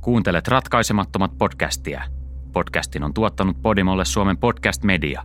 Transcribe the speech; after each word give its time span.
Kuuntelet 0.00 0.48
ratkaisemattomat 0.48 1.38
podcastia. 1.38 2.02
Podcastin 2.52 3.02
on 3.04 3.14
tuottanut 3.14 3.62
Podimolle 3.62 4.04
Suomen 4.04 4.38
podcast 4.38 4.82
media. 4.84 5.22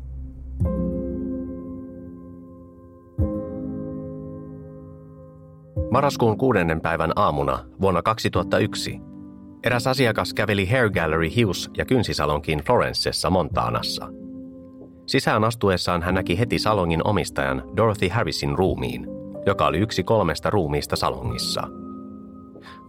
Marraskuun 5.92 6.38
kuudennen 6.38 6.82
päivän 6.82 7.12
aamuna 7.16 7.60
vuonna 7.82 8.02
2001 8.02 9.00
eräs 9.64 9.88
asiakas 9.88 10.34
käveli 10.34 10.66
Hair 10.66 10.90
Gallery 10.90 11.30
hius- 11.30 11.72
ja 11.78 11.86
kynsisalonkin 11.86 12.60
Florencessa 12.60 13.30
Montaanassa. 13.30 14.08
Sisään 15.08 15.44
astuessaan 15.44 16.02
hän 16.02 16.16
näki 16.16 16.40
heti 16.40 16.60
salongin 16.60 17.08
omistajan 17.08 17.64
Dorothy 17.78 18.08
Harrisin 18.08 18.58
ruumiin, 18.58 19.08
joka 19.46 19.68
oli 19.68 19.78
yksi 19.78 20.04
kolmesta 20.04 20.50
ruumiista 20.50 20.96
salongissa– 20.96 21.68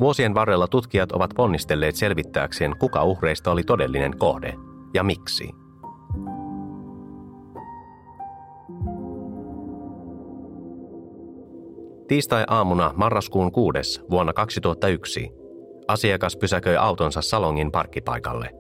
Vuosien 0.00 0.34
varrella 0.34 0.68
tutkijat 0.68 1.12
ovat 1.12 1.30
ponnistelleet 1.36 1.96
selvittääkseen, 1.96 2.76
kuka 2.78 3.04
uhreista 3.04 3.50
oli 3.50 3.62
todellinen 3.62 4.18
kohde 4.18 4.54
ja 4.94 5.02
miksi. 5.02 5.50
Tiistai-aamuna 12.08 12.92
marraskuun 12.96 13.52
6. 13.52 14.00
vuonna 14.10 14.32
2001 14.32 15.30
asiakas 15.88 16.36
pysäköi 16.36 16.76
autonsa 16.76 17.22
salongin 17.22 17.72
parkkipaikalle. 17.72 18.50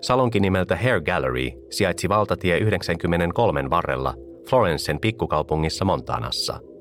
Salonki 0.00 0.40
nimeltä 0.40 0.76
Hair 0.76 1.00
Gallery 1.00 1.50
sijaitsi 1.70 2.08
valtatie 2.08 2.58
93 2.58 3.70
varrella 3.70 4.14
Florencen 4.48 5.00
pikkukaupungissa 5.00 5.84
Montanassa– 5.84 6.60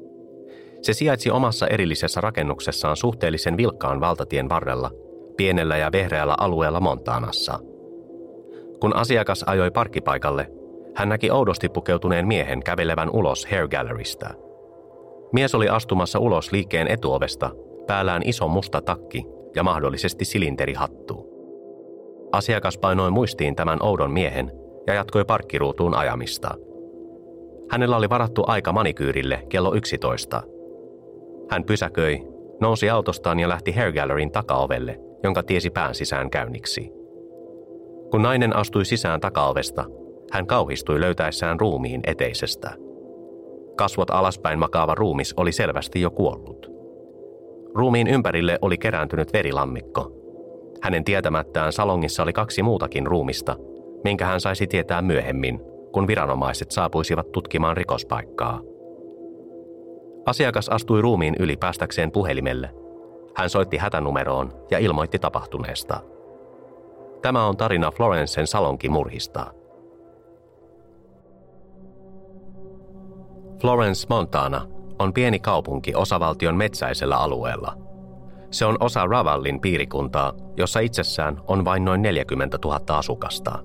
se 0.85 0.94
sijaitsi 0.94 1.31
omassa 1.31 1.67
erillisessä 1.67 2.21
rakennuksessaan 2.21 2.98
suhteellisen 2.98 3.57
vilkkaan 3.57 3.99
valtatien 3.99 4.49
varrella, 4.49 4.91
pienellä 5.37 5.77
ja 5.77 5.91
vehreällä 5.91 6.35
alueella 6.37 6.79
Montaanassa. 6.79 7.59
Kun 8.79 8.96
asiakas 8.96 9.43
ajoi 9.48 9.71
parkkipaikalle, 9.71 10.51
hän 10.96 11.09
näki 11.09 11.32
oudosti 11.32 11.70
pukeutuneen 11.70 12.27
miehen 12.27 12.63
kävelevän 12.63 13.09
ulos 13.09 13.46
Hair 13.46 13.68
Gallerystä. 13.68 14.29
Mies 15.34 15.55
oli 15.55 15.70
astumassa 15.70 16.20
ulos 16.20 16.51
liikkeen 16.51 16.87
etuovesta, 16.87 17.52
päällään 17.87 18.21
iso 18.26 18.48
musta 18.48 18.81
takki 18.81 19.26
ja 19.55 19.63
mahdollisesti 19.63 20.26
silinterihattu. 20.26 21.26
Asiakas 22.31 22.77
painoi 22.77 23.12
muistiin 23.12 23.55
tämän 23.55 23.77
oudon 23.81 24.12
miehen 24.12 24.52
ja 24.87 24.93
jatkoi 24.93 25.26
parkkiruutuun 25.26 25.96
ajamista. 25.96 26.55
Hänellä 27.71 27.98
oli 27.98 28.09
varattu 28.09 28.43
aika 28.48 28.74
manikyyrille 28.74 29.43
kello 29.49 29.76
11– 29.76 30.41
hän 31.49 31.63
pysäköi, 31.63 32.27
nousi 32.62 32.90
autostaan 32.90 33.40
ja 33.40 33.49
lähti 33.49 33.71
Hair 33.71 33.91
Galleryn 33.91 34.32
takaovelle, 34.32 34.99
jonka 35.24 35.43
tiesi 35.43 35.70
pään 35.70 35.96
sisään 35.96 36.29
käynniksi. 36.29 36.91
Kun 38.12 38.21
nainen 38.21 38.55
astui 38.55 38.85
sisään 38.85 39.20
takaovesta, 39.20 39.85
hän 40.32 40.48
kauhistui 40.48 40.99
löytäessään 40.99 41.60
ruumiin 41.60 42.02
eteisestä. 42.07 42.74
Kasvot 43.76 44.10
alaspäin 44.10 44.60
makaava 44.60 44.96
ruumis 44.96 45.34
oli 45.37 45.52
selvästi 45.52 46.02
jo 46.02 46.12
kuollut. 46.12 46.71
Ruumiin 47.76 48.07
ympärille 48.07 48.59
oli 48.62 48.77
kerääntynyt 48.77 49.34
verilammikko. 49.34 50.12
Hänen 50.82 51.04
tietämättään 51.04 51.74
salongissa 51.74 52.24
oli 52.24 52.34
kaksi 52.34 52.63
muutakin 52.63 53.07
ruumista, 53.07 53.55
minkä 54.04 54.26
hän 54.26 54.41
saisi 54.41 54.68
tietää 54.68 55.02
myöhemmin, 55.02 55.59
kun 55.91 56.07
viranomaiset 56.07 56.71
saapuisivat 56.71 57.32
tutkimaan 57.32 57.77
rikospaikkaa– 57.77 58.62
Asiakas 60.26 60.70
astui 60.70 61.01
ruumiin 61.01 61.35
yli 61.40 61.57
päästäkseen 61.57 62.12
puhelimelle. 62.12 62.76
Hän 63.35 63.49
soitti 63.49 63.77
hätänumeroon 63.77 64.53
ja 64.72 64.79
ilmoitti 64.79 65.19
tapahtuneesta. 65.19 66.01
Tämä 67.22 67.45
on 67.45 67.57
tarina 67.57 67.91
Florencen 67.91 68.46
murhista. 68.90 69.52
Florence, 73.62 74.08
Montana 74.09 74.68
on 75.00 75.13
pieni 75.13 75.40
kaupunki 75.40 75.96
osavaltion 75.96 76.56
metsäisellä 76.56 77.18
alueella. 77.18 77.78
Se 78.52 78.66
on 78.66 78.78
osa 78.80 79.06
Ravallin 79.06 79.62
piirikuntaa, 79.62 80.34
jossa 80.57 80.80
itsessään 80.80 81.42
on 81.47 81.66
vain 81.66 81.86
noin 81.86 82.02
40 82.02 82.57
000 82.66 82.97
asukasta. 82.97 83.59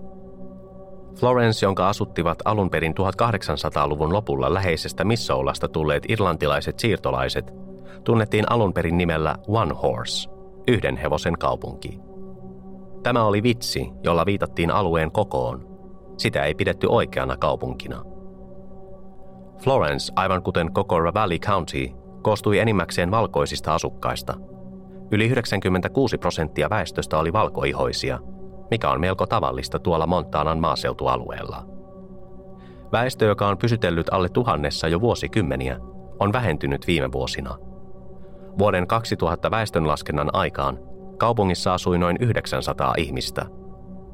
Florence, 1.14 1.66
jonka 1.66 1.88
asuttivat 1.88 2.38
alun 2.44 2.70
perin 2.70 2.94
1800-luvun 2.94 4.12
lopulla 4.12 4.54
läheisestä 4.54 5.04
Missoulasta 5.04 5.68
tulleet 5.68 6.02
irlantilaiset 6.08 6.78
siirtolaiset, 6.78 7.52
tunnettiin 8.04 8.52
alun 8.52 8.72
perin 8.72 8.98
nimellä 8.98 9.36
One 9.48 9.74
Horse, 9.82 10.30
yhden 10.68 10.96
hevosen 10.96 11.38
kaupunki. 11.38 11.98
Tämä 13.02 13.24
oli 13.24 13.42
vitsi, 13.42 13.90
jolla 14.04 14.26
viitattiin 14.26 14.70
alueen 14.70 15.12
kokoon. 15.12 15.68
Sitä 16.18 16.44
ei 16.44 16.54
pidetty 16.54 16.86
oikeana 16.90 17.36
kaupunkina. 17.36 18.04
Florence, 19.62 20.12
aivan 20.16 20.42
kuten 20.42 20.72
koko 20.72 21.00
Ravalli 21.00 21.38
County, 21.38 21.86
koostui 22.22 22.58
enimmäkseen 22.58 23.10
valkoisista 23.10 23.74
asukkaista. 23.74 24.34
Yli 25.10 25.26
96 25.26 26.18
prosenttia 26.18 26.70
väestöstä 26.70 27.18
oli 27.18 27.32
valkoihoisia– 27.32 28.18
mikä 28.70 28.90
on 28.90 29.00
melko 29.00 29.26
tavallista 29.26 29.78
tuolla 29.78 30.06
Montanan 30.06 30.60
maaseutualueella. 30.60 31.66
Väestö, 32.92 33.24
joka 33.24 33.48
on 33.48 33.58
pysytellyt 33.58 34.12
alle 34.12 34.28
tuhannessa 34.28 34.88
jo 34.88 35.00
vuosikymmeniä, 35.00 35.78
on 36.20 36.32
vähentynyt 36.32 36.86
viime 36.86 37.12
vuosina. 37.12 37.56
Vuoden 38.58 38.86
2000 38.86 39.50
väestönlaskennan 39.50 40.30
aikaan 40.32 40.78
kaupungissa 41.18 41.74
asui 41.74 41.98
noin 41.98 42.16
900 42.20 42.94
ihmistä. 42.96 43.46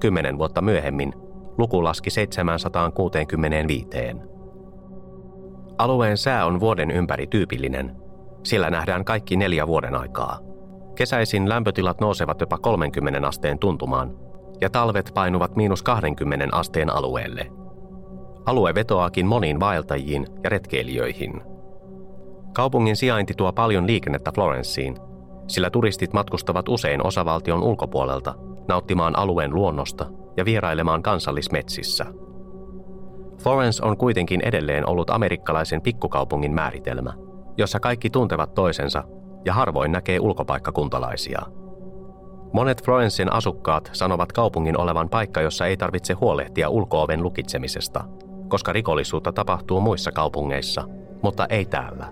Kymmenen 0.01 0.39
vuotta 0.39 0.63
myöhemmin 0.63 1.13
luku 1.59 1.85
laski 1.85 2.11
765. 2.11 3.89
Alueen 5.79 6.17
sää 6.17 6.47
on 6.47 6.61
vuoden 6.61 6.91
ympäri 6.91 7.27
tyypillinen. 7.27 7.97
Sillä 8.43 8.71
nähdään 8.71 9.05
kaikki 9.05 9.37
neljä 9.37 9.67
vuoden 9.67 9.95
aikaa. 9.95 10.39
Kesäisin 10.95 11.49
lämpötilat 11.49 12.01
nousevat 12.01 12.41
jopa 12.41 12.59
30 12.59 13.29
asteen 13.29 13.59
tuntumaan 13.59 14.27
ja 14.61 14.71
talvet 14.71 15.11
painuvat 15.15 15.57
miinus 15.57 15.83
20 15.83 16.57
asteen 16.57 16.91
alueelle. 16.91 17.47
Alue 18.47 18.75
vetoaakin 18.75 19.27
moniin 19.27 19.61
vaeltajiin 19.61 20.27
ja 20.45 20.51
retkeilijöihin. 20.51 21.43
Kaupungin 22.55 22.97
sijainti 22.97 23.35
tuo 23.35 23.53
paljon 23.53 23.87
liikennettä 23.87 24.33
Florenceen, 24.35 24.97
sillä 25.47 25.71
turistit 25.71 26.13
matkustavat 26.13 26.69
usein 26.69 27.07
osavaltion 27.07 27.63
ulkopuolelta 27.63 28.35
nauttimaan 28.69 29.19
alueen 29.19 29.55
luonnosta 29.55 30.07
ja 30.37 30.45
vierailemaan 30.45 31.03
kansallismetsissä. 31.03 32.07
Florence 33.43 33.85
on 33.85 33.97
kuitenkin 33.97 34.41
edelleen 34.41 34.89
ollut 34.89 35.11
amerikkalaisen 35.11 35.83
pikkukaupungin 35.83 36.55
määritelmä, 36.55 37.13
jossa 37.57 37.81
kaikki 37.81 38.11
tuntevat 38.11 38.55
toisensa 38.55 39.05
ja 39.45 39.55
harvoin 39.55 39.93
näkee 39.93 40.21
ulkopaikkakuntalaisia– 40.21 41.43
Monet 42.53 42.85
Florencen 42.85 43.33
asukkaat 43.33 43.91
sanovat 43.93 44.33
kaupungin 44.33 44.81
olevan 44.81 45.09
paikka, 45.09 45.41
jossa 45.41 45.67
ei 45.67 45.77
tarvitse 45.77 46.13
huolehtia 46.13 46.69
ulkooven 46.69 47.23
lukitsemisesta, 47.23 48.05
koska 48.49 48.73
rikollisuutta 48.73 49.33
tapahtuu 49.33 49.81
muissa 49.81 50.13
kaupungeissa, 50.13 50.89
mutta 51.23 51.47
ei 51.49 51.65
täällä. 51.65 52.07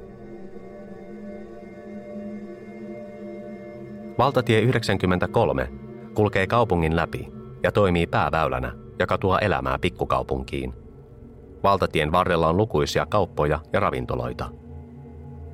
Valtatie 4.19 4.61
93 4.61 5.69
kulkee 6.15 6.47
kaupungin 6.47 6.97
läpi 6.97 7.33
ja 7.63 7.73
toimii 7.73 8.07
pääväylänä, 8.07 8.73
joka 8.99 9.19
tuo 9.19 9.39
elämää 9.39 9.79
pikkukaupunkiin. 9.79 10.75
Valtatien 11.63 12.13
varrella 12.13 12.49
on 12.49 12.57
lukuisia 12.57 13.07
kauppoja 13.07 13.61
ja 13.73 13.81
ravintoloita. 13.81 14.51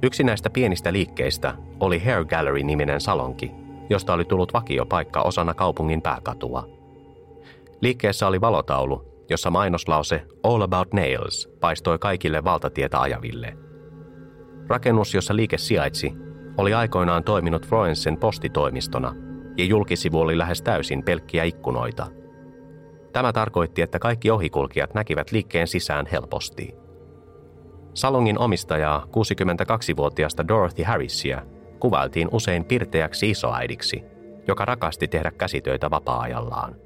Yksi 0.03 0.25
näistä 0.25 0.51
pienistä 0.51 0.93
liikkeistä 0.93 1.55
oli 1.81 1.99
Hair 1.99 2.25
Gallery-niminen 2.25 3.01
salonki, 3.01 3.53
josta 3.91 4.13
oli 4.13 4.25
tullut 4.25 4.53
vakiopaikka 4.53 5.23
osana 5.23 5.55
kaupungin 5.55 6.03
pääkatua. 6.03 6.69
Liikkeessä 7.81 8.27
oli 8.27 8.41
valotaulu, 8.41 9.25
jossa 9.31 9.51
mainoslause 9.51 10.23
All 10.43 10.63
About 10.63 10.93
Nails 10.93 11.49
paistoi 11.61 11.99
kaikille 11.99 12.45
valtatietä 12.45 13.01
ajaville. 13.01 13.57
Rakennus, 14.69 15.15
jossa 15.15 15.37
liike 15.37 15.59
sijaitsi, 15.59 16.13
oli 16.57 16.75
aikoinaan 16.75 17.25
toiminut 17.25 17.67
Florencen 17.67 18.17
postitoimistona 18.17 19.15
ja 19.57 19.65
julkisivu 19.65 20.21
oli 20.21 20.39
lähes 20.39 20.63
täysin 20.63 21.03
pelkkiä 21.03 21.45
ikkunoita. 21.45 22.07
Tämä 23.13 23.33
tarkoitti, 23.33 23.83
että 23.83 23.99
kaikki 23.99 24.31
ohikulkijat 24.31 24.95
näkivät 24.95 25.33
liikkeen 25.33 25.67
sisään 25.67 26.07
helposti. 26.13 26.75
Salongin 27.95 28.39
omistajaa, 28.39 29.07
62-vuotiaasta 29.07 30.49
Dorothy 30.49 30.83
Harrisia, 30.83 31.43
kuvailtiin 31.81 32.29
usein 32.33 32.65
pirteäksi 32.65 33.31
isoäidiksi, 33.31 34.03
joka 34.49 34.65
rakasti 34.65 35.09
tehdä 35.09 35.31
käsitöitä 35.31 35.91
vapaa-ajallaan. 35.91 36.77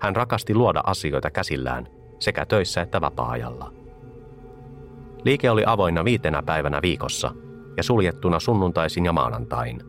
Hän 0.00 0.16
rakasti 0.16 0.54
luoda 0.54 0.80
asioita 0.86 1.30
käsillään 1.30 1.88
sekä 2.18 2.46
töissä 2.46 2.80
että 2.80 3.00
vapaa-ajalla. 3.00 3.72
Liike 5.24 5.50
oli 5.50 5.62
avoinna 5.66 6.04
viitenä 6.04 6.42
päivänä 6.42 6.82
viikossa 6.82 7.30
ja 7.76 7.82
suljettuna 7.82 8.40
sunnuntaisin 8.40 9.04
ja 9.04 9.12
maanantain. 9.12 9.82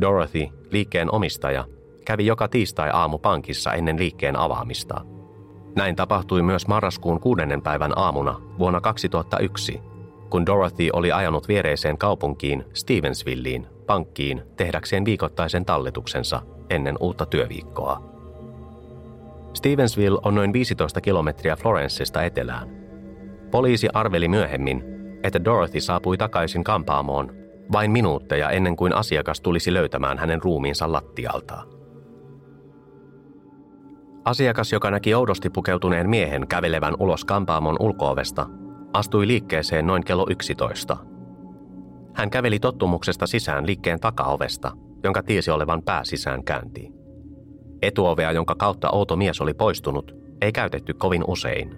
Dorothy, 0.00 0.48
liikkeen 0.70 1.14
omistaja, 1.14 1.64
kävi 2.04 2.26
joka 2.26 2.48
tiistai-aamu 2.48 3.18
pankissa 3.18 3.72
ennen 3.72 3.98
liikkeen 3.98 4.36
avaamista. 4.36 5.00
Näin 5.76 5.96
tapahtui 5.96 6.42
myös 6.42 6.66
marraskuun 6.66 7.20
kuudennen 7.20 7.62
päivän 7.62 7.98
aamuna 7.98 8.40
vuonna 8.58 8.80
2001, 8.80 9.80
kun 10.30 10.46
Dorothy 10.46 10.88
oli 10.92 11.12
ajanut 11.12 11.48
viereiseen 11.48 11.98
kaupunkiin 11.98 12.64
Stevensvilleen 12.72 13.66
pankkiin 13.86 14.42
tehdäkseen 14.56 15.04
viikoittaisen 15.04 15.64
talletuksensa 15.64 16.42
ennen 16.70 16.96
uutta 17.00 17.26
työviikkoa. 17.26 18.14
Stevensville 19.54 20.20
on 20.24 20.34
noin 20.34 20.52
15 20.52 21.00
kilometriä 21.00 21.56
Florencesta 21.56 22.22
etelään. 22.22 22.68
Poliisi 23.50 23.88
arveli 23.94 24.28
myöhemmin, 24.28 24.84
että 25.22 25.44
Dorothy 25.44 25.80
saapui 25.80 26.18
takaisin 26.18 26.64
kampaamoon 26.64 27.32
vain 27.72 27.90
minuutteja 27.90 28.50
ennen 28.50 28.76
kuin 28.76 28.94
asiakas 28.94 29.40
tulisi 29.40 29.74
löytämään 29.74 30.18
hänen 30.18 30.42
ruumiinsa 30.42 30.92
lattialta. 30.92 31.62
Asiakas, 34.24 34.72
joka 34.72 34.90
näki 34.90 35.14
oudosti 35.14 35.50
pukeutuneen 35.50 36.10
miehen 36.10 36.46
kävelevän 36.48 36.94
ulos 36.98 37.24
kampaamon 37.24 37.76
ulkoovesta, 37.80 38.46
astui 38.94 39.26
liikkeeseen 39.26 39.86
noin 39.86 40.04
kello 40.04 40.26
11. 40.30 40.96
Hän 42.14 42.30
käveli 42.30 42.58
tottumuksesta 42.58 43.26
sisään 43.26 43.66
liikkeen 43.66 44.00
takaovesta, 44.00 44.72
jonka 45.04 45.22
tiesi 45.22 45.50
olevan 45.50 45.82
pääsisään 45.82 46.44
käynti. 46.44 46.92
Etuovea, 47.82 48.32
jonka 48.32 48.54
kautta 48.54 48.90
outo 48.90 49.16
mies 49.16 49.40
oli 49.40 49.54
poistunut, 49.54 50.16
ei 50.40 50.52
käytetty 50.52 50.94
kovin 50.94 51.24
usein. 51.26 51.74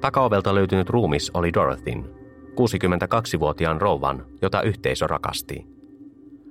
Takaovelta 0.00 0.54
löytynyt 0.54 0.90
ruumis 0.90 1.30
oli 1.34 1.52
Dorothyn, 1.52 2.04
62-vuotiaan 2.50 3.80
rouvan, 3.80 4.26
jota 4.42 4.62
yhteisö 4.62 5.06
rakasti. 5.06 5.66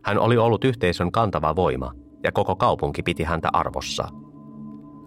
Hän 0.03 0.19
oli 0.19 0.37
ollut 0.37 0.63
yhteisön 0.63 1.11
kantava 1.11 1.55
voima 1.55 1.93
ja 2.23 2.31
koko 2.31 2.55
kaupunki 2.55 3.03
piti 3.03 3.23
häntä 3.23 3.49
arvossa. 3.53 4.07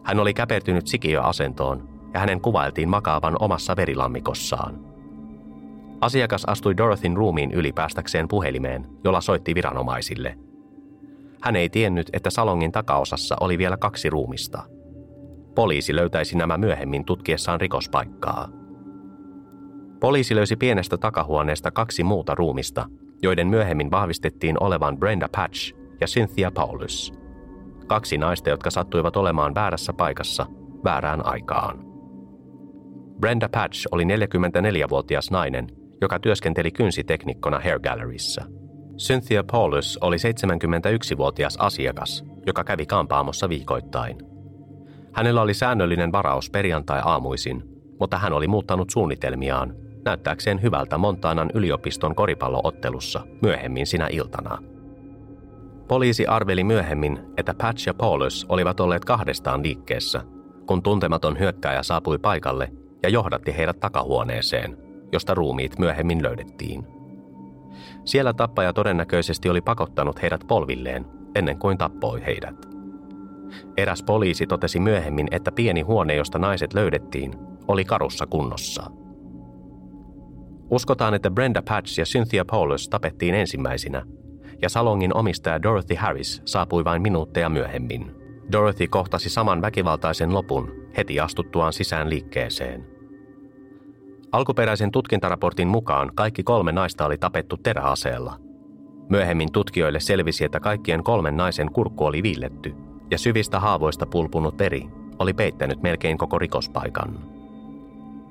Hän 0.05 0.21
oli 0.21 0.35
käpertynyt 0.35 0.87
sikiöasentoon 0.87 1.90
ja 2.15 2.21
hänen 2.21 2.41
kuvailtiin 2.41 2.89
makaavan 2.89 3.37
omassa 3.41 3.77
verilammikossaan. 3.77 4.79
Asiakas 6.01 6.45
astui 6.45 6.77
Dorothyn 6.77 7.17
ruumiin 7.17 7.53
yli 7.53 7.73
päästäkseen 7.73 8.29
puhelimeen, 8.29 8.87
jolla 9.05 9.21
soitti 9.21 9.55
viranomaisille. 9.55 10.39
Hän 11.43 11.57
ei 11.57 11.69
tiennyt, 11.69 12.11
että 12.13 12.31
salongin 12.31 12.73
takaosassa 12.73 13.37
oli 13.41 13.59
vielä 13.59 13.77
kaksi 13.77 14.11
ruumista. 14.11 14.63
Poliisi 15.55 15.97
löytäisi 15.97 16.37
nämä 16.37 16.59
myöhemmin 16.59 17.05
tutkiessaan 17.05 17.61
rikospaikkaa– 17.61 18.49
Poliisi 20.01 20.35
löysi 20.35 20.57
pienestä 20.57 20.99
takahuoneesta 20.99 21.71
kaksi 21.71 22.05
muuta 22.05 22.35
ruumista, 22.35 22.87
joiden 23.23 23.47
myöhemmin 23.47 23.91
vahvistettiin 23.91 24.63
olevan 24.63 24.99
Brenda 24.99 25.29
Patch 25.37 25.75
ja 26.01 26.07
Cynthia 26.07 26.51
Paulus. 26.51 27.13
Kaksi 27.87 28.19
naista, 28.19 28.51
jotka 28.51 28.71
sattuivat 28.71 29.17
olemaan 29.17 29.55
väärässä 29.55 29.93
paikassa 29.93 30.47
väärään 30.85 31.27
aikaan. 31.27 31.90
Brenda 33.21 33.49
Patch 33.49 33.87
oli 33.91 34.05
44-vuotias 34.05 35.31
nainen, 35.31 35.67
joka 36.01 36.19
työskenteli 36.19 36.71
kynsiteknikkona 36.71 37.61
Hair 37.65 37.81
Galleryssä. 37.81 38.45
Cynthia 38.99 39.45
Paulus 39.53 39.99
oli 40.01 40.17
71-vuotias 40.17 41.57
asiakas, 41.57 42.25
joka 42.47 42.65
kävi 42.65 42.87
kampaamossa 42.87 43.49
viikoittain. 43.49 44.19
Hänellä 45.13 45.43
oli 45.43 45.55
säännöllinen 45.55 46.13
varaus 46.13 46.51
perjantai-aamuisin, 46.51 47.63
mutta 48.01 48.19
hän 48.19 48.33
oli 48.33 48.49
muuttanut 48.49 48.91
suunnitelmiaan 48.91 49.75
näyttääkseen 50.05 50.63
hyvältä 50.63 50.99
Montanan 50.99 51.51
yliopiston 51.55 52.15
koripalloottelussa 52.15 53.21
myöhemmin 53.43 53.87
sinä 53.87 54.09
iltana. 54.11 54.59
Poliisi 55.89 56.27
arveli 56.27 56.65
myöhemmin, 56.65 57.21
että 57.37 57.55
Patch 57.55 57.87
ja 57.87 57.95
Paulus 57.95 58.47
olivat 58.49 58.81
olleet 58.81 59.05
kahdestaan 59.05 59.63
liikkeessä, 59.63 60.23
kun 60.67 60.83
tuntematon 60.83 61.39
hyökkääjä 61.39 61.83
saapui 61.83 62.19
paikalle 62.19 62.80
ja 63.03 63.09
johdatti 63.09 63.57
heidät 63.57 63.81
takahuoneeseen, 63.81 64.77
josta 65.13 65.35
ruumiit 65.35 65.79
myöhemmin 65.79 66.23
löydettiin. 66.23 66.87
Siellä 68.05 68.33
tappaja 68.33 68.73
todennäköisesti 68.73 69.49
oli 69.49 69.61
pakottanut 69.61 70.23
heidät 70.23 70.45
polvilleen 70.49 71.07
ennen 71.35 71.59
kuin 71.59 71.79
tappoi 71.79 72.27
heidät. 72.27 72.57
Eräs 73.77 74.03
poliisi 74.03 74.47
totesi 74.47 74.81
myöhemmin, 74.81 75.29
että 75.31 75.53
pieni 75.53 75.81
huone, 75.81 76.15
josta 76.15 76.39
naiset 76.39 76.75
löydettiin, 76.75 77.35
oli 77.69 77.85
karussa 77.85 78.27
kunnossa– 78.27 78.83
Uskotaan, 80.71 81.15
että 81.15 81.31
Brenda 81.31 81.63
Patch 81.63 81.99
ja 81.99 82.05
Cynthia 82.05 82.45
Paulus 82.45 82.89
tapettiin 82.89 83.35
ensimmäisinä, 83.35 84.03
ja 84.63 84.69
salongin 84.69 85.17
omistaja 85.17 85.63
Dorothy 85.63 85.95
Harris 85.95 86.43
saapui 86.45 86.85
vain 86.85 87.03
minuutteja 87.03 87.49
myöhemmin. 87.49 88.11
Dorothy 88.53 88.89
kohtasi 88.89 89.31
saman 89.31 89.63
väkivaltaisen 89.63 90.35
lopun 90.35 90.73
heti 90.97 91.21
astuttuaan 91.21 91.73
sisään 91.73 92.11
liikkeeseen. 92.11 92.87
Alkuperäisen 94.33 94.91
tutkintaraportin 94.91 95.69
mukaan 95.69 96.11
kaikki 96.15 96.43
kolme 96.43 96.73
naista 96.73 97.07
oli 97.07 97.19
tapettu 97.19 97.57
teräaseella. 97.57 98.37
Myöhemmin 99.09 99.53
tutkijoille 99.53 100.01
selvisi, 100.01 100.45
että 100.45 100.61
kaikkien 100.61 101.05
kolmen 101.05 101.37
naisen 101.37 101.73
kurkku 101.73 102.05
oli 102.05 102.23
viilletty, 102.23 102.75
ja 103.11 103.19
syvistä 103.19 103.61
haavoista 103.61 104.07
pulpunut 104.07 104.59
veri 104.59 104.87
oli 105.19 105.35
peittänyt 105.35 105.83
melkein 105.83 106.19
koko 106.19 106.39
rikospaikan. 106.39 107.19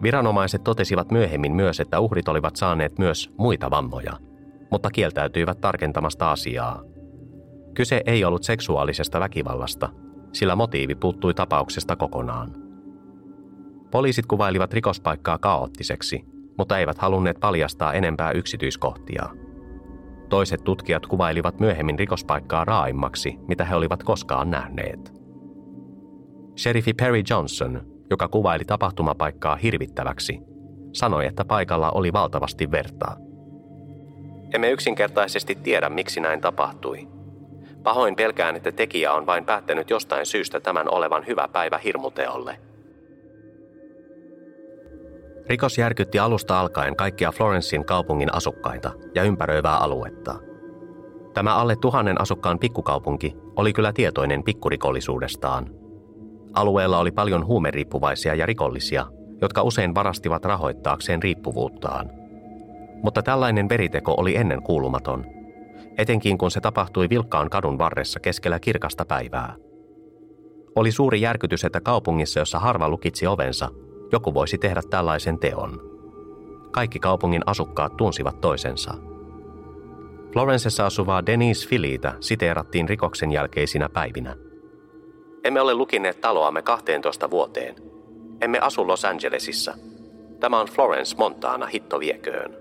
Viranomaiset 0.04 0.63
totesivat 0.63 1.12
myöhemmin 1.12 1.54
myös, 1.54 1.80
että 1.80 2.00
uhrit 2.00 2.28
olivat 2.28 2.56
saaneet 2.56 3.00
myös 3.00 3.31
muita 3.38 3.72
vammoja, 3.72 4.13
mutta 4.72 4.92
kieltäytyivät 4.92 5.62
tarkentamasta 5.62 6.31
asiaa. 6.31 6.81
Kyse 7.74 8.01
ei 8.06 8.24
ollut 8.24 8.44
seksuaalisesta 8.44 9.19
väkivallasta, 9.19 9.90
sillä 10.34 10.56
motiivi 10.56 10.96
puuttui 10.96 11.34
tapauksesta 11.34 11.96
kokonaan. 11.96 12.69
Poliisit 13.91 14.25
kuvailivat 14.25 14.74
rikospaikkaa 14.74 15.38
kaoottiseksi, 15.38 16.25
mutta 16.57 16.77
eivät 16.77 16.97
halunneet 16.97 17.39
paljastaa 17.39 17.94
enempää 17.94 18.31
yksityiskohtia. 18.31 19.30
Toiset 20.30 20.63
tutkijat 20.63 21.06
kuvailivat 21.06 21.59
myöhemmin 21.59 22.00
rikospaikkaa 22.00 22.65
raaimmaksi, 22.65 23.36
mitä 23.47 23.65
he 23.65 23.75
olivat 23.75 24.03
koskaan 24.03 24.51
nähneet. 24.51 25.13
Sheriffi 26.57 26.94
Perry 26.94 27.24
Johnson 27.30 28.00
joka 28.09 28.27
kuvaili 28.27 28.65
tapahtumapaikkaa 28.65 29.56
hirvittäväksi, 29.56 30.39
sanoi, 30.94 31.25
että 31.25 31.45
paikalla 31.45 31.91
oli 31.91 32.13
valtavasti 32.13 32.71
vertaa. 32.71 33.15
Emme 34.53 34.71
yksinkertaisesti 34.71 35.56
tiedä, 35.56 35.89
miksi 35.89 36.19
näin 36.19 36.41
tapahtui. 36.41 37.08
Pahoin 37.84 38.15
pelkään, 38.15 38.55
että 38.55 38.72
tekijä 38.72 39.13
on 39.13 39.25
vain 39.25 39.46
päättänyt 39.46 39.89
jostain 39.89 40.25
syystä 40.25 40.60
tämän 40.60 40.93
olevan 40.93 41.27
hyvä 41.27 41.48
päivä 41.48 41.77
hirmuteolle. 41.77 42.60
Rikos 45.50 45.77
järkytti 45.77 46.20
alusta 46.20 46.60
alkaen 46.60 46.96
kaikkia 46.96 47.32
Florensin 47.32 47.86
kaupungin 47.86 48.34
asukkaita 48.34 48.91
ja 49.15 49.24
ympäröivää 49.24 49.77
aluetta. 49.77 50.36
Tämä 51.34 51.56
alle 51.56 51.75
tuhannen 51.75 52.22
asukkaan 52.22 52.60
pikkukaupunki 52.60 53.36
oli 53.56 53.74
kyllä 53.74 53.94
tietoinen 53.94 54.44
pikkurikollisuudestaan– 54.44 55.70
Alueella 56.53 57.00
oli 57.00 57.12
paljon 57.12 57.46
huumeriippuvaisia 57.46 58.36
ja 58.36 58.46
rikollisia, 58.46 59.06
jotka 59.41 59.63
usein 59.63 59.96
varastivat 59.96 60.46
rahoittaakseen 60.46 61.24
riippuvuuttaan. 61.24 62.10
Mutta 63.03 63.22
tällainen 63.22 63.70
veriteko 63.70 64.13
oli 64.18 64.36
ennen 64.36 64.63
kuulumaton, 64.63 65.25
etenkin 65.98 66.38
kun 66.38 66.51
se 66.51 66.62
tapahtui 66.62 67.10
vilkkaan 67.10 67.50
kadun 67.50 67.77
varressa 67.77 68.20
keskellä 68.20 68.60
kirkasta 68.60 69.06
päivää. 69.06 69.56
Oli 70.75 70.91
suuri 70.91 71.22
järkytys, 71.22 71.63
että 71.63 71.82
kaupungissa, 71.82 72.39
jossa 72.39 72.60
harva 72.60 72.89
lukitsi 72.89 73.27
ovensa, 73.27 73.70
joku 74.12 74.34
voisi 74.34 74.58
tehdä 74.58 74.82
tällaisen 74.89 75.39
teon. 75.39 75.82
Kaikki 76.72 77.00
kaupungin 77.00 77.42
asukkaat 77.46 77.98
tunsivat 77.98 78.42
toisensa. 78.42 78.94
Florencessa 80.34 80.86
asuvaa 80.86 81.25
Denise 81.25 81.68
Filiitä 81.68 82.13
siteerattiin 82.20 82.89
rikoksen 82.89 83.32
jälkeisinä 83.32 83.89
päivinä– 83.89 84.36
emme 85.44 85.62
ole 85.62 85.74
lukineet 85.74 86.22
taloamme 86.22 86.62
12 86.62 87.30
vuoteen. 87.30 87.75
Emme 88.42 88.60
asu 88.60 88.88
Los 88.88 89.06
Angelesissa. 89.06 89.74
Tämä 90.39 90.60
on 90.60 90.68
Florence 90.68 91.18
Montana, 91.18 91.66
hitto 91.66 92.00
vieköön. 92.00 92.58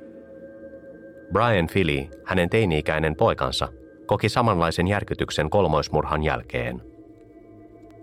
Brian 1.32 1.66
Philly, 1.72 2.06
hänen 2.24 2.50
teini-ikäinen 2.50 3.16
poikansa, 3.16 3.68
koki 4.06 4.28
samanlaisen 4.28 4.88
järkytyksen 4.88 5.50
kolmoismurhan 5.50 6.22
jälkeen. 6.22 6.82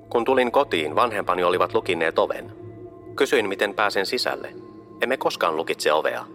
Kun 0.10 0.25
tulin 0.25 0.52
kotiin, 0.52 0.96
vanhempani 0.96 1.44
olivat 1.44 1.74
lukineet 1.74 2.20
oven. 2.20 2.64
Kysyin, 3.15 3.50
miten 3.50 3.74
pääsen 3.74 4.05
sisälle. 4.05 4.53
Emme 5.01 5.17
koskaan 5.17 5.55
lukitse 5.55 5.93
ovea. 5.93 6.25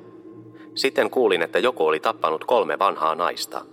Sitten 0.74 1.10
kuulin, 1.10 1.42
että 1.42 1.58
joku 1.58 1.86
oli 1.86 2.00
tappanut 2.00 2.44
kolme 2.44 2.78
vanhaa 2.78 3.14
naista. 3.14 3.64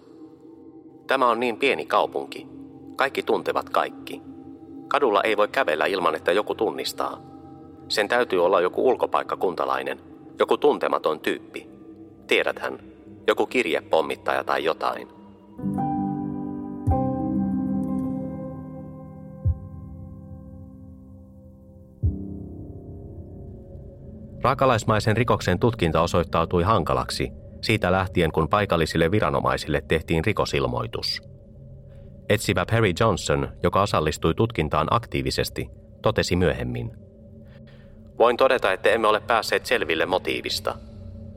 Tämä 1.08 1.30
on 1.30 1.40
niin 1.40 1.58
pieni 1.58 1.86
kaupunki. 1.86 2.48
Kaikki 2.96 3.24
tuntevat 3.24 3.70
kaikki. 3.70 4.22
Kadulla 4.88 5.24
ei 5.24 5.38
voi 5.38 5.48
kävellä 5.48 5.86
ilman, 5.86 6.16
että 6.16 6.32
joku 6.32 6.56
tunnistaa. 6.56 7.22
Sen 7.90 8.08
täytyy 8.08 8.46
olla 8.46 8.62
joku 8.62 8.90
ulkopaikkakuntalainen, 8.90 10.00
joku 10.40 10.58
tuntematon 10.58 11.20
tyyppi. 11.20 11.68
Tiedäthän, 12.28 12.80
joku 13.28 13.46
kirjepommittaja 13.46 14.44
tai 14.44 14.64
jotain. 14.64 15.08
Raakalaismaisen 24.48 25.18
rikoksen 25.18 25.60
tutkinta 25.60 26.02
osoittautui 26.02 26.64
hankalaksi 26.64 27.32
siitä 27.62 27.92
lähtien, 27.92 28.32
kun 28.32 28.50
paikallisille 28.50 29.12
viranomaisille 29.12 29.82
tehtiin 29.88 30.26
rikosilmoitus. 30.26 31.22
Etsivä 32.30 32.66
Perry 32.72 32.92
Johnson, 33.00 33.50
joka 33.64 33.82
osallistui 33.82 34.34
tutkintaan 34.34 34.88
aktiivisesti, 34.92 35.70
totesi 36.02 36.36
myöhemmin. 36.36 36.92
Voin 38.18 38.38
todeta, 38.38 38.72
että 38.72 38.90
emme 38.90 39.08
ole 39.08 39.20
päässeet 39.20 39.66
selville 39.66 40.06
motiivista. 40.06 40.76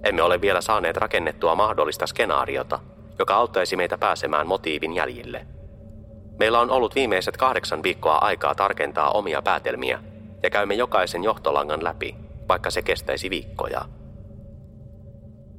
Emme 0.04 0.22
ole 0.22 0.40
vielä 0.40 0.60
saaneet 0.60 0.96
rakennettua 0.96 1.54
mahdollista 1.54 2.06
skenaariota, 2.06 2.78
joka 3.18 3.34
auttaisi 3.34 3.76
meitä 3.76 3.98
pääsemään 3.98 4.46
motiivin 4.46 4.94
jäljille. 4.94 5.46
Meillä 6.38 6.60
on 6.60 6.70
ollut 6.70 6.94
viimeiset 6.94 7.36
kahdeksan 7.36 7.82
viikkoa 7.82 8.16
aikaa 8.16 8.54
tarkentaa 8.54 9.10
omia 9.10 9.42
päätelmiä 9.42 10.02
ja 10.42 10.50
käymme 10.50 10.74
jokaisen 10.74 11.24
johtolangan 11.24 11.84
läpi, 11.84 12.29
vaikka 12.50 12.70
se 12.70 12.82
kestäisi 12.82 13.30
viikkoja. 13.30 13.80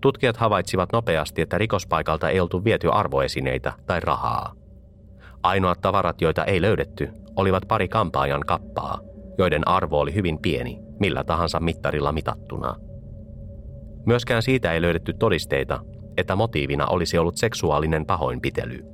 Tutkijat 0.01 0.37
havaitsivat 0.37 0.89
nopeasti, 0.93 1.41
että 1.41 1.57
rikospaikalta 1.57 2.29
ei 2.29 2.39
oltu 2.39 2.63
viety 2.63 2.89
arvoesineitä 2.91 3.73
tai 3.85 3.99
rahaa. 3.99 4.53
Ainoat 5.43 5.81
tavarat, 5.81 6.21
joita 6.21 6.45
ei 6.45 6.61
löydetty, 6.61 7.09
olivat 7.35 7.63
pari 7.67 7.87
kampaajan 7.87 8.41
kappaa, 8.47 8.99
joiden 9.37 9.67
arvo 9.67 9.99
oli 9.99 10.13
hyvin 10.13 10.39
pieni, 10.39 10.79
millä 10.99 11.23
tahansa 11.23 11.59
mittarilla 11.59 12.11
mitattuna. 12.11 12.75
Myöskään 14.05 14.41
siitä 14.41 14.73
ei 14.73 14.81
löydetty 14.81 15.13
todisteita, 15.13 15.79
että 16.17 16.35
motiivina 16.35 16.87
olisi 16.87 17.17
ollut 17.17 17.37
seksuaalinen 17.37 18.05
pahoinpitely. 18.05 18.85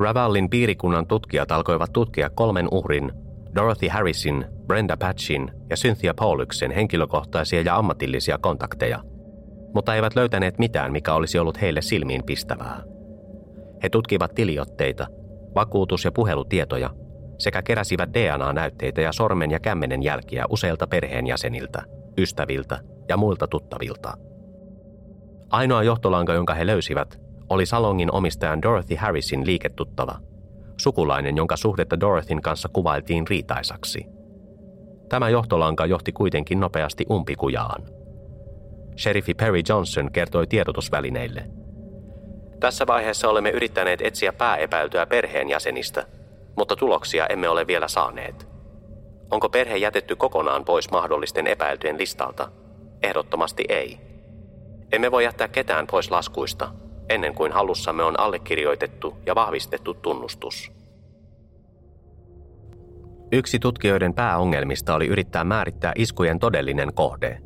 Ravallin 0.00 0.50
piirikunnan 0.50 1.06
tutkijat 1.06 1.52
alkoivat 1.52 1.92
tutkia 1.92 2.30
kolmen 2.30 2.68
uhrin, 2.70 3.12
Dorothy 3.54 3.88
Harrisin, 3.88 4.46
Brenda 4.66 4.96
Patchin 4.96 5.50
ja 5.70 5.76
Cynthia 5.76 6.14
Paulyksen 6.14 6.70
henkilökohtaisia 6.70 7.60
ja 7.60 7.76
ammatillisia 7.76 8.38
kontakteja, 8.38 9.00
mutta 9.74 9.94
eivät 9.94 10.16
löytäneet 10.16 10.58
mitään, 10.58 10.92
mikä 10.92 11.14
olisi 11.14 11.38
ollut 11.38 11.60
heille 11.60 11.82
silmiin 11.82 12.24
pistävää. 12.24 12.82
He 13.82 13.88
tutkivat 13.88 14.34
tiliotteita, 14.34 15.06
vakuutus- 15.54 16.04
ja 16.04 16.12
puhelutietoja 16.12 16.90
sekä 17.38 17.62
keräsivät 17.62 18.14
DNA-näytteitä 18.14 19.00
ja 19.00 19.12
sormen 19.12 19.50
ja 19.50 19.60
kämmenen 19.60 20.02
jälkiä 20.02 20.44
useilta 20.48 20.86
perheenjäseniltä, 20.86 21.82
ystäviltä 22.18 22.78
ja 23.08 23.16
muilta 23.16 23.46
tuttavilta. 23.46 24.14
Ainoa 25.50 25.82
johtolanka, 25.82 26.32
jonka 26.34 26.54
he 26.54 26.66
löysivät, 26.66 27.20
oli 27.48 27.66
salongin 27.66 28.12
omistajan 28.12 28.62
Dorothy 28.62 28.94
Harrisin 28.94 29.46
liiketuttava, 29.46 30.18
sukulainen, 30.80 31.36
jonka 31.36 31.56
suhdetta 31.56 32.00
Dorothyn 32.00 32.42
kanssa 32.42 32.68
kuvailtiin 32.68 33.28
riitaisaksi. 33.28 34.06
Tämä 35.14 35.28
johtolanka 35.28 35.86
johti 35.86 36.12
kuitenkin 36.12 36.60
nopeasti 36.60 37.04
umpikujaan. 37.10 37.82
Sheriffi 38.96 39.34
Perry 39.34 39.60
Johnson 39.68 40.12
kertoi 40.12 40.46
tiedotusvälineille. 40.46 41.44
Tässä 42.60 42.86
vaiheessa 42.86 43.28
olemme 43.28 43.50
yrittäneet 43.50 44.02
etsiä 44.02 44.32
pääepäiltyä 44.32 45.06
perheenjäsenistä, 45.06 46.06
mutta 46.56 46.76
tuloksia 46.76 47.26
emme 47.26 47.48
ole 47.48 47.66
vielä 47.66 47.88
saaneet. 47.88 48.48
Onko 49.30 49.48
perhe 49.48 49.76
jätetty 49.76 50.16
kokonaan 50.16 50.64
pois 50.64 50.90
mahdollisten 50.90 51.46
epäiltyjen 51.46 51.98
listalta? 51.98 52.48
Ehdottomasti 53.02 53.64
ei. 53.68 53.98
Emme 54.92 55.10
voi 55.10 55.24
jättää 55.24 55.48
ketään 55.48 55.86
pois 55.86 56.10
laskuista, 56.10 56.68
ennen 57.08 57.34
kuin 57.34 57.52
hallussamme 57.52 58.02
on 58.02 58.20
allekirjoitettu 58.20 59.16
ja 59.26 59.34
vahvistettu 59.34 59.94
tunnustus. 59.94 60.72
Yksi 63.34 63.58
tutkijoiden 63.58 64.14
pääongelmista 64.14 64.94
oli 64.94 65.06
yrittää 65.06 65.44
määrittää 65.44 65.92
iskujen 65.96 66.38
todellinen 66.38 66.94
kohde. 66.94 67.38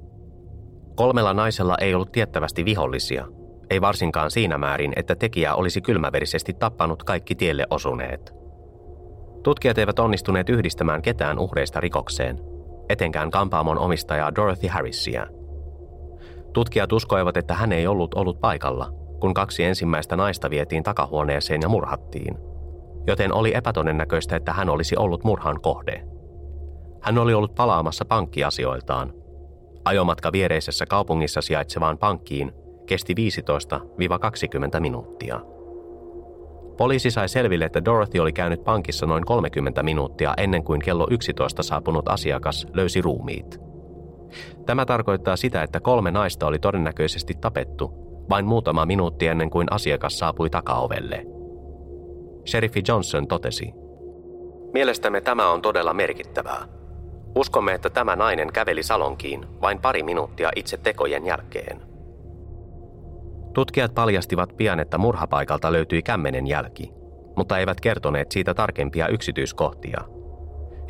Kolmella 0.96 1.34
naisella 1.34 1.76
ei 1.80 1.94
ollut 1.94 2.12
tiettävästi 2.12 2.64
vihollisia, 2.64 3.26
ei 3.70 3.80
varsinkaan 3.80 4.30
siinä 4.30 4.58
määrin, 4.58 4.92
että 4.96 5.16
tekijä 5.16 5.54
olisi 5.54 5.80
kylmäverisesti 5.80 6.52
tappanut 6.52 7.02
kaikki 7.02 7.34
tielle 7.34 7.66
osuneet. 7.70 8.34
Tutkijat 9.42 9.78
eivät 9.78 9.98
onnistuneet 9.98 10.48
yhdistämään 10.48 11.02
ketään 11.02 11.38
uhreista 11.38 11.80
rikokseen, 11.80 12.40
etenkään 12.88 13.30
kampaamon 13.30 13.78
omistajaa 13.78 14.34
Dorothy 14.34 14.68
Harrisia. 14.68 15.26
Tutkijat 16.52 16.92
uskoivat, 16.92 17.36
että 17.36 17.54
hän 17.54 17.72
ei 17.72 17.86
ollut 17.86 18.14
ollut 18.14 18.40
paikalla, 18.40 18.92
kun 19.20 19.34
kaksi 19.34 19.64
ensimmäistä 19.64 20.16
naista 20.16 20.50
vietiin 20.50 20.82
takahuoneeseen 20.82 21.62
ja 21.62 21.68
murhattiin, 21.68 22.47
joten 23.06 23.34
oli 23.34 23.54
epätodennäköistä, 23.54 24.36
että 24.36 24.52
hän 24.52 24.68
olisi 24.68 24.96
ollut 24.96 25.24
murhan 25.24 25.60
kohde. 25.60 26.04
Hän 27.02 27.18
oli 27.18 27.34
ollut 27.34 27.54
palaamassa 27.54 28.04
pankkiasioiltaan. 28.04 29.12
Ajomatka 29.84 30.32
viereisessä 30.32 30.86
kaupungissa 30.86 31.40
sijaitsevaan 31.40 31.98
pankkiin 31.98 32.52
kesti 32.86 33.14
15-20 34.76 34.80
minuuttia. 34.80 35.40
Poliisi 36.76 37.10
sai 37.10 37.28
selville, 37.28 37.64
että 37.64 37.84
Dorothy 37.84 38.18
oli 38.18 38.32
käynyt 38.32 38.64
pankissa 38.64 39.06
noin 39.06 39.24
30 39.24 39.82
minuuttia 39.82 40.34
ennen 40.36 40.64
kuin 40.64 40.80
kello 40.80 41.06
11 41.10 41.62
saapunut 41.62 42.08
asiakas 42.08 42.66
löysi 42.74 43.02
ruumiit. 43.02 43.60
Tämä 44.66 44.86
tarkoittaa 44.86 45.36
sitä, 45.36 45.62
että 45.62 45.80
kolme 45.80 46.10
naista 46.10 46.46
oli 46.46 46.58
todennäköisesti 46.58 47.34
tapettu 47.40 47.92
vain 48.30 48.46
muutama 48.46 48.86
minuutti 48.86 49.26
ennen 49.26 49.50
kuin 49.50 49.66
asiakas 49.70 50.18
saapui 50.18 50.50
takaovelle. 50.50 51.37
Sheriffi 52.48 52.82
Johnson 52.88 53.28
totesi. 53.28 53.72
Mielestämme 54.72 55.20
tämä 55.20 55.50
on 55.50 55.62
todella 55.62 55.94
merkittävää. 55.94 56.64
Uskomme, 57.36 57.74
että 57.74 57.90
tämä 57.90 58.16
nainen 58.16 58.52
käveli 58.52 58.82
salonkiin 58.82 59.46
vain 59.60 59.78
pari 59.80 60.02
minuuttia 60.02 60.50
itse 60.56 60.76
tekojen 60.76 61.26
jälkeen. 61.26 61.80
Tutkijat 63.54 63.94
paljastivat 63.94 64.56
pian, 64.56 64.80
että 64.80 64.98
murhapaikalta 64.98 65.72
löytyi 65.72 66.02
kämmenen 66.02 66.46
jälki, 66.46 66.92
mutta 67.36 67.58
eivät 67.58 67.80
kertoneet 67.80 68.32
siitä 68.32 68.54
tarkempia 68.54 69.08
yksityiskohtia. 69.08 70.00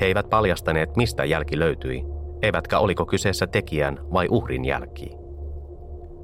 He 0.00 0.06
eivät 0.06 0.30
paljastaneet, 0.30 0.96
mistä 0.96 1.24
jälki 1.24 1.58
löytyi, 1.58 2.04
eivätkä 2.42 2.78
oliko 2.78 3.06
kyseessä 3.06 3.46
tekijän 3.46 3.98
vai 4.12 4.26
uhrin 4.30 4.64
jälki. 4.64 5.10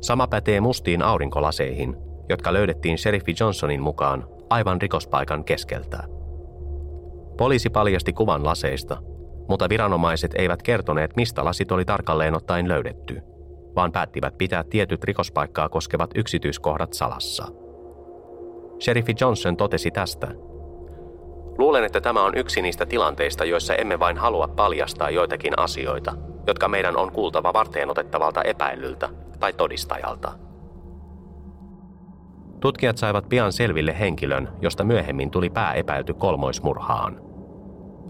Sama 0.00 0.26
pätee 0.26 0.60
mustiin 0.60 1.02
aurinkolaseihin, 1.02 1.96
jotka 2.28 2.52
löydettiin 2.52 2.98
Sheriffi 2.98 3.34
Johnsonin 3.40 3.82
mukaan 3.82 4.33
aivan 4.50 4.82
rikospaikan 4.82 5.44
keskeltä. 5.44 6.02
Poliisi 7.36 7.70
paljasti 7.70 8.12
kuvan 8.12 8.44
laseista, 8.44 8.96
mutta 9.48 9.68
viranomaiset 9.68 10.34
eivät 10.34 10.62
kertoneet, 10.62 11.16
mistä 11.16 11.44
lasit 11.44 11.72
oli 11.72 11.84
tarkalleen 11.84 12.34
ottaen 12.34 12.68
löydetty, 12.68 13.22
vaan 13.76 13.92
päättivät 13.92 14.38
pitää 14.38 14.64
tietyt 14.70 15.04
rikospaikkaa 15.04 15.68
koskevat 15.68 16.10
yksityiskohdat 16.14 16.92
salassa. 16.92 17.46
Sheriffi 18.80 19.14
Johnson 19.20 19.56
totesi 19.56 19.90
tästä. 19.90 20.28
Luulen, 21.58 21.84
että 21.84 22.00
tämä 22.00 22.24
on 22.24 22.36
yksi 22.36 22.62
niistä 22.62 22.86
tilanteista, 22.86 23.44
joissa 23.44 23.74
emme 23.74 23.98
vain 23.98 24.16
halua 24.16 24.48
paljastaa 24.48 25.10
joitakin 25.10 25.58
asioita, 25.58 26.12
jotka 26.46 26.68
meidän 26.68 26.96
on 26.96 27.12
kuultava 27.12 27.52
varteen 27.52 27.90
otettavalta 27.90 28.42
epäilyltä 28.42 29.08
tai 29.40 29.52
todistajalta. 29.52 30.32
Tutkijat 32.64 32.96
saivat 32.96 33.28
pian 33.28 33.52
selville 33.52 33.98
henkilön, 33.98 34.48
josta 34.60 34.84
myöhemmin 34.84 35.30
tuli 35.30 35.50
pääepäilty 35.50 36.14
kolmoismurhaan. 36.14 37.20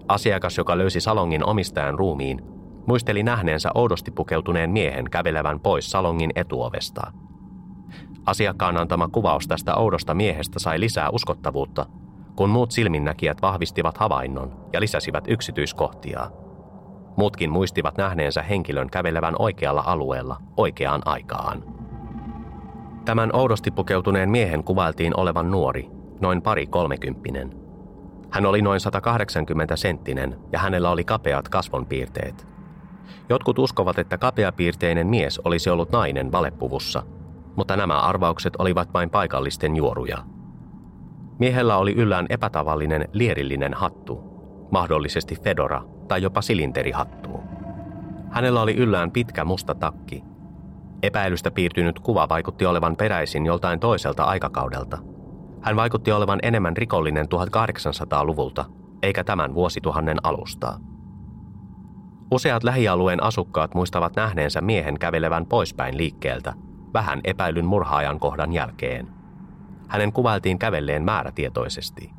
Asiakas, 0.09 0.59
joka 0.59 0.79
löysi 0.79 1.01
salongin 1.01 1.47
omistajan 1.47 1.99
ruumiin, 1.99 2.43
muisteli 2.87 3.23
nähneensä 3.23 3.71
oudosti 3.75 4.11
pukeutuneen 4.11 4.71
miehen 4.71 5.11
kävelevän 5.11 5.61
pois 5.61 5.91
salongin 5.91 6.31
etuovesta. 6.35 7.13
Asiakkaan 8.27 8.77
antama 8.77 9.09
kuvaus 9.09 9.49
tästä 9.49 9.75
oudosta 9.75 10.15
miehestä 10.15 10.59
sai 10.59 10.81
lisää 10.81 11.11
uskottavuutta, 11.11 11.87
kun 12.37 12.51
muut 12.51 12.71
silminnäkijät 12.71 13.43
vahvistivat 13.43 13.99
havainnon 13.99 14.67
ja 14.73 14.81
lisäsivät 14.81 15.25
yksityiskohtia– 15.29 16.31
Muutkin 17.17 17.51
muistivat 17.51 17.97
nähneensä 17.97 18.43
henkilön 18.43 18.91
kävelevän 18.91 19.35
oikealla 19.39 19.83
alueella 19.87 20.37
oikeaan 20.57 21.03
aikaan. 21.05 21.84
Tämän 23.05 23.31
oudosti 23.37 23.71
pukeutuneen 23.71 24.31
miehen 24.31 24.65
kuvailtiin 24.65 25.21
olevan 25.21 25.51
nuori, 25.51 25.91
noin 26.21 26.43
pari 26.43 26.67
kolmekymppinen. 26.67 27.51
Hän 28.31 28.47
oli 28.47 28.63
noin 28.63 28.81
180 28.81 29.77
senttinen 29.77 30.39
ja 30.53 30.59
hänellä 30.59 30.91
oli 30.91 31.05
kapeat 31.05 31.49
kasvonpiirteet. 31.49 32.47
Jotkut 33.29 33.59
uskovat, 33.59 33.99
että 33.99 34.19
kapeapiirteinen 34.19 35.07
mies 35.07 35.39
olisi 35.39 35.71
ollut 35.71 35.93
nainen 35.93 36.33
valepuvussa, 36.33 37.03
mutta 37.57 37.77
nämä 37.77 38.01
arvaukset 38.01 38.53
olivat 38.59 38.95
vain 38.95 39.11
paikallisten 39.11 39.77
juoruja. 39.77 40.19
Miehellä 41.39 41.77
oli 41.77 41.93
yllään 41.93 42.27
epätavallinen 42.29 43.09
lierillinen 43.13 43.75
hattu, 43.75 44.21
mahdollisesti 44.71 45.37
fedora 45.37 45.83
tai 46.09 46.23
jopa 46.23 46.43
silinterihattuun. 46.43 47.45
Hänellä 48.31 48.63
oli 48.63 48.75
yllään 48.75 49.11
pitkä 49.11 49.45
musta 49.45 49.75
takki. 49.75 50.25
Epäilystä 51.03 51.51
piirtynyt 51.51 51.99
kuva 51.99 52.29
vaikutti 52.29 52.67
olevan 52.67 52.97
peräisin 52.97 53.47
joltain 53.47 53.81
toiselta 53.81 54.25
aikakaudelta. 54.25 54.99
Hän 55.63 55.77
vaikutti 55.77 56.13
olevan 56.13 56.39
enemmän 56.43 56.77
rikollinen 56.77 57.27
1800-luvulta, 57.27 58.65
eikä 59.03 59.25
tämän 59.25 59.55
vuosituhannen 59.55 60.19
alusta. 60.23 60.81
Useat 62.31 62.65
lähialueen 62.65 63.23
asukkaat 63.23 63.75
muistavat 63.75 64.17
nähneensä 64.17 64.61
miehen 64.61 64.99
kävelevän 64.99 65.47
poispäin 65.47 65.97
liikkeeltä 65.97 66.55
vähän 66.95 67.21
epäilyn 67.25 67.65
murhaajan 67.65 68.21
kohdan 68.21 68.53
jälkeen. 68.53 69.09
Hänen 69.89 70.13
kuvailtiin 70.13 70.59
kävelleen 70.59 71.05
määrätietoisesti. 71.05 72.11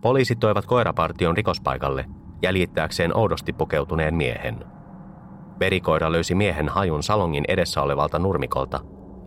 Poliisit 0.00 0.38
toivat 0.40 0.66
koirapartion 0.66 1.36
rikospaikalle 1.36 2.04
jäljittääkseen 2.42 3.16
oudosti 3.16 3.52
pukeutuneen 3.52 4.14
miehen. 4.14 4.77
Verikoira 5.60 6.12
löysi 6.12 6.34
miehen 6.34 6.68
hajun 6.68 7.02
salongin 7.02 7.44
edessä 7.48 7.82
olevalta 7.82 8.18
nurmikolta 8.18 8.80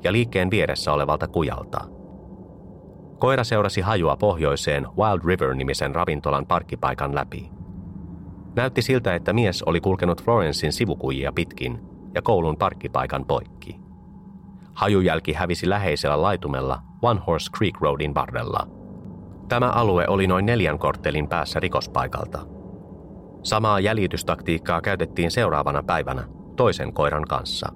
ja 0.04 0.12
liikkeen 0.12 0.52
vieressä 0.52 0.94
olevalta 0.94 1.28
kujalta. 1.28 1.80
Koira 3.20 3.44
seurasi 3.44 3.82
hajua 3.82 4.16
pohjoiseen 4.16 4.88
Wild 4.98 5.22
River-nimisen 5.26 5.96
ravintolan 5.96 6.46
parkkipaikan 6.46 7.16
läpi. 7.16 7.52
Näytti 8.56 8.82
siltä, 8.82 9.16
että 9.16 9.34
mies 9.34 9.64
oli 9.64 9.82
kulkenut 9.82 10.24
Florensin 10.24 10.74
sivukujia 10.74 11.32
pitkin 11.32 11.80
ja 12.16 12.22
koulun 12.22 12.58
parkkipaikan 12.58 13.26
poikki. 13.26 13.80
Hajujälki 14.74 15.34
hävisi 15.34 15.70
läheisellä 15.70 16.22
laitumella 16.22 16.82
One 17.02 17.22
Horse 17.28 17.52
Creek 17.58 17.82
Roadin 17.82 18.16
varrella. 18.16 18.68
Tämä 19.48 19.70
alue 19.70 20.08
oli 20.08 20.28
noin 20.28 20.46
neljän 20.46 20.80
korttelin 20.80 21.28
päässä 21.28 21.60
rikospaikalta. 21.60 22.40
Samaa 23.44 23.80
jäljitystaktiikkaa 23.80 24.82
käytettiin 24.82 25.32
seuraavana 25.32 25.84
päivänä 25.84 26.24
toisen 26.56 26.94
koiran 26.94 27.26
kanssa. 27.26 27.70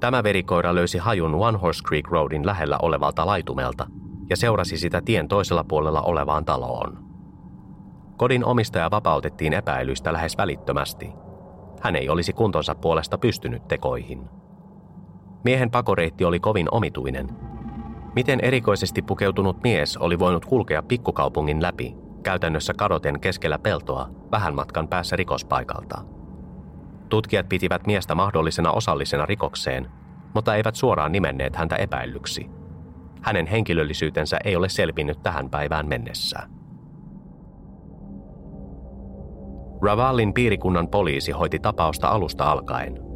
Tämä 0.00 0.22
verikoira 0.22 0.74
löysi 0.74 0.98
hajun 0.98 1.34
One 1.34 1.58
Horse 1.58 1.84
Creek 1.84 2.08
Roadin 2.08 2.46
lähellä 2.46 2.78
olevalta 2.82 3.26
laitumelta 3.26 3.86
ja 4.30 4.36
seurasi 4.36 4.76
sitä 4.76 5.00
tien 5.04 5.28
toisella 5.28 5.64
puolella 5.64 6.02
olevaan 6.02 6.44
taloon. 6.44 6.98
Kodin 8.16 8.44
omistaja 8.44 8.90
vapautettiin 8.90 9.52
epäilystä 9.52 10.12
lähes 10.12 10.38
välittömästi. 10.38 11.10
Hän 11.80 11.96
ei 11.96 12.08
olisi 12.08 12.32
kuntonsa 12.32 12.74
puolesta 12.74 13.18
pystynyt 13.18 13.68
tekoihin. 13.68 14.28
Miehen 15.44 15.70
pakoreitti 15.70 16.24
oli 16.24 16.40
kovin 16.40 16.68
omituinen. 16.70 17.28
Miten 18.14 18.40
erikoisesti 18.40 19.02
pukeutunut 19.02 19.62
mies 19.62 19.96
oli 19.96 20.18
voinut 20.18 20.44
kulkea 20.44 20.82
pikkukaupungin 20.82 21.62
läpi, 21.62 21.96
käytännössä 22.22 22.72
kadoten 22.74 23.20
keskellä 23.20 23.58
peltoa, 23.58 24.10
vähän 24.30 24.54
matkan 24.54 24.88
päässä 24.88 25.16
rikospaikalta. 25.16 26.02
Tutkijat 27.08 27.48
pitivät 27.48 27.86
miestä 27.86 28.14
mahdollisena 28.14 28.72
osallisena 28.72 29.26
rikokseen, 29.26 29.90
mutta 30.34 30.56
eivät 30.56 30.74
suoraan 30.74 31.12
nimenneet 31.12 31.56
häntä 31.56 31.76
epäillyksi. 31.76 32.50
Hänen 33.22 33.46
henkilöllisyytensä 33.46 34.38
ei 34.44 34.56
ole 34.56 34.68
selvinnyt 34.68 35.22
tähän 35.22 35.50
päivään 35.50 35.88
mennessä. 35.88 36.38
Ravallin 39.82 40.34
piirikunnan 40.34 40.88
poliisi 40.88 41.32
hoiti 41.32 41.58
tapausta 41.58 42.08
alusta 42.08 42.44
alkaen– 42.44 42.98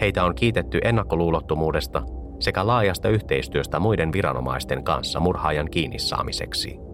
Heitä 0.00 0.24
on 0.24 0.34
kiitetty 0.34 0.80
ennakkoluulottomuudesta 0.84 2.02
sekä 2.40 2.66
laajasta 2.66 3.08
yhteistyöstä 3.08 3.80
muiden 3.80 4.12
viranomaisten 4.12 4.84
kanssa 4.84 5.20
murhaajan 5.20 5.70
kiinni 5.70 5.98
saamiseksi. 5.98 6.85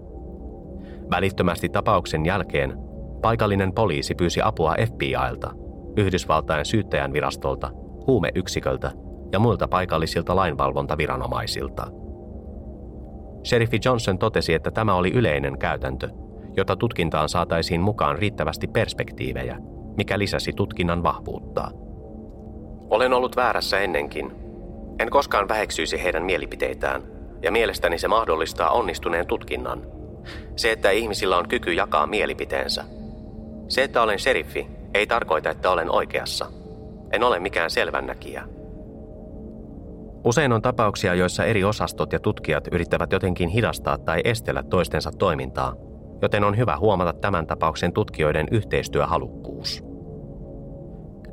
Välittömästi 1.13 1.69
tapauksen 1.69 2.27
jälkeen 2.27 2.79
paikallinen 3.23 3.73
poliisi 3.73 4.15
pyysi 4.15 4.41
apua 4.45 4.75
FBIlta, 4.87 5.51
Yhdysvaltain 5.97 6.65
syyttäjän 6.65 7.13
virastolta, 7.13 7.71
huumeyksiköltä 8.07 8.93
ja 9.33 9.39
muilta 9.39 9.69
paikallisilta 9.69 10.37
lainvalvontaviranomaisilta. 10.37 11.87
Sheriffi 13.45 13.79
Johnson 13.85 14.19
totesi, 14.19 14.55
että 14.55 14.71
tämä 14.71 14.95
oli 14.95 15.11
yleinen 15.11 15.59
käytäntö, 15.59 16.09
jota 16.57 16.77
tutkintaan 16.77 17.29
saataisiin 17.29 17.81
mukaan 17.81 18.19
riittävästi 18.19 18.67
perspektiivejä, 18.67 19.59
mikä 19.97 20.19
lisäsi 20.19 20.53
tutkinnan 20.53 21.03
vahvuutta. 21.03 21.71
Olen 22.91 23.13
ollut 23.13 23.37
väärässä 23.37 23.79
ennenkin. 23.79 24.33
En 24.99 25.11
koskaan 25.11 25.49
väheksyisi 25.49 26.03
heidän 26.03 26.23
mielipiteitään, 26.23 27.03
ja 27.43 27.53
mielestäni 27.53 27.99
se 27.99 28.09
mahdollistaa 28.09 28.71
onnistuneen 28.71 29.27
tutkinnan. 29.27 30.02
Se, 30.57 30.73
että 30.73 30.91
ihmisillä 30.91 31.37
on 31.37 31.49
kyky 31.49 31.73
jakaa 31.73 32.07
mielipiteensä. 32.07 32.85
Se, 33.69 33.83
että 33.83 34.03
olen 34.03 34.19
sheriffi, 34.19 34.67
ei 34.95 35.07
tarkoita, 35.07 35.51
että 35.51 35.71
olen 35.71 35.91
oikeassa. 35.91 36.47
En 37.13 37.23
ole 37.23 37.39
mikään 37.39 37.71
selvännäkijä. 37.71 38.45
Usein 40.25 40.53
on 40.53 40.63
tapauksia, 40.63 41.15
joissa 41.15 41.45
eri 41.45 41.65
osastot 41.65 42.13
ja 42.13 42.21
tutkijat 42.21 42.69
yrittävät 42.73 43.13
jotenkin 43.13 43.49
hidastaa 43.49 43.99
tai 43.99 44.21
estellä 44.25 44.63
toistensa 44.63 45.11
toimintaa, 45.19 45.75
joten 46.23 46.45
on 46.45 46.57
hyvä 46.57 46.77
huomata 46.77 47.13
tämän 47.13 47.47
tapauksen 47.47 47.93
tutkijoiden 47.93 48.49
yhteistyöhalukkuus. 48.51 49.85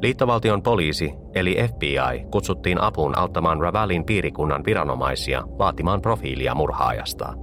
Liittovaltion 0.01 0.63
poliisi, 0.63 1.13
eli 1.35 1.57
FBI, 1.67 2.25
kutsuttiin 2.31 2.81
apuun 2.81 3.17
auttamaan 3.17 3.61
Ravallin 3.61 4.05
piirikunnan 4.05 4.65
viranomaisia 4.65 5.43
vaatimaan 5.57 6.01
profiilia 6.01 6.55
murhaajasta. 6.55 7.33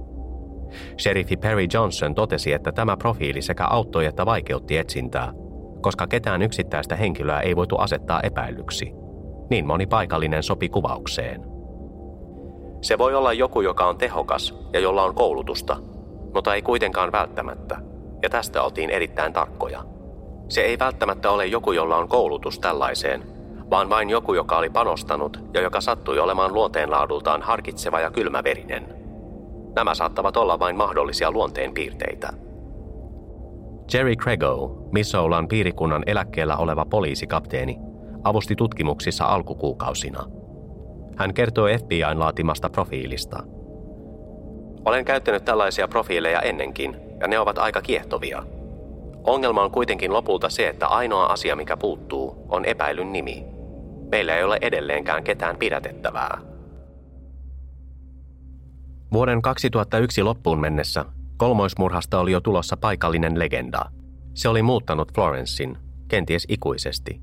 Sheriffi 0.99 1.37
Perry 1.37 1.65
Johnson 1.73 2.15
totesi, 2.15 2.53
että 2.53 2.71
tämä 2.71 2.97
profiili 2.97 3.41
sekä 3.41 3.65
auttoi 3.65 4.05
että 4.05 4.25
vaikeutti 4.25 4.77
etsintää, 4.77 5.33
koska 5.81 6.07
ketään 6.07 6.41
yksittäistä 6.41 6.95
henkilöä 6.95 7.39
ei 7.39 7.55
voitu 7.55 7.77
asettaa 7.77 8.21
epäilyksi. 8.21 8.93
Niin 9.49 9.67
moni 9.67 9.87
paikallinen 9.87 10.43
sopi 10.43 10.69
kuvaukseen. 10.69 11.41
Se 12.81 12.97
voi 12.97 13.15
olla 13.15 13.33
joku, 13.33 13.61
joka 13.61 13.87
on 13.87 13.97
tehokas 13.97 14.55
ja 14.73 14.79
jolla 14.79 15.03
on 15.03 15.15
koulutusta, 15.15 15.77
mutta 16.33 16.55
ei 16.55 16.61
kuitenkaan 16.61 17.11
välttämättä, 17.11 17.77
ja 18.23 18.29
tästä 18.29 18.63
oltiin 18.63 18.89
erittäin 18.89 19.33
tarkkoja. 19.33 19.83
Se 20.49 20.61
ei 20.61 20.79
välttämättä 20.79 21.31
ole 21.31 21.45
joku, 21.45 21.71
jolla 21.71 21.97
on 21.97 22.07
koulutus 22.07 22.59
tällaiseen, 22.59 23.23
vaan 23.69 23.89
vain 23.89 24.09
joku, 24.09 24.33
joka 24.33 24.57
oli 24.57 24.69
panostanut 24.69 25.39
ja 25.53 25.61
joka 25.61 25.81
sattui 25.81 26.19
olemaan 26.19 26.53
luonteenlaadultaan 26.53 27.41
harkitseva 27.41 27.99
ja 27.99 28.11
kylmäverinen. 28.11 28.96
Nämä 29.77 29.95
saattavat 29.95 30.37
olla 30.37 30.59
vain 30.59 30.75
mahdollisia 30.75 31.31
luonteenpiirteitä. 31.31 32.29
Jerry 33.93 34.15
Crego, 34.15 34.87
Missoulan 34.91 35.47
piirikunnan 35.47 36.03
eläkkeellä 36.05 36.57
oleva 36.57 36.85
poliisikapteeni, 36.85 37.77
avusti 38.23 38.55
tutkimuksissa 38.55 39.25
alkukuukausina. 39.25 40.23
Hän 41.15 41.33
kertoi 41.33 41.77
FBIn 41.77 42.19
laatimasta 42.19 42.69
profiilista. 42.69 43.43
Olen 44.85 45.05
käyttänyt 45.05 45.45
tällaisia 45.45 45.87
profiileja 45.87 46.41
ennenkin, 46.41 46.97
ja 47.19 47.27
ne 47.27 47.39
ovat 47.39 47.57
aika 47.57 47.81
kiehtovia– 47.81 48.43
Ongelma 49.27 49.63
on 49.63 49.71
kuitenkin 49.71 50.13
lopulta 50.13 50.49
se, 50.49 50.67
että 50.67 50.87
ainoa 50.87 51.25
asia, 51.25 51.55
mikä 51.55 51.77
puuttuu, 51.77 52.45
on 52.49 52.65
epäilyn 52.65 53.13
nimi. 53.13 53.45
Meillä 54.11 54.35
ei 54.35 54.43
ole 54.43 54.57
edelleenkään 54.61 55.23
ketään 55.23 55.57
pidätettävää. 55.57 56.37
Vuoden 59.11 59.41
2001 59.41 60.23
loppuun 60.23 60.59
mennessä 60.59 61.05
kolmoismurhasta 61.37 62.19
oli 62.19 62.31
jo 62.31 62.41
tulossa 62.41 62.77
paikallinen 62.77 63.39
legenda. 63.39 63.85
Se 64.33 64.49
oli 64.49 64.61
muuttanut 64.61 65.13
Florensin, 65.13 65.77
kenties 66.07 66.45
ikuisesti. 66.49 67.21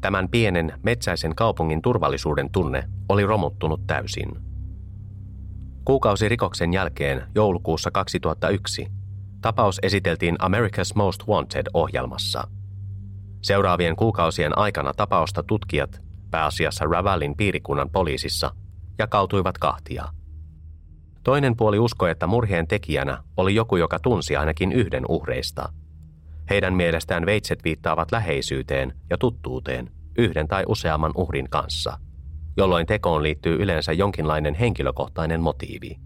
Tämän 0.00 0.28
pienen 0.28 0.72
metsäisen 0.82 1.34
kaupungin 1.34 1.82
turvallisuuden 1.82 2.50
tunne 2.50 2.84
oli 3.08 3.26
romuttunut 3.26 3.86
täysin. 3.86 4.28
Kuukausi 5.84 6.28
rikoksen 6.28 6.72
jälkeen, 6.72 7.22
joulukuussa 7.34 7.90
2001, 7.90 8.86
Tapaus 9.40 9.78
esiteltiin 9.82 10.36
America's 10.42 10.92
Most 10.94 11.22
Wanted-ohjelmassa. 11.28 12.48
Seuraavien 13.42 13.96
kuukausien 13.96 14.58
aikana 14.58 14.92
tapausta 14.96 15.42
tutkijat, 15.42 16.00
pääasiassa 16.30 16.84
Ravallin 16.84 17.36
piirikunnan 17.36 17.90
poliisissa, 17.90 18.50
jakautuivat 18.98 19.58
kahtia. 19.58 20.04
Toinen 21.22 21.56
puoli 21.56 21.78
uskoi, 21.78 22.10
että 22.10 22.26
murheen 22.26 22.68
tekijänä 22.68 23.22
oli 23.36 23.54
joku, 23.54 23.76
joka 23.76 23.98
tunsi 23.98 24.36
ainakin 24.36 24.72
yhden 24.72 25.04
uhreista. 25.08 25.72
Heidän 26.50 26.74
mielestään 26.74 27.26
veitset 27.26 27.64
viittaavat 27.64 28.12
läheisyyteen 28.12 28.92
ja 29.10 29.18
tuttuuteen 29.18 29.90
yhden 30.18 30.48
tai 30.48 30.64
useamman 30.68 31.12
uhrin 31.14 31.50
kanssa, 31.50 31.98
jolloin 32.56 32.86
tekoon 32.86 33.22
liittyy 33.22 33.62
yleensä 33.62 33.92
jonkinlainen 33.92 34.54
henkilökohtainen 34.54 35.40
motiivi. 35.40 35.96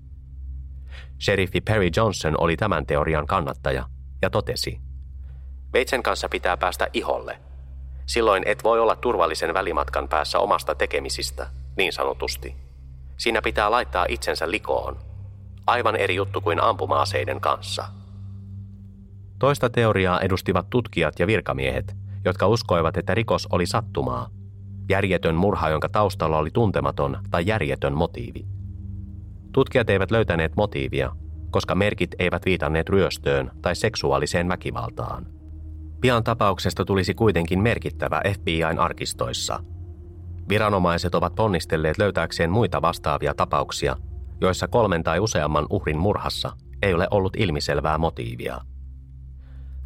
Sheriffi 1.21 1.61
Perry 1.61 1.89
Johnson 1.97 2.35
oli 2.39 2.57
tämän 2.57 2.87
teorian 2.87 3.27
kannattaja 3.27 3.89
ja 4.23 4.31
totesi, 4.31 4.81
Veitsen 5.73 6.03
kanssa 6.03 6.29
pitää 6.29 6.57
päästä 6.57 6.89
iholle. 6.93 7.39
Silloin 8.07 8.43
et 8.47 8.65
voi 8.65 8.81
olla 8.81 8.97
turvallisen 8.97 9.55
välimatkan 9.55 10.09
päässä 10.09 10.39
omasta 10.39 10.75
tekemisistä, 10.75 11.47
niin 11.77 11.93
sanotusti. 11.93 12.66
Siinä 13.17 13.43
pitää 13.43 13.71
laittaa 13.71 14.07
itsensä 14.09 14.51
likoon. 14.51 14.97
Aivan 15.67 15.97
eri 15.97 16.15
juttu 16.15 16.41
kuin 16.41 16.63
ampumaaseiden 16.63 17.41
kanssa. 17.41 17.85
Toista 19.39 19.71
teoriaa 19.71 20.21
edustivat 20.21 20.71
tutkijat 20.71 21.19
ja 21.19 21.27
virkamiehet, 21.27 21.97
jotka 22.25 22.47
uskoivat, 22.47 22.97
että 22.97 23.15
rikos 23.15 23.49
oli 23.53 23.67
sattumaa. 23.67 24.29
Järjetön 24.89 25.35
murha, 25.35 25.69
jonka 25.69 25.89
taustalla 25.89 26.39
oli 26.39 26.51
tuntematon 26.51 27.19
tai 27.31 27.47
järjetön 27.47 27.95
motiivi. 27.95 28.47
Tutkijat 29.53 29.91
eivät 29.91 30.11
löytäneet 30.11 30.57
motiivia, 30.57 31.17
koska 31.51 31.75
merkit 31.75 32.11
eivät 32.19 32.45
viitanneet 32.45 32.89
ryöstöön 32.89 33.51
tai 33.63 33.77
seksuaaliseen 33.77 34.49
väkivaltaan. 34.49 35.27
Pian 36.01 36.25
tapauksesta 36.25 36.85
tulisi 36.85 37.15
kuitenkin 37.15 37.61
merkittävä 37.63 38.23
FBIn 38.35 38.79
arkistoissa. 38.79 39.61
Viranomaiset 40.49 41.15
ovat 41.15 41.35
ponnistelleet 41.35 41.99
löytääkseen 41.99 42.51
muita 42.51 42.83
vastaavia 42.83 43.35
tapauksia, 43.35 43.97
joissa 44.41 44.69
kolmen 44.69 45.03
tai 45.03 45.21
useamman 45.21 45.67
uhrin 45.71 45.99
murhassa 45.99 46.53
ei 46.83 46.95
ole 46.95 47.09
ollut 47.11 47.37
ilmiselvää 47.37 47.99
motiivia. 47.99 48.61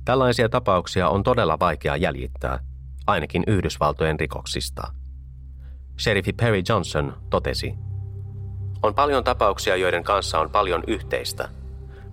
Tällaisia 0.04 0.48
tapauksia 0.48 1.08
on 1.08 1.22
todella 1.22 1.58
vaikea 1.58 1.96
jäljittää, 1.96 2.58
ainakin 3.06 3.44
Yhdysvaltojen 3.46 4.20
rikoksista. 4.20 4.82
Sheriffi 5.98 6.32
Perry 6.32 6.62
Johnson 6.68 7.16
totesi, 7.30 7.74
On 8.82 8.94
paljon 8.94 9.24
tapauksia, 9.24 9.76
joiden 9.76 10.04
kanssa 10.04 10.40
on 10.40 10.50
paljon 10.50 10.82
yhteistä, 10.86 11.48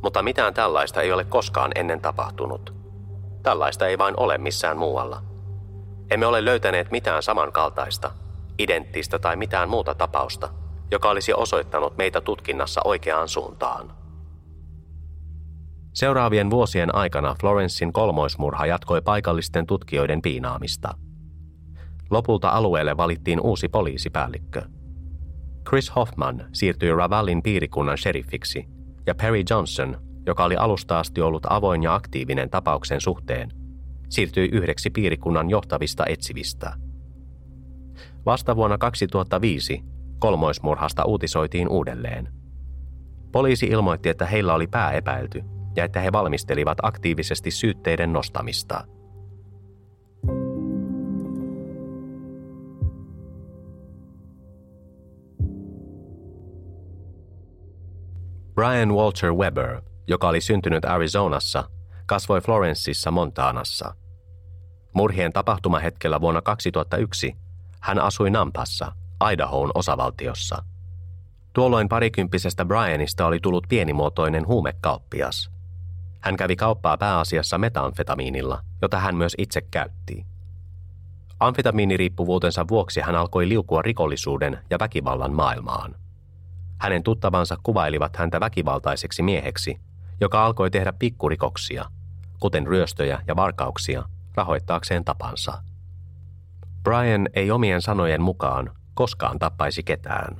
mutta 0.03 0.23
mitään 0.23 0.53
tällaista 0.53 1.01
ei 1.01 1.11
ole 1.11 1.23
koskaan 1.23 1.71
ennen 1.75 2.01
tapahtunut. 2.01 2.73
Tällaista 3.43 3.87
ei 3.87 3.97
vain 3.97 4.13
ole 4.17 4.37
missään 4.37 4.77
muualla. 4.77 5.21
Emme 6.11 6.25
ole 6.25 6.45
löytäneet 6.45 6.91
mitään 6.91 7.23
samankaltaista, 7.23 8.11
identtistä 8.59 9.19
tai 9.19 9.35
mitään 9.35 9.69
muuta 9.69 9.95
tapausta, 9.95 10.49
joka 10.91 11.09
olisi 11.09 11.33
osoittanut 11.33 11.97
meitä 11.97 12.21
tutkinnassa 12.21 12.81
oikeaan 12.85 13.27
suuntaan. 13.27 13.97
Seuraavien 15.93 16.49
vuosien 16.49 16.95
aikana 16.95 17.35
Florencein 17.41 17.93
kolmoismurha 17.93 18.65
jatkoi 18.65 19.01
paikallisten 19.01 19.65
tutkijoiden 19.67 20.21
piinaamista. 20.21 20.93
Lopulta 22.09 22.49
alueelle 22.49 22.97
valittiin 22.97 23.41
uusi 23.41 23.69
poliisipäällikkö. 23.69 24.61
Chris 25.69 25.95
Hoffman 25.95 26.45
siirtyi 26.53 26.95
Ravallin 26.95 27.43
piirikunnan 27.43 27.97
sheriffiksi 27.97 28.65
ja 29.05 29.15
Perry 29.15 29.43
Johnson, 29.49 29.97
joka 30.25 30.43
oli 30.43 30.55
alusta 30.55 30.99
asti 30.99 31.21
ollut 31.21 31.45
avoin 31.49 31.83
ja 31.83 31.95
aktiivinen 31.95 32.49
tapauksen 32.49 33.01
suhteen, 33.01 33.51
siirtyi 34.09 34.49
yhdeksi 34.51 34.89
piirikunnan 34.89 35.49
johtavista 35.49 36.05
etsivistä. 36.05 36.73
Vasta 38.27 38.55
vuonna 38.55 38.77
2005 38.77 39.83
kolmoismurhasta 40.19 41.05
uutisoitiin 41.05 41.69
uudelleen. 41.69 42.33
Poliisi 43.31 43.65
ilmoitti, 43.65 44.09
että 44.09 44.25
heillä 44.25 44.53
oli 44.53 44.67
pääepäilty– 44.67 45.43
ja 45.77 45.85
että 45.85 45.99
he 45.99 46.11
valmistelivat 46.11 46.77
aktiivisesti 46.81 47.51
syytteiden 47.51 48.13
nostamista. 48.13 48.83
Brian 58.55 58.93
Walter 58.93 59.33
Weber, 59.33 59.81
joka 60.07 60.29
oli 60.29 60.41
syntynyt 60.41 60.85
Arizonassa, 60.85 61.63
kasvoi 62.05 62.41
Florenceissa 62.41 63.11
Montanassa. 63.11 63.95
Murhien 64.93 65.33
tapahtumahetkellä 65.33 66.21
vuonna 66.21 66.41
2001 66.41 67.35
hän 67.87 67.99
asui 67.99 68.29
Nampassa, 68.29 68.91
Idahoon 69.31 69.71
osavaltiossa. 69.75 70.63
Tuolloin 71.53 71.89
parikymppisestä 71.89 72.65
Brianista 72.65 73.25
oli 73.25 73.39
tullut 73.39 73.65
pienimuotoinen 73.69 74.47
huumekauppias– 74.47 75.49
hän 76.27 76.37
kävi 76.37 76.55
kauppaa 76.55 76.97
pääasiassa 76.97 77.57
metamfetamiinilla, 77.57 78.61
jota 78.81 78.99
hän 78.99 79.15
myös 79.15 79.35
itse 79.37 79.61
käytti. 79.61 80.25
Amfetamiiniriippuvuutensa 81.39 82.67
vuoksi 82.67 83.01
hän 83.01 83.15
alkoi 83.15 83.49
liukua 83.49 83.81
rikollisuuden 83.81 84.59
ja 84.69 84.77
väkivallan 84.79 85.33
maailmaan. 85.33 85.95
Hänen 86.79 87.03
tuttavansa 87.03 87.57
kuvailivat 87.63 88.15
häntä 88.15 88.39
väkivaltaiseksi 88.39 89.23
mieheksi, 89.23 89.79
joka 90.21 90.45
alkoi 90.45 90.71
tehdä 90.71 90.93
pikkurikoksia, 90.93 91.85
kuten 92.39 92.67
ryöstöjä 92.67 93.23
ja 93.27 93.35
varkauksia, 93.35 94.03
rahoittaakseen 94.35 95.05
tapansa. 95.05 95.63
Brian 96.87 97.29
ei 97.33 97.51
omien 97.51 97.81
sanojen 97.81 98.21
mukaan 98.21 98.71
koskaan 98.93 99.39
tappaisi 99.39 99.83
ketään. 99.83 100.39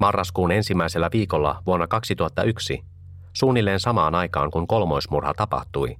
Marraskuun 0.00 0.52
ensimmäisellä 0.52 1.10
viikolla 1.12 1.62
vuonna 1.66 1.86
2001 1.86 2.84
Suunnilleen 3.32 3.80
samaan 3.80 4.14
aikaan, 4.14 4.50
kun 4.50 4.66
kolmoismurha 4.66 5.34
tapahtui, 5.34 5.96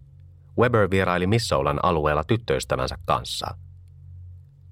Weber 0.59 0.91
vieraili 0.91 1.27
Missoulan 1.27 1.81
alueella 1.83 2.25
tyttöystävänsä 2.25 2.97
kanssa. 3.05 3.47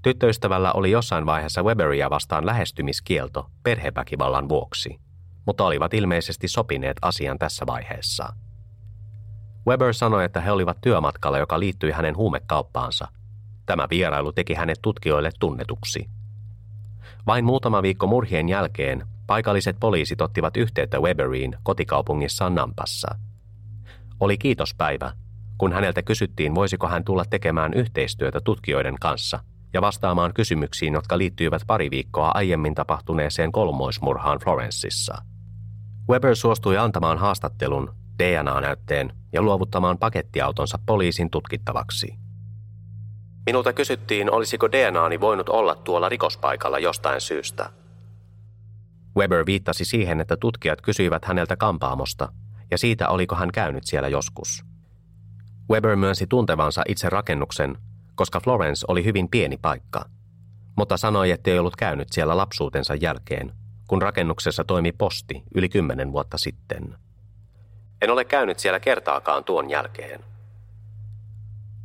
Tyttöystävällä 0.03 0.73
oli 0.73 0.91
jossain 0.91 1.27
vaiheessa 1.27 1.63
Weberia 1.63 2.11
vastaan 2.11 2.47
lähestymiskielto 2.47 3.51
perheväkivallan 3.63 4.49
vuoksi, 4.49 5.01
mutta 5.47 5.65
olivat 5.65 5.95
ilmeisesti 5.95 6.49
sopineet 6.49 6.97
asian 7.03 7.39
tässä 7.39 7.67
vaiheessa. 7.67 8.29
Weber 9.69 9.95
sanoi, 9.95 10.25
että 10.25 10.41
he 10.41 10.53
olivat 10.53 10.81
työmatkalla, 10.81 11.39
joka 11.39 11.61
liittyi 11.61 11.91
hänen 11.91 12.17
huumekauppaansa. 12.17 13.09
Tämä 13.73 13.87
vierailu 13.91 14.33
teki 14.33 14.55
hänet 14.55 14.79
tutkijoille 14.83 15.31
tunnetuksi. 15.41 16.11
Vain 17.27 17.45
muutama 17.45 17.83
viikko 17.83 18.07
murhien 18.07 18.49
jälkeen 18.49 19.07
Paikalliset 19.27 19.77
poliisit 19.81 20.21
ottivat 20.21 20.57
yhteyttä 20.57 21.01
Weberiin 21.01 21.57
kotikaupungissaan 21.63 22.55
Nampassa. 22.55 23.15
Oli 24.21 24.39
kiitospäivä, 24.39 25.13
kun 25.59 25.73
häneltä 25.73 26.03
kysyttiin, 26.03 26.55
voisiko 26.55 26.89
hän 26.89 27.05
tulla 27.05 27.25
tekemään 27.25 27.75
yhteistyötä 27.75 28.41
tutkijoiden 28.41 28.97
kanssa 29.01 29.41
ja 29.73 29.81
vastaamaan 29.81 30.35
kysymyksiin, 30.35 30.95
jotka 30.95 31.19
liittyivät 31.19 31.63
pari 31.67 31.91
viikkoa 31.91 32.31
aiemmin 32.35 32.75
tapahtuneeseen 32.75 33.53
kolmoismurhaan 33.53 34.39
Florenceissa. 34.39 35.15
Weber 36.11 36.37
suostui 36.37 36.79
antamaan 36.79 37.19
haastattelun, 37.19 37.95
DNA-näytteen 38.23 39.13
ja 39.33 39.43
luovuttamaan 39.43 39.99
pakettiautonsa 39.99 40.79
poliisin 40.87 41.31
tutkittavaksi. 41.31 42.32
Minulta 43.47 43.73
kysyttiin, 43.73 44.31
olisiko 44.31 44.73
DNAni 44.73 45.21
voinut 45.21 45.49
olla 45.49 45.75
tuolla 45.75 46.09
rikospaikalla 46.09 46.79
jostain 46.79 47.21
syystä– 47.21 47.71
Weber 49.17 49.47
viittasi 49.47 49.85
siihen, 49.85 50.21
että 50.21 50.37
tutkijat 50.37 50.81
kysyivät 50.81 51.25
häneltä 51.25 51.57
kampaamosta 51.57 52.29
ja 52.71 52.79
siitä 52.79 53.09
oliko 53.09 53.35
hän 53.35 53.53
käynyt 53.53 53.85
siellä 53.87 54.09
joskus. 54.09 54.65
Weber 55.71 55.97
myönsi 55.97 56.27
tuntevansa 56.27 56.83
itse 56.89 57.11
rakennuksen, 57.11 57.79
koska 58.15 58.41
Florence 58.41 58.85
oli 58.89 59.05
hyvin 59.05 59.29
pieni 59.29 59.57
paikka, 59.57 60.05
mutta 60.77 60.97
sanoi, 60.97 61.31
ettei 61.31 61.59
ollut 61.59 61.77
käynyt 61.77 62.09
siellä 62.11 62.37
lapsuutensa 62.37 62.95
jälkeen, 62.95 63.53
kun 63.87 64.03
rakennuksessa 64.03 64.65
toimi 64.65 64.93
posti 64.93 65.43
yli 65.55 65.69
kymmenen 65.69 66.13
vuotta 66.13 66.39
sitten. 66.39 66.97
En 68.03 68.11
ole 68.11 68.25
käynyt 68.25 68.59
siellä 68.59 68.81
kertaakaan 68.81 69.45
tuon 69.45 69.71
jälkeen. 69.71 70.25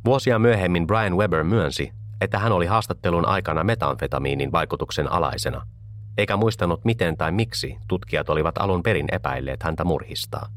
Vuosia 0.08 0.38
myöhemmin 0.38 0.86
Brian 0.86 1.16
Weber 1.16 1.44
myönsi, 1.44 1.92
että 2.20 2.38
hän 2.38 2.52
oli 2.52 2.66
haastattelun 2.66 3.26
aikana 3.26 3.64
metamfetamiinin 3.64 4.52
vaikutuksen 4.52 5.12
alaisena– 5.12 5.62
eikä 6.18 6.36
muistanut 6.36 6.84
miten 6.84 7.16
tai 7.16 7.32
miksi 7.32 7.76
tutkijat 7.88 8.28
olivat 8.28 8.58
alun 8.58 8.82
perin 8.82 9.06
epäilleet 9.12 9.62
häntä 9.62 9.84
murhista. 9.84 10.48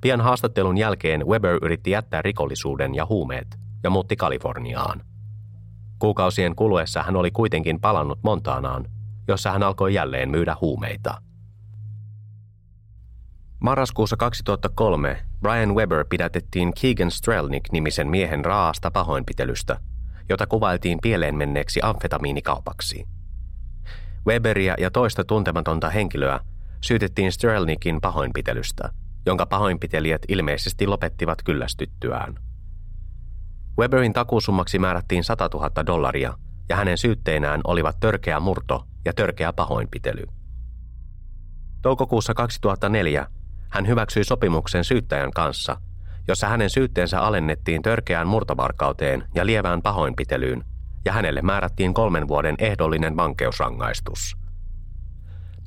Pian 0.00 0.20
haastattelun 0.20 0.78
jälkeen 0.78 1.26
Weber 1.26 1.58
yritti 1.62 1.90
jättää 1.90 2.22
rikollisuuden 2.22 2.94
ja 2.94 3.06
huumeet 3.06 3.58
ja 3.82 3.90
muutti 3.90 4.16
Kaliforniaan. 4.16 5.02
Kuukausien 5.98 6.56
kuluessa 6.56 7.02
hän 7.02 7.16
oli 7.16 7.30
kuitenkin 7.30 7.80
palannut 7.80 8.18
Montaanaan, 8.22 8.86
jossa 9.28 9.52
hän 9.52 9.62
alkoi 9.62 9.94
jälleen 9.94 10.30
myydä 10.30 10.56
huumeita. 10.60 11.22
Marraskuussa 13.60 14.16
2003 14.16 15.29
Brian 15.40 15.74
Weber 15.74 16.04
pidätettiin 16.08 16.72
Keegan 16.80 17.10
Strelnik-nimisen 17.10 18.08
miehen 18.08 18.44
raasta 18.44 18.90
pahoinpitelystä, 18.90 19.80
jota 20.28 20.46
kuvailtiin 20.46 20.98
pieleen 21.02 21.34
menneeksi 21.34 21.80
amfetamiinikaupaksi– 21.82 23.06
Weberia 24.26 24.74
ja 24.78 24.90
toista 24.90 25.24
tuntematonta 25.24 25.90
henkilöä 25.90 26.40
syytettiin 26.80 27.32
Sterlnikin 27.32 28.00
pahoinpitelystä, 28.00 28.92
jonka 29.26 29.46
pahoinpitelijät 29.46 30.22
ilmeisesti 30.28 30.86
lopettivat 30.86 31.42
kyllästyttyään. 31.42 32.34
Weberin 33.78 34.12
takuusummaksi 34.12 34.78
määrättiin 34.78 35.24
100 35.24 35.48
000 35.54 35.86
dollaria 35.86 36.38
ja 36.68 36.76
hänen 36.76 36.98
syytteinään 36.98 37.60
olivat 37.64 38.00
törkeä 38.00 38.40
murto 38.40 38.84
ja 39.04 39.12
törkeä 39.12 39.52
pahoinpitely. 39.52 40.26
Toukokuussa 41.82 42.34
2004 42.34 43.26
hän 43.70 43.86
hyväksyi 43.86 44.24
sopimuksen 44.24 44.84
syyttäjän 44.84 45.30
kanssa, 45.30 45.76
jossa 46.28 46.48
hänen 46.48 46.70
syytteensä 46.70 47.20
alennettiin 47.20 47.82
törkeään 47.82 48.26
murtovarkauteen 48.26 49.24
ja 49.34 49.46
lievään 49.46 49.82
pahoinpitelyyn 49.82 50.64
ja 51.04 51.12
hänelle 51.12 51.42
määrättiin 51.42 51.94
kolmen 51.94 52.28
vuoden 52.28 52.54
ehdollinen 52.58 53.16
vankeusrangaistus. 53.16 54.36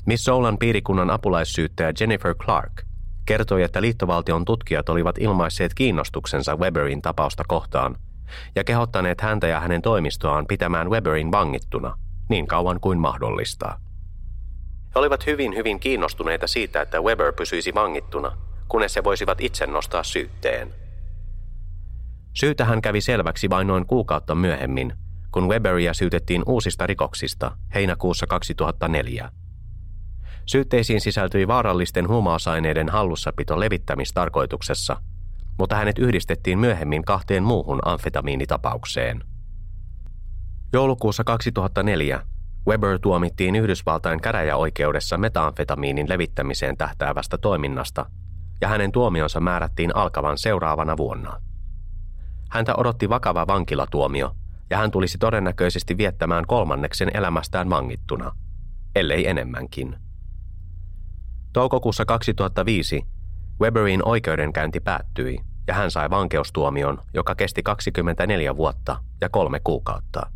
Miss 0.06 0.24
Soulan 0.24 0.58
piirikunnan 0.58 1.10
apulaissyyttäjä 1.10 1.94
Jennifer 2.00 2.36
Clark 2.36 2.84
kertoi, 3.26 3.64
että 3.64 3.82
liittovaltion 3.82 4.46
tutkijat 4.46 4.90
olivat 4.90 5.18
ilmaisseet 5.18 5.74
kiinnostuksensa 5.74 6.56
Weberin 6.56 7.02
tapausta 7.02 7.44
kohtaan 7.48 7.96
ja 8.56 8.64
kehottaneet 8.64 9.22
häntä 9.22 9.48
ja 9.48 9.60
hänen 9.60 9.82
toimistoaan 9.82 10.46
pitämään 10.48 10.90
Weberin 10.90 11.32
vangittuna 11.32 11.98
niin 12.30 12.48
kauan 12.48 12.80
kuin 12.80 13.00
mahdollista. 13.00 13.80
He 14.96 15.00
olivat 15.00 15.26
hyvin 15.26 15.56
hyvin 15.56 15.80
kiinnostuneita 15.80 16.48
siitä, 16.48 16.82
että 16.82 17.02
Weber 17.02 17.34
pysyisi 17.34 17.74
vangittuna, 17.74 18.38
kunnes 18.68 18.96
he 18.96 19.04
voisivat 19.04 19.42
itse 19.42 19.66
nostaa 19.66 20.04
syytteen. 20.04 20.74
Syytähän 22.34 22.82
kävi 22.82 23.02
selväksi 23.02 23.50
vain 23.50 23.68
noin 23.68 23.86
kuukautta 23.86 24.36
myöhemmin, 24.36 24.94
kun 25.32 25.50
Weberia 25.50 25.94
syytettiin 25.94 26.44
uusista 26.46 26.88
rikoksista 26.88 27.58
heinäkuussa 27.74 28.28
2004. 28.28 29.32
Syytteisiin 30.46 31.02
sisältyi 31.02 31.48
vaarallisten 31.48 32.08
huumausaineiden 32.08 32.90
hallussapito 32.90 33.60
levittämistarkoituksessa, 33.60 35.02
mutta 35.60 35.76
hänet 35.76 36.00
yhdistettiin 36.00 36.60
myöhemmin 36.60 37.06
kahteen 37.06 37.44
muuhun 37.44 37.80
amfetamiinitapaukseen. 37.86 39.24
Joulukuussa 40.74 41.24
2004 41.24 42.22
Weber 42.68 43.00
tuomittiin 43.00 43.56
Yhdysvaltain 43.56 44.22
käräjäoikeudessa 44.22 45.18
metamfetamiinin 45.18 46.10
levittämiseen 46.10 46.78
tähtäävästä 46.78 47.38
toiminnasta, 47.38 48.06
ja 48.62 48.68
hänen 48.68 48.92
tuomionsa 48.92 49.40
määrättiin 49.40 49.96
alkavan 49.96 50.38
seuraavana 50.38 50.98
vuonna. 50.98 51.42
Häntä 52.50 52.74
odotti 52.78 53.10
vakava 53.10 53.48
vankilatuomio, 53.48 54.36
ja 54.70 54.78
hän 54.78 54.92
tulisi 54.92 55.18
todennäköisesti 55.18 55.98
viettämään 55.98 56.46
kolmanneksen 56.48 57.12
elämästään 57.14 57.70
vangittuna, 57.70 58.36
ellei 58.96 59.28
enemmänkin. 59.28 59.96
Toukokuussa 61.54 62.06
2005 62.06 63.06
Weberin 63.62 64.08
oikeudenkäynti 64.08 64.80
päättyi 64.80 65.40
ja 65.68 65.74
hän 65.74 65.92
sai 65.92 66.10
vankeustuomion, 66.10 67.02
joka 67.14 67.36
kesti 67.36 67.64
24 67.64 68.58
vuotta 68.58 68.98
ja 69.22 69.30
kolme 69.30 69.60
kuukautta. 69.64 70.32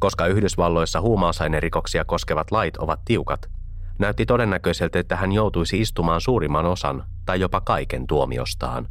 Koska 0.00 0.26
Yhdysvalloissa 0.26 1.00
huumausainerikoksia 1.00 2.04
koskevat 2.04 2.50
lait 2.50 2.76
ovat 2.76 3.00
tiukat, 3.04 3.50
näytti 3.98 4.26
todennäköiseltä, 4.26 4.98
että 4.98 5.16
hän 5.16 5.32
joutuisi 5.32 5.80
istumaan 5.80 6.20
suurimman 6.20 6.66
osan 6.66 7.04
tai 7.26 7.40
jopa 7.40 7.60
kaiken 7.60 8.06
tuomiostaan. 8.06 8.88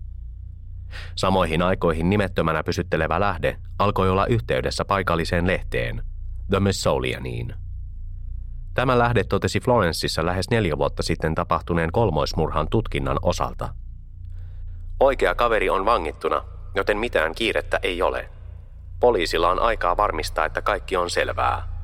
Samoihin 1.15 1.61
aikoihin 1.61 2.09
nimettömänä 2.09 2.63
pysyttelevä 2.63 3.19
lähde 3.19 3.57
alkoi 3.79 4.09
olla 4.09 4.25
yhteydessä 4.25 4.85
paikalliseen 4.85 5.47
lehteen, 5.47 6.03
The 6.49 6.59
Missoulianiin. 6.59 7.53
Tämä 8.73 8.99
lähde 8.99 9.23
totesi 9.23 9.59
Florenceissa 9.59 10.25
lähes 10.25 10.49
neljä 10.49 10.77
vuotta 10.77 11.03
sitten 11.03 11.35
tapahtuneen 11.35 11.91
kolmoismurhan 11.91 12.67
tutkinnan 12.69 13.17
osalta. 13.21 13.73
Oikea 14.99 15.35
kaveri 15.35 15.69
on 15.69 15.85
vangittuna, 15.85 16.43
joten 16.75 16.97
mitään 16.97 17.35
kiirettä 17.35 17.79
ei 17.83 18.01
ole. 18.01 18.29
Poliisilla 18.99 19.49
on 19.49 19.59
aikaa 19.59 19.97
varmistaa, 19.97 20.45
että 20.45 20.62
kaikki 20.62 20.97
on 20.97 21.09
selvää. 21.09 21.79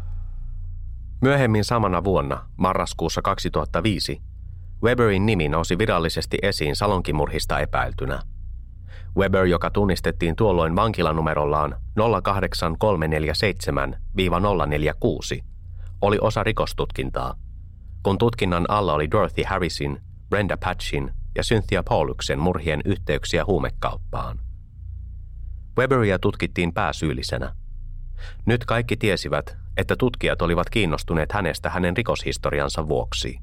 Myöhemmin 1.21 1.63
samana 1.63 2.03
vuonna, 2.03 2.45
marraskuussa 2.57 3.21
2005, 3.21 4.21
Weberin 4.83 5.25
nimi 5.25 5.49
nousi 5.49 5.77
virallisesti 5.77 6.37
esiin 6.41 6.75
salonkimurhista 6.75 7.59
epäiltynä. 7.59 8.21
Weber, 9.17 9.45
joka 9.45 9.69
tunnistettiin 9.69 10.35
tuolloin 10.35 10.75
vankilanumerollaan 10.75 11.75
08347-046, 11.99 12.03
oli 16.01 16.17
osa 16.21 16.43
rikostutkintaa, 16.43 17.35
kun 18.03 18.17
tutkinnan 18.17 18.65
alla 18.69 18.93
oli 18.93 19.11
Dorothy 19.11 19.43
Harrisin, 19.47 20.01
Brenda 20.29 20.57
Patchin 20.57 21.11
ja 21.35 21.43
Cynthia 21.43 21.83
Pauluksen 21.83 22.39
murhien 22.39 22.81
yhteyksiä 22.85 23.45
huumekauppaan. 23.45 24.44
Weberia 25.77 26.19
tutkittiin 26.19 26.73
pääsyyllisenä. 26.73 27.55
Nyt 28.45 28.65
kaikki 28.65 28.97
tiesivät, 28.97 29.57
että 29.77 29.95
tutkijat 29.95 30.41
olivat 30.41 30.69
kiinnostuneet 30.69 31.31
hänestä 31.31 31.69
hänen 31.69 31.97
rikoshistoriansa 31.97 32.87
vuoksi. 32.87 33.39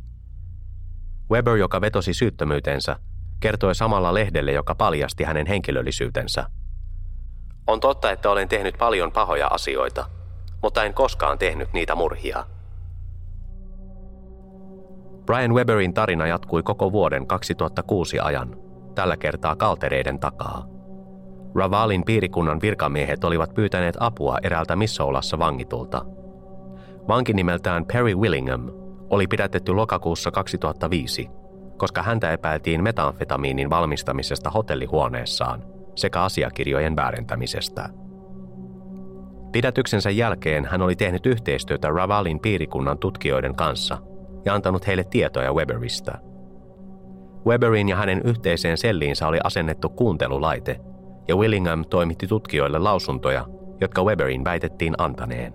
Weber, 1.31 1.57
joka 1.57 1.81
vetosi 1.81 2.15
syyttömyytensä, 2.15 2.97
kertoi 3.41 3.75
samalla 3.75 4.15
lehdelle, 4.15 4.53
joka 4.53 4.75
paljasti 4.75 5.25
hänen 5.25 5.47
henkilöllisyytensä. 5.47 6.47
On 7.67 7.81
totta, 7.81 8.11
että 8.11 8.31
olen 8.31 8.49
tehnyt 8.49 8.75
paljon 8.79 9.13
pahoja 9.13 9.47
asioita, 9.47 10.07
mutta 10.63 10.85
en 10.85 10.95
koskaan 10.95 11.39
tehnyt 11.39 11.73
niitä 11.73 11.95
murhia. 11.95 12.47
Brian 15.27 15.55
Weberin 15.55 15.95
tarina 15.95 16.27
jatkui 16.27 16.63
koko 16.63 16.93
vuoden 16.93 17.27
2006 17.27 18.21
ajan, 18.21 18.57
tällä 18.95 19.17
kertaa 19.17 19.57
kaltereiden 19.57 20.21
takaa. 20.21 20.72
Ravalin 21.55 22.05
piirikunnan 22.05 22.61
virkamiehet 22.63 23.25
olivat 23.25 23.55
pyytäneet 23.55 23.97
apua 24.01 24.39
eräältä 24.43 24.77
Missoulassa 24.77 25.39
vangitulta. 25.39 26.05
Vanki 27.09 27.33
nimeltään 27.33 27.85
Perry 27.85 28.15
Willingham 28.15 28.71
oli 29.11 29.27
pidätetty 29.27 29.73
lokakuussa 29.73 30.31
2005, 30.31 31.31
koska 31.77 32.03
häntä 32.03 32.33
epäiltiin 32.33 32.83
metamfetamiinin 32.83 33.71
valmistamisesta 33.71 34.51
hotellihuoneessaan 34.51 35.65
sekä 35.97 36.23
asiakirjojen 36.23 36.97
väärentämisestä. 36.97 37.89
Pidätyksensä 39.53 40.11
jälkeen 40.11 40.65
hän 40.65 40.83
oli 40.83 40.97
tehnyt 40.97 41.27
yhteistyötä 41.27 41.89
Ravalin 41.89 42.41
piirikunnan 42.41 42.99
tutkijoiden 42.99 43.55
kanssa 43.55 43.99
ja 44.45 44.55
antanut 44.55 44.87
heille 44.87 45.05
tietoja 45.05 45.53
Weberistä. 45.53 46.19
Weberin 47.47 47.89
ja 47.89 47.97
hänen 47.97 48.23
yhteiseen 48.25 48.79
selliinsä 48.79 49.29
oli 49.29 49.39
asennettu 49.45 49.89
kuuntelulaite– 49.89 50.81
ja 51.29 51.37
Willingham 51.37 51.85
toimitti 51.91 52.27
tutkijoille 52.27 52.79
lausuntoja, 52.79 53.47
jotka 53.81 54.05
Weberin 54.05 54.45
väitettiin 54.45 54.95
antaneen. 54.99 55.53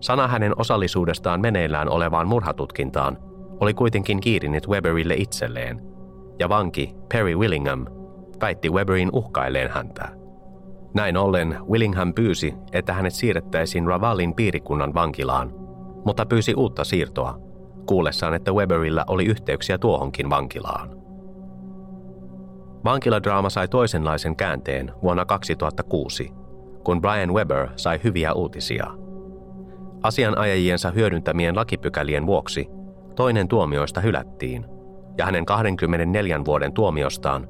Sana 0.00 0.28
hänen 0.28 0.52
osallisuudestaan 0.60 1.40
meneillään 1.40 1.88
olevaan 1.88 2.28
murhatutkintaan 2.28 3.18
oli 3.60 3.74
kuitenkin 3.74 4.20
kiirinyt 4.20 4.68
Weberille 4.68 5.14
itselleen, 5.14 5.82
ja 6.38 6.48
vanki 6.48 6.94
Perry 7.12 7.34
Willingham 7.34 7.86
väitti 8.40 8.70
Weberin 8.70 9.10
uhkailleen 9.12 9.70
häntä. 9.70 10.08
Näin 10.94 11.16
ollen 11.16 11.58
Willingham 11.70 12.14
pyysi, 12.14 12.54
että 12.72 12.92
hänet 12.92 13.14
siirrettäisiin 13.14 13.86
Ravalin 13.86 14.34
piirikunnan 14.34 14.94
vankilaan, 14.94 15.52
mutta 16.04 16.26
pyysi 16.26 16.54
uutta 16.54 16.84
siirtoa, 16.84 17.38
kuullessaan, 17.86 18.34
että 18.34 18.52
Weberillä 18.52 19.04
oli 19.08 19.24
yhteyksiä 19.24 19.78
tuohonkin 19.78 20.30
vankilaan. 20.30 21.07
Vankiladraama 22.88 23.50
sai 23.50 23.68
toisenlaisen 23.68 24.36
käänteen 24.36 24.92
vuonna 25.02 25.24
2006, 25.24 26.32
kun 26.84 27.00
Brian 27.00 27.34
Weber 27.34 27.68
sai 27.76 28.00
hyviä 28.04 28.32
uutisia. 28.32 28.86
Asianajajiensa 30.02 30.90
hyödyntämien 30.90 31.56
lakipykälien 31.56 32.26
vuoksi 32.26 32.66
toinen 33.16 33.48
tuomioista 33.48 34.00
hylättiin, 34.00 34.66
ja 35.18 35.24
hänen 35.24 35.46
24 35.46 36.44
vuoden 36.44 36.72
tuomiostaan, 36.72 37.48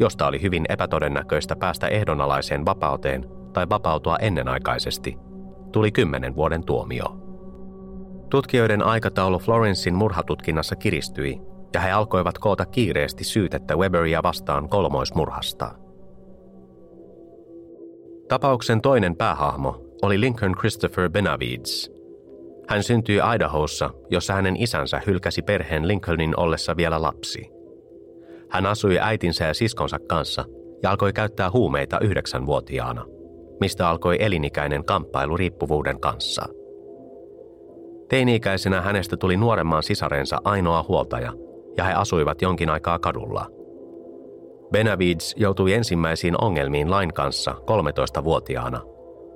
josta 0.00 0.26
oli 0.26 0.42
hyvin 0.42 0.64
epätodennäköistä 0.68 1.56
päästä 1.56 1.88
ehdonalaiseen 1.88 2.66
vapauteen 2.66 3.24
tai 3.52 3.66
vapautua 3.68 4.16
ennenaikaisesti, 4.16 5.18
tuli 5.72 5.92
10 5.92 6.36
vuoden 6.36 6.64
tuomio. 6.64 7.04
Tutkijoiden 8.30 8.82
aikataulu 8.82 9.38
Florencein 9.38 9.94
murhatutkinnassa 9.94 10.76
kiristyi 10.76 11.49
ja 11.74 11.80
he 11.80 11.90
alkoivat 11.90 12.38
koota 12.38 12.66
kiireesti 12.66 13.24
syytettä 13.24 13.76
Weberia 13.76 14.22
vastaan 14.22 14.68
kolmoismurhasta. 14.68 15.70
Tapauksen 18.28 18.80
toinen 18.80 19.16
päähahmo 19.16 19.84
oli 20.02 20.20
Lincoln 20.20 20.54
Christopher 20.54 21.10
Benavides. 21.10 21.92
Hän 22.68 22.82
syntyi 22.82 23.20
Idahossa, 23.34 23.90
jossa 24.10 24.34
hänen 24.34 24.56
isänsä 24.56 25.00
hylkäsi 25.06 25.42
perheen 25.42 25.88
Lincolnin 25.88 26.40
ollessa 26.40 26.76
vielä 26.76 27.02
lapsi. 27.02 27.50
Hän 28.50 28.66
asui 28.66 28.98
äitinsä 28.98 29.44
ja 29.44 29.54
siskonsa 29.54 29.98
kanssa 30.08 30.44
ja 30.82 30.90
alkoi 30.90 31.12
käyttää 31.12 31.50
huumeita 31.50 32.00
yhdeksänvuotiaana, 32.00 33.04
mistä 33.60 33.88
alkoi 33.88 34.16
elinikäinen 34.20 34.84
kamppailu 34.84 35.36
riippuvuuden 35.36 36.00
kanssa. 36.00 36.46
Teini-ikäisenä 38.08 38.80
hänestä 38.80 39.16
tuli 39.16 39.36
nuoremman 39.36 39.82
sisarensa 39.82 40.38
ainoa 40.44 40.84
huoltaja– 40.88 41.32
ja 41.76 41.84
he 41.84 41.92
asuivat 41.92 42.42
jonkin 42.42 42.70
aikaa 42.70 42.98
kadulla. 42.98 43.46
Benavides 44.72 45.34
joutui 45.36 45.72
ensimmäisiin 45.72 46.44
ongelmiin 46.44 46.90
lain 46.90 47.14
kanssa 47.14 47.50
13-vuotiaana, 47.50 48.80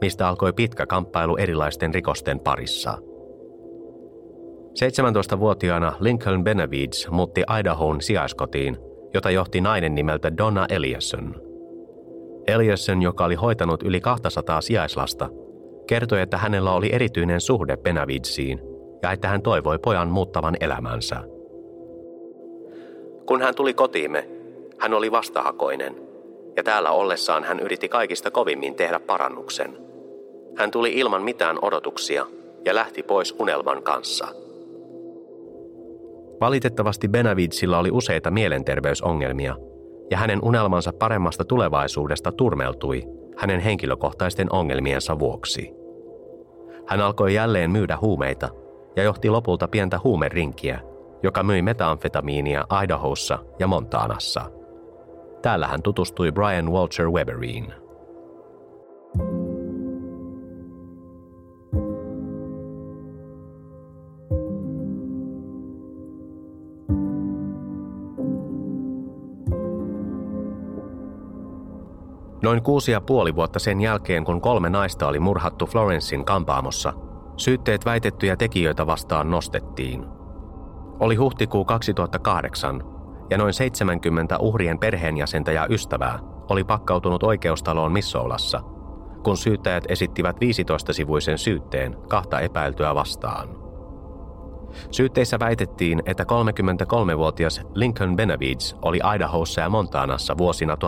mistä 0.00 0.28
alkoi 0.28 0.52
pitkä 0.52 0.86
kamppailu 0.86 1.36
erilaisten 1.36 1.94
rikosten 1.94 2.40
parissa. 2.40 2.98
17-vuotiaana 4.74 5.92
Lincoln 6.00 6.44
Benavides 6.44 7.08
muutti 7.10 7.42
Idahoon 7.60 8.00
sijaiskotiin, 8.00 8.76
jota 9.14 9.30
johti 9.30 9.60
nainen 9.60 9.94
nimeltä 9.94 10.36
Donna 10.36 10.66
Eliasson. 10.68 11.34
Eliasson, 12.46 13.02
joka 13.02 13.24
oli 13.24 13.34
hoitanut 13.34 13.82
yli 13.82 14.00
200 14.00 14.60
sijaislasta, 14.60 15.28
kertoi, 15.86 16.20
että 16.20 16.38
hänellä 16.38 16.72
oli 16.72 16.94
erityinen 16.94 17.40
suhde 17.40 17.76
Benavidesiin 17.76 18.60
ja 19.02 19.12
että 19.12 19.28
hän 19.28 19.42
toivoi 19.42 19.78
pojan 19.78 20.08
muuttavan 20.08 20.56
elämänsä– 20.60 21.16
kun 23.26 23.42
hän 23.42 23.54
tuli 23.54 23.74
kotiimme, 23.74 24.28
hän 24.78 24.94
oli 24.94 25.12
vastahakoinen, 25.12 25.96
ja 26.56 26.62
täällä 26.62 26.90
ollessaan 26.90 27.44
hän 27.44 27.60
yritti 27.60 27.88
kaikista 27.88 28.30
kovimmin 28.30 28.74
tehdä 28.74 29.00
parannuksen. 29.00 29.78
Hän 30.56 30.70
tuli 30.70 30.92
ilman 30.92 31.22
mitään 31.22 31.58
odotuksia 31.62 32.26
ja 32.64 32.74
lähti 32.74 33.02
pois 33.02 33.34
unelman 33.38 33.82
kanssa. 33.82 34.28
Valitettavasti 36.40 37.08
Benavidsilla 37.08 37.78
oli 37.78 37.90
useita 37.90 38.30
mielenterveysongelmia, 38.30 39.56
ja 40.10 40.16
hänen 40.16 40.38
unelmansa 40.42 40.92
paremmasta 40.92 41.44
tulevaisuudesta 41.44 42.32
turmeltui 42.32 43.02
hänen 43.36 43.60
henkilökohtaisten 43.60 44.52
ongelmiensa 44.52 45.18
vuoksi. 45.18 45.70
Hän 46.86 47.00
alkoi 47.00 47.34
jälleen 47.34 47.70
myydä 47.70 47.98
huumeita 48.00 48.48
ja 48.96 49.02
johti 49.02 49.30
lopulta 49.30 49.68
pientä 49.68 50.00
huumerinkiä, 50.04 50.80
joka 51.24 51.42
myi 51.42 51.62
metamfetamiinia 51.62 52.64
Idahossa 52.84 53.38
ja 53.58 53.66
Montanassa. 53.66 54.50
Täällä 55.42 55.66
hän 55.66 55.82
tutustui 55.82 56.32
Brian 56.32 56.72
Walter 56.72 57.10
Weberiin. 57.10 57.74
Noin 72.42 72.62
kuusi 72.62 72.92
ja 72.92 73.00
puoli 73.00 73.34
vuotta 73.34 73.58
sen 73.58 73.80
jälkeen, 73.80 74.24
kun 74.24 74.40
kolme 74.40 74.70
naista 74.70 75.08
oli 75.08 75.20
murhattu 75.20 75.66
Florensin 75.66 76.24
kampaamossa, 76.24 76.92
syytteet 77.36 77.84
väitettyjä 77.84 78.36
tekijöitä 78.36 78.86
vastaan 78.86 79.30
nostettiin. 79.30 80.23
Oli 81.04 81.14
huhtikuu 81.14 81.64
2008 81.64 82.82
ja 83.30 83.38
noin 83.38 83.52
70 83.52 84.38
uhrien 84.38 84.78
perheenjäsentä 84.78 85.52
ja 85.52 85.66
ystävää 85.70 86.18
oli 86.48 86.64
pakkautunut 86.64 87.22
oikeustaloon 87.22 87.92
Missoulassa, 87.92 88.60
kun 89.24 89.36
syyttäjät 89.36 89.84
esittivät 89.88 90.36
15-sivuisen 90.36 91.38
syytteen 91.38 91.96
kahta 92.08 92.40
epäiltyä 92.40 92.94
vastaan. 92.94 93.48
Syytteissä 94.90 95.38
väitettiin, 95.38 96.02
että 96.06 96.24
33-vuotias 96.24 97.60
Lincoln 97.74 98.16
Benavides 98.16 98.76
oli 98.82 99.00
Idahossa 99.16 99.60
ja 99.60 99.68
Montanassa 99.68 100.38
vuosina 100.38 100.74
1999-2001 100.74 100.78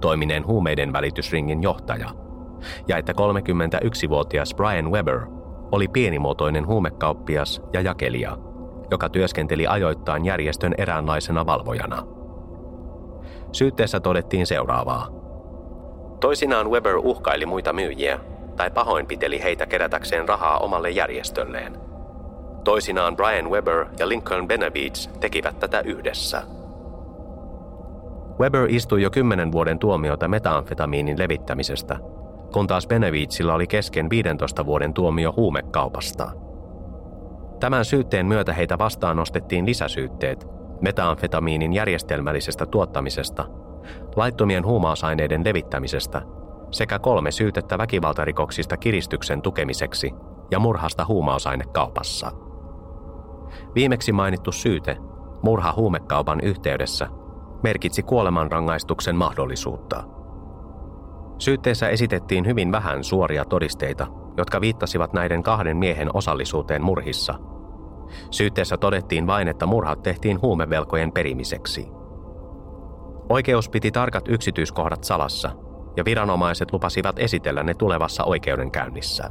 toimineen 0.00 0.46
huumeiden 0.46 0.92
välitysringin 0.92 1.62
johtaja, 1.62 2.10
ja 2.88 2.96
että 2.96 3.12
31-vuotias 3.12 4.54
Brian 4.54 4.90
Weber 4.90 5.20
oli 5.76 5.88
pienimuotoinen 5.88 6.66
huumekauppias 6.66 7.62
ja 7.72 7.80
jakelija, 7.80 8.38
joka 8.90 9.08
työskenteli 9.08 9.66
ajoittain 9.66 10.24
järjestön 10.24 10.74
eräänlaisena 10.78 11.46
valvojana. 11.46 12.02
Syytteessä 13.52 14.00
todettiin 14.00 14.46
seuraavaa. 14.46 15.08
Toisinaan 16.20 16.70
Weber 16.70 16.96
uhkaili 16.96 17.46
muita 17.46 17.72
myyjiä 17.72 18.18
tai 18.56 18.70
pahoinpiteli 18.70 19.42
heitä 19.42 19.66
kerätäkseen 19.66 20.28
rahaa 20.28 20.58
omalle 20.58 20.90
järjestölleen. 20.90 21.76
Toisinaan 22.64 23.16
Brian 23.16 23.50
Weber 23.50 23.86
ja 23.98 24.08
Lincoln 24.08 24.48
Benavides 24.48 25.10
tekivät 25.20 25.58
tätä 25.58 25.80
yhdessä. 25.80 26.42
Weber 28.40 28.66
istui 28.68 29.02
jo 29.02 29.10
kymmenen 29.10 29.52
vuoden 29.52 29.78
tuomiota 29.78 30.28
metamfetamiinin 30.28 31.18
levittämisestä, 31.18 31.98
kun 32.52 32.66
taas 32.66 32.86
Benavidesilla 32.86 33.54
oli 33.54 33.66
kesken 33.66 34.10
15 34.10 34.66
vuoden 34.66 34.94
tuomio 34.94 35.32
huumekaupasta. 35.36 36.30
Tämän 37.60 37.84
syytteen 37.84 38.26
myötä 38.26 38.52
heitä 38.52 38.78
vastaan 38.78 39.16
nostettiin 39.16 39.66
lisäsyytteet 39.66 40.46
metamfetamiinin 40.80 41.72
järjestelmällisestä 41.72 42.66
tuottamisesta, 42.66 43.44
laittomien 44.16 44.66
huumausaineiden 44.66 45.44
levittämisestä 45.44 46.22
sekä 46.70 46.98
kolme 46.98 47.30
syytettä 47.30 47.78
väkivaltarikoksista 47.78 48.76
kiristyksen 48.76 49.42
tukemiseksi 49.42 50.14
ja 50.50 50.58
murhasta 50.58 51.04
huumausainekaupassa. 51.04 52.30
Viimeksi 53.74 54.12
mainittu 54.12 54.52
syyte, 54.52 54.96
murha 55.42 55.72
huumekaupan 55.76 56.40
yhteydessä, 56.40 57.08
merkitsi 57.62 58.02
kuolemanrangaistuksen 58.02 59.16
mahdollisuutta. 59.16 60.15
Syytteessä 61.38 61.88
esitettiin 61.88 62.46
hyvin 62.46 62.72
vähän 62.72 63.04
suoria 63.04 63.44
todisteita, 63.44 64.06
jotka 64.36 64.60
viittasivat 64.60 65.12
näiden 65.12 65.42
kahden 65.42 65.76
miehen 65.76 66.16
osallisuuteen 66.16 66.84
murhissa. 66.84 67.34
Syytteessä 68.30 68.76
todettiin 68.76 69.26
vain, 69.26 69.48
että 69.48 69.66
murhat 69.66 70.02
tehtiin 70.02 70.42
huumevelkojen 70.42 71.12
perimiseksi. 71.12 71.88
Oikeus 73.28 73.68
piti 73.68 73.90
tarkat 73.90 74.28
yksityiskohdat 74.28 75.04
salassa– 75.04 75.50
ja 75.96 76.04
viranomaiset 76.04 76.72
lupasivat 76.72 77.18
esitellä 77.18 77.62
ne 77.62 77.74
tulevassa 77.74 78.24
oikeudenkäynnissä. 78.24 79.30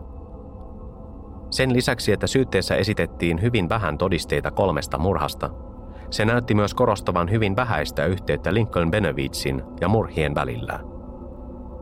Sen 1.51 1.73
lisäksi, 1.73 2.11
että 2.11 2.27
syytteessä 2.27 2.75
esitettiin 2.75 3.41
hyvin 3.41 3.69
vähän 3.69 3.97
todisteita 3.97 4.51
kolmesta 4.51 4.97
murhasta, 4.97 5.49
se 6.09 6.25
näytti 6.25 6.55
myös 6.55 6.73
korostavan 6.73 7.31
hyvin 7.31 7.55
vähäistä 7.55 8.05
yhteyttä 8.05 8.53
Lincoln 8.53 8.91
Benevidesin 8.91 9.63
ja 9.81 9.87
murhien 9.87 10.35
välillä. 10.35 10.94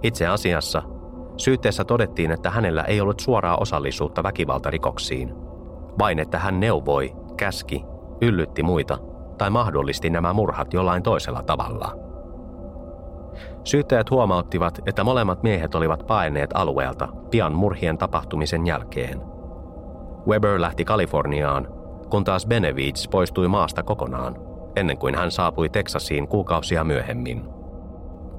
Itse 0.04 0.28
asiassa 0.28 0.82
syytteessä 1.38 1.86
todettiin, 1.86 2.32
että 2.32 2.50
hänellä 2.50 2.84
ei 2.84 3.02
ollut 3.02 3.20
suoraa 3.20 3.58
osallisuutta 3.58 4.24
väkivaltarikoksiin, 4.24 5.34
vain 6.00 6.20
että 6.20 6.40
hän 6.40 6.60
neuvoi, 6.60 7.16
käski, 7.38 7.86
yllytti 8.22 8.64
muita 8.64 8.98
tai 9.38 9.50
mahdollisti 9.50 10.10
nämä 10.10 10.34
murhat 10.34 10.74
jollain 10.74 11.04
toisella 11.04 11.44
tavalla– 11.44 11.96
Syyttäjät 13.64 14.12
huomauttivat, 14.12 14.80
että 14.86 15.04
molemmat 15.04 15.44
miehet 15.44 15.76
olivat 15.76 16.08
paenneet 16.08 16.50
alueelta 16.54 17.08
pian 17.32 17.54
murhien 17.54 17.98
tapahtumisen 17.98 18.68
jälkeen. 18.68 19.22
Weber 20.28 20.62
lähti 20.62 20.86
Kaliforniaan, 20.86 21.68
kun 22.10 22.24
taas 22.24 22.46
Benevides 22.46 23.08
poistui 23.08 23.48
maasta 23.48 23.84
kokonaan, 23.84 24.36
ennen 24.76 24.98
kuin 24.98 25.16
hän 25.16 25.32
saapui 25.32 25.70
Teksasiin 25.70 26.28
kuukausia 26.28 26.84
myöhemmin. 26.84 27.53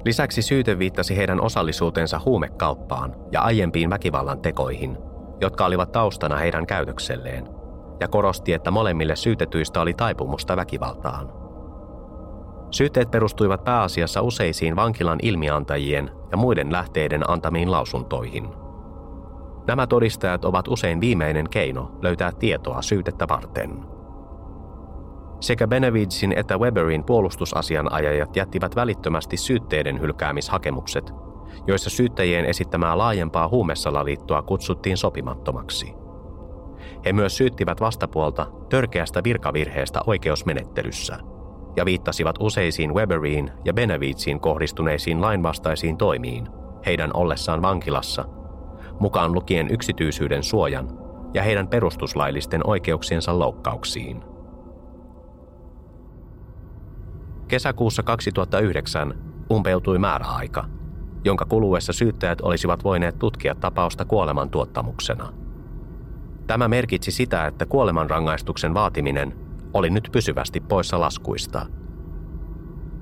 Lisäksi 0.04 0.42
syyte 0.42 0.78
viittasi 0.78 1.16
heidän 1.16 1.40
osallisuutensa 1.40 2.20
huumekauppaan 2.24 3.16
ja 3.32 3.40
aiempiin 3.40 3.90
väkivallan 3.90 4.40
tekoihin, 4.40 4.98
jotka 5.40 5.66
olivat 5.66 5.92
taustana 5.92 6.36
heidän 6.36 6.66
käytökselleen, 6.66 7.48
ja 8.00 8.08
korosti, 8.08 8.52
että 8.52 8.70
molemmille 8.70 9.16
syytetyistä 9.16 9.80
oli 9.80 9.94
taipumusta 9.94 10.56
väkivaltaan. 10.56 11.32
Syytteet 12.70 13.10
perustuivat 13.10 13.64
pääasiassa 13.64 14.22
useisiin 14.22 14.76
vankilan 14.76 15.18
ilmiantajien 15.22 16.10
ja 16.30 16.36
muiden 16.36 16.72
lähteiden 16.72 17.30
antamiin 17.30 17.70
lausuntoihin. 17.70 18.48
Nämä 19.66 19.86
todistajat 19.86 20.44
ovat 20.44 20.68
usein 20.68 21.00
viimeinen 21.00 21.48
keino 21.50 21.98
löytää 22.02 22.32
tietoa 22.32 22.82
syytettä 22.82 23.28
varten. 23.28 23.93
Sekä 25.44 25.66
Benevidesin 25.66 26.32
että 26.36 26.58
Weberin 26.58 27.04
puolustusasianajajat 27.04 28.36
jättivät 28.36 28.76
välittömästi 28.76 29.36
syytteiden 29.36 30.00
hylkäämishakemukset, 30.00 31.12
joissa 31.66 31.90
syyttäjien 31.90 32.44
esittämää 32.44 32.98
laajempaa 32.98 33.48
huumesalaliittoa 33.48 34.42
kutsuttiin 34.42 34.96
sopimattomaksi. 34.96 35.94
He 37.04 37.12
myös 37.12 37.36
syyttivät 37.36 37.80
vastapuolta 37.80 38.46
törkeästä 38.68 39.24
virkavirheestä 39.24 40.00
oikeusmenettelyssä– 40.06 41.18
ja 41.76 41.84
viittasivat 41.84 42.36
useisiin 42.40 42.94
Weberiin 42.94 43.50
ja 43.64 43.72
Benavidesin 43.72 44.40
kohdistuneisiin 44.40 45.20
lainvastaisiin 45.20 45.96
toimiin 45.96 46.48
heidän 46.86 47.10
ollessaan 47.14 47.62
vankilassa, 47.62 48.24
mukaan 49.00 49.32
lukien 49.32 49.70
yksityisyyden 49.70 50.42
suojan 50.42 50.88
ja 51.34 51.42
heidän 51.42 51.68
perustuslaillisten 51.68 52.66
oikeuksiensa 52.66 53.38
loukkauksiin. 53.38 54.33
Kesäkuussa 57.48 58.02
2009 58.02 59.14
umpeutui 59.50 59.98
määräaika, 59.98 60.64
jonka 61.24 61.44
kuluessa 61.44 61.92
syyttäjät 61.92 62.40
olisivat 62.40 62.84
voineet 62.84 63.18
tutkia 63.18 63.54
tapausta 63.54 64.04
kuoleman 64.04 64.50
tuottamuksena. 64.50 65.32
Tämä 66.46 66.68
merkitsi 66.68 67.10
sitä, 67.10 67.46
että 67.46 67.66
kuolemanrangaistuksen 67.66 68.74
vaatiminen 68.74 69.34
oli 69.74 69.90
nyt 69.90 70.08
pysyvästi 70.12 70.60
poissa 70.60 71.00
laskuista. 71.00 71.66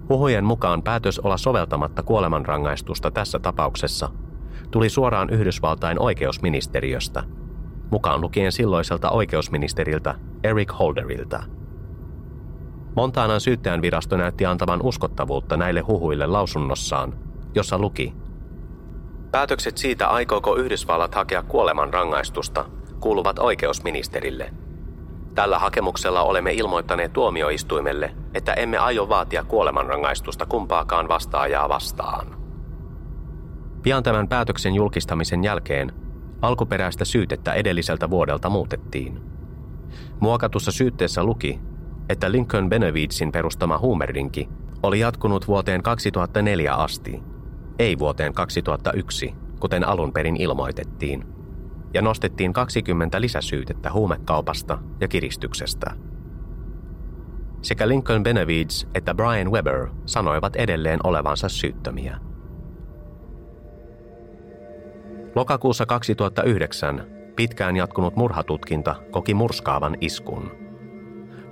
Huhujen 0.09 0.45
mukaan 0.45 0.83
päätös 0.83 1.19
olla 1.19 1.37
soveltamatta 1.37 2.03
kuolemanrangaistusta 2.03 3.11
tässä 3.11 3.39
tapauksessa 3.39 4.09
tuli 4.71 4.89
suoraan 4.89 5.31
Yhdysvaltain 5.31 6.01
oikeusministeriöstä, 6.01 7.23
mukaan 7.91 8.21
lukien 8.21 8.53
silloiselta 8.53 9.11
oikeusministeriltä 9.11 10.15
Eric 10.45 10.73
Holderilta. 10.79 11.43
Montanan 12.97 13.41
syyttäjän 13.41 13.83
virasto 13.83 14.17
näytti 14.17 14.47
antavan 14.47 14.83
uskottavuutta 14.83 15.57
näille 15.57 15.81
huhuille 15.81 16.27
lausunnossaan, 16.27 17.15
jossa 17.55 17.79
luki 17.79 18.15
Päätökset 19.31 19.79
siitä, 19.79 20.09
aikooko 20.09 20.57
Yhdysvallat 20.57 21.15
hakea 21.15 21.43
kuolemanrangaistusta, 21.43 22.65
kuuluvat 23.01 23.39
oikeusministerille– 23.39 24.51
Tällä 25.35 25.59
hakemuksella 25.59 26.23
olemme 26.23 26.53
ilmoittaneet 26.53 27.13
tuomioistuimelle, 27.13 28.15
että 28.35 28.53
emme 28.53 28.79
aio 28.79 29.09
vaatia 29.09 29.45
kuolemanrangaistusta 29.45 30.47
kumpaakaan 30.47 31.09
vastaajaa 31.09 31.69
vastaan. 31.69 32.27
Pian 33.83 34.03
tämän 34.03 34.29
päätöksen 34.29 34.75
julkistamisen 34.75 35.45
jälkeen 35.45 35.93
alkuperäistä 36.43 37.05
syytettä 37.05 37.53
edelliseltä 37.53 38.11
vuodelta 38.11 38.51
muutettiin. 38.51 39.21
Muokatussa 40.21 40.73
syytteessä 40.73 41.25
luki, 41.25 41.61
että 42.09 42.33
Lincoln 42.33 42.69
Benevidesin 42.69 43.33
perustama 43.33 43.79
huumerinki 43.79 44.49
oli 44.83 45.01
jatkunut 45.01 45.49
vuoteen 45.49 45.83
2004 45.83 46.75
asti, 46.75 47.23
ei 47.79 47.99
vuoteen 47.99 48.35
2001, 48.35 49.35
kuten 49.61 49.89
alun 49.89 50.13
perin 50.13 50.37
ilmoitettiin, 50.37 51.25
ja 51.95 52.03
nostettiin 52.03 52.53
20 52.53 53.21
lisäsyytettä 53.21 53.93
huumekaupasta 53.93 54.79
ja 55.01 55.09
kiristyksestä. 55.09 55.91
Sekä 57.63 57.89
Lincoln 57.89 58.23
Benevides 58.23 58.87
että 58.95 59.15
Brian 59.15 59.51
Weber 59.51 59.89
sanoivat 60.07 60.57
edelleen 60.57 61.01
olevansa 61.05 61.49
syyttömiä. 61.49 62.19
Lokakuussa 65.35 65.87
2009 65.87 67.07
pitkään 67.37 67.77
jatkunut 67.77 68.17
murhatutkinta 68.17 68.95
koki 69.11 69.35
murskaavan 69.35 69.97
iskun. 70.01 70.62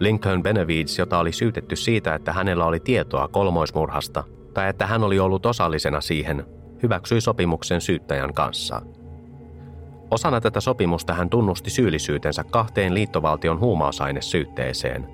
Lincoln 0.01 0.43
Benevides, 0.43 0.99
jota 0.99 1.19
oli 1.19 1.33
syytetty 1.33 1.77
siitä, 1.77 2.15
että 2.15 2.33
hänellä 2.33 2.65
oli 2.65 2.81
tietoa 2.81 3.29
kolmoismurhasta 3.29 4.25
tai 4.55 4.69
että 4.69 4.87
hän 4.87 5.05
oli 5.05 5.19
ollut 5.19 5.47
osallisena 5.47 6.01
siihen, 6.01 6.47
hyväksyi 6.83 7.21
sopimuksen 7.21 7.81
syyttäjän 7.81 8.35
kanssa. 8.35 8.83
Osana 10.11 10.41
tätä 10.41 10.61
sopimusta 10.61 11.15
hän 11.15 11.31
tunnusti 11.31 11.71
syyllisyytensä 11.71 12.45
kahteen 12.45 12.95
liittovaltion 12.95 13.61
huumausainesyytteeseen. 13.61 15.07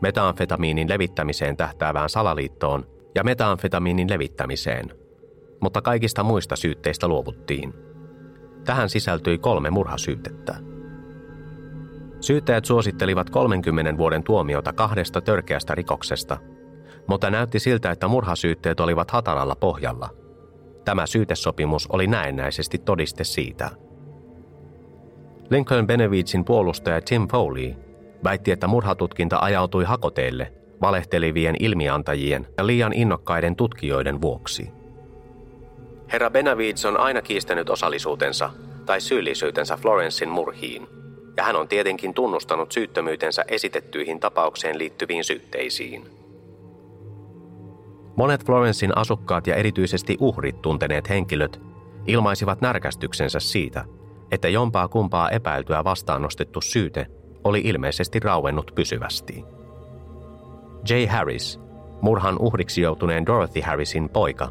Metamfetamiinin 0.00 0.88
levittämiseen 0.88 1.56
tähtäävään 1.56 2.08
salaliittoon 2.08 2.86
ja 3.14 3.24
metamfetamiinin 3.24 4.10
levittämiseen. 4.10 4.90
Mutta 5.60 5.82
kaikista 5.82 6.22
muista 6.22 6.56
syytteistä 6.56 7.08
luovuttiin. 7.08 7.74
Tähän 8.64 8.88
sisältyi 8.88 9.38
kolme 9.38 9.70
murhasyytettä. 9.70 10.73
Syyttäjät 12.24 12.64
suosittelivat 12.64 13.30
30 13.30 13.96
vuoden 13.96 14.22
tuomiota 14.22 14.72
kahdesta 14.72 15.20
törkeästä 15.20 15.74
rikoksesta, 15.74 16.36
mutta 17.06 17.30
näytti 17.30 17.58
siltä, 17.58 17.90
että 17.90 18.08
murhasyytteet 18.08 18.80
olivat 18.80 19.10
hataralla 19.10 19.56
pohjalla. 19.56 20.08
Tämä 20.84 21.06
syytesopimus 21.06 21.86
oli 21.86 22.06
näennäisesti 22.06 22.78
todiste 22.78 23.24
siitä. 23.24 23.70
Lincoln 25.50 25.86
Benevidesin 25.86 26.44
puolustaja 26.44 27.00
Tim 27.00 27.28
Foley 27.28 27.74
väitti, 28.24 28.50
että 28.52 28.66
murhatutkinta 28.66 29.38
ajautui 29.38 29.84
hakoteelle 29.84 30.52
valehtelivien 30.82 31.56
ilmiantajien 31.60 32.46
ja 32.58 32.66
liian 32.66 32.92
innokkaiden 32.92 33.56
tutkijoiden 33.56 34.20
vuoksi– 34.20 34.70
Herra 36.12 36.30
Benavides 36.30 36.84
on 36.84 37.00
aina 37.00 37.22
kiistänyt 37.22 37.70
osallisuutensa 37.70 38.50
tai 38.86 39.00
syyllisyytensä 39.00 39.76
Florensin 39.76 40.28
murhiin, 40.28 40.88
ja 41.36 41.44
hän 41.44 41.56
on 41.56 41.68
tietenkin 41.68 42.14
tunnustanut 42.14 42.72
syyttömyytensä 42.72 43.44
esitettyihin 43.48 44.20
tapaukseen 44.20 44.78
liittyviin 44.78 45.24
syytteisiin. 45.24 46.06
Monet 48.16 48.46
Florensin 48.46 48.98
asukkaat 48.98 49.46
ja 49.46 49.56
erityisesti 49.56 50.16
uhrit 50.20 50.62
tunteneet 50.62 51.08
henkilöt 51.08 51.60
ilmaisivat 52.06 52.60
närkästyksensä 52.60 53.40
siitä, 53.40 53.84
että 54.30 54.48
jompaa 54.48 54.88
kumpaa 54.88 55.30
epäiltyä 55.30 55.84
vastaannostettu 55.84 56.60
syyte 56.60 57.06
oli 57.44 57.60
ilmeisesti 57.64 58.20
rauennut 58.20 58.72
pysyvästi. 58.74 59.44
J. 60.88 61.06
Harris, 61.08 61.60
murhan 62.00 62.36
uhriksi 62.40 62.80
joutuneen 62.80 63.26
Dorothy 63.26 63.60
Harrisin 63.60 64.08
poika, 64.08 64.48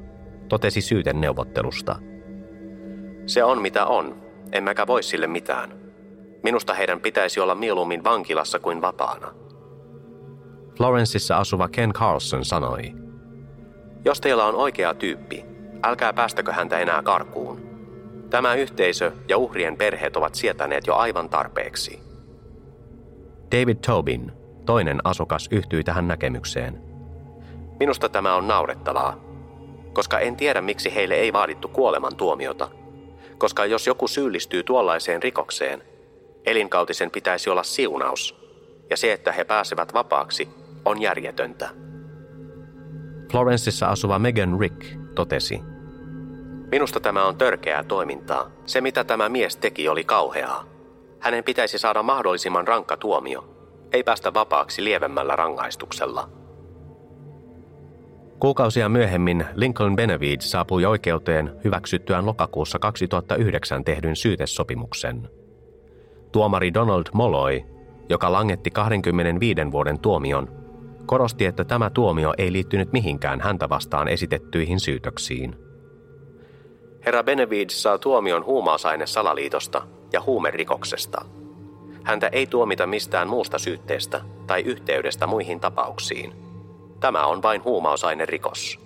totesi 0.50 0.82
syyten 0.82 1.22
neuvottelusta. 1.22 1.96
Se 3.26 3.44
on 3.44 3.62
mitä 3.62 3.86
on, 3.86 4.22
emmekä 4.52 4.88
voi 4.88 5.04
sille 5.04 5.28
mitään. 5.28 5.83
Minusta 6.44 6.74
heidän 6.74 7.02
pitäisi 7.02 7.40
olla 7.40 7.56
mieluummin 7.56 8.04
vankilassa 8.04 8.60
kuin 8.60 8.82
vapaana. 8.82 9.32
Florenceissa 10.78 11.38
asuva 11.38 11.68
Ken 11.68 11.94
Carlson 11.94 12.46
sanoi, 12.46 12.94
Jos 14.06 14.22
teillä 14.22 14.46
on 14.46 14.56
oikea 14.56 14.94
tyyppi, 14.94 15.46
älkää 15.84 16.14
päästäkö 16.14 16.54
häntä 16.54 16.80
enää 16.80 17.02
karkuun. 17.02 17.62
Tämä 18.30 18.54
yhteisö 18.54 19.12
ja 19.28 19.38
uhrien 19.38 19.78
perheet 19.78 20.18
ovat 20.18 20.36
sietäneet 20.36 20.88
jo 20.88 20.96
aivan 20.96 21.30
tarpeeksi. 21.30 22.00
David 23.52 23.78
Tobin, 23.86 24.32
toinen 24.66 25.00
asukas, 25.04 25.48
yhtyi 25.52 25.84
tähän 25.84 26.08
näkemykseen. 26.08 26.82
Minusta 27.80 28.10
tämä 28.10 28.36
on 28.36 28.48
naurettavaa, 28.48 29.20
koska 29.94 30.20
en 30.20 30.36
tiedä 30.36 30.62
miksi 30.62 30.96
heille 30.96 31.16
ei 31.16 31.34
vaadittu 31.34 31.68
kuolemantuomiota. 31.68 32.70
Koska 33.38 33.66
jos 33.66 33.88
joku 33.88 34.08
syyllistyy 34.08 34.64
tuollaiseen 34.64 35.24
rikokseen, 35.24 35.84
elinkautisen 36.46 37.12
pitäisi 37.12 37.50
olla 37.50 37.64
siunaus, 37.64 38.36
ja 38.90 38.98
se, 38.98 39.14
että 39.14 39.32
he 39.32 39.44
pääsevät 39.44 39.94
vapaaksi, 39.94 40.50
on 40.86 41.02
järjetöntä. 41.02 41.70
Florenceissa 43.32 43.88
asuva 43.88 44.20
Megan 44.20 44.60
Rick 44.60 44.86
totesi, 45.16 45.62
Minusta 46.74 47.00
tämä 47.00 47.26
on 47.26 47.38
törkeää 47.38 47.84
toimintaa. 47.84 48.52
Se, 48.66 48.82
mitä 48.82 49.04
tämä 49.04 49.30
mies 49.30 49.58
teki, 49.58 49.90
oli 49.90 50.04
kauheaa. 50.04 50.66
Hänen 51.20 51.44
pitäisi 51.44 51.78
saada 51.78 52.04
mahdollisimman 52.04 52.68
rankka 52.68 52.98
tuomio, 52.98 53.46
ei 53.92 54.04
päästä 54.04 54.34
vapaaksi 54.34 54.84
lievemmällä 54.84 55.36
rangaistuksella. 55.36 56.30
Kuukausia 58.40 58.90
myöhemmin 58.90 59.46
Lincoln 59.56 59.96
Benevide 59.96 60.42
saapui 60.42 60.86
oikeuteen 60.86 61.52
hyväksyttyään 61.64 62.26
lokakuussa 62.26 62.80
2009 62.80 63.84
tehdyn 63.84 64.16
syytesopimuksen. 64.16 65.30
Tuomari 66.34 66.74
Donald 66.74 67.04
Molloy, 67.14 67.62
joka 68.10 68.32
langetti 68.32 68.72
25 68.72 69.62
vuoden 69.72 70.00
tuomion, 70.00 70.50
korosti, 71.06 71.46
että 71.46 71.64
tämä 71.64 71.90
tuomio 71.90 72.34
ei 72.38 72.52
liittynyt 72.52 72.94
mihinkään 72.94 73.42
häntä 73.42 73.70
vastaan 73.70 74.08
esitettyihin 74.08 74.80
syytöksiin. 74.80 75.56
Herra 77.06 77.24
Benevide 77.24 77.70
saa 77.70 77.98
tuomion 77.98 78.46
huumausaine 78.46 79.08
salaliitosta 79.08 79.82
ja 80.14 80.22
huumerikoksesta. 80.22 81.26
Häntä 82.04 82.28
ei 82.28 82.48
tuomita 82.48 82.88
mistään 82.88 83.30
muusta 83.30 83.60
syytteestä 83.60 84.22
tai 84.48 84.62
yhteydestä 84.62 85.28
muihin 85.28 85.60
tapauksiin– 85.60 86.34
Tämä 87.04 87.26
on 87.26 87.42
vain 87.42 87.64
huumausainerikos. 87.64 88.80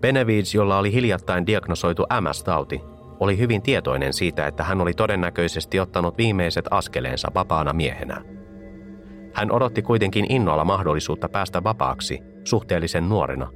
Benevides, 0.00 0.54
jolla 0.54 0.78
oli 0.78 0.92
hiljattain 0.92 1.46
diagnosoitu 1.46 2.02
MS-tauti, 2.02 2.80
oli 3.22 3.38
hyvin 3.38 3.62
tietoinen 3.62 4.12
siitä, 4.12 4.46
että 4.46 4.64
hän 4.64 4.80
oli 4.80 4.92
todennäköisesti 4.92 5.80
ottanut 5.80 6.18
viimeiset 6.18 6.64
askeleensa 6.70 7.28
vapaana 7.34 7.72
miehenä. 7.72 8.24
Hän 9.34 9.52
odotti 9.52 9.82
kuitenkin 9.82 10.32
innolla 10.32 10.64
mahdollisuutta 10.64 11.28
päästä 11.28 11.64
vapaaksi 11.64 12.18
suhteellisen 12.44 13.08
nuorena 13.08 13.50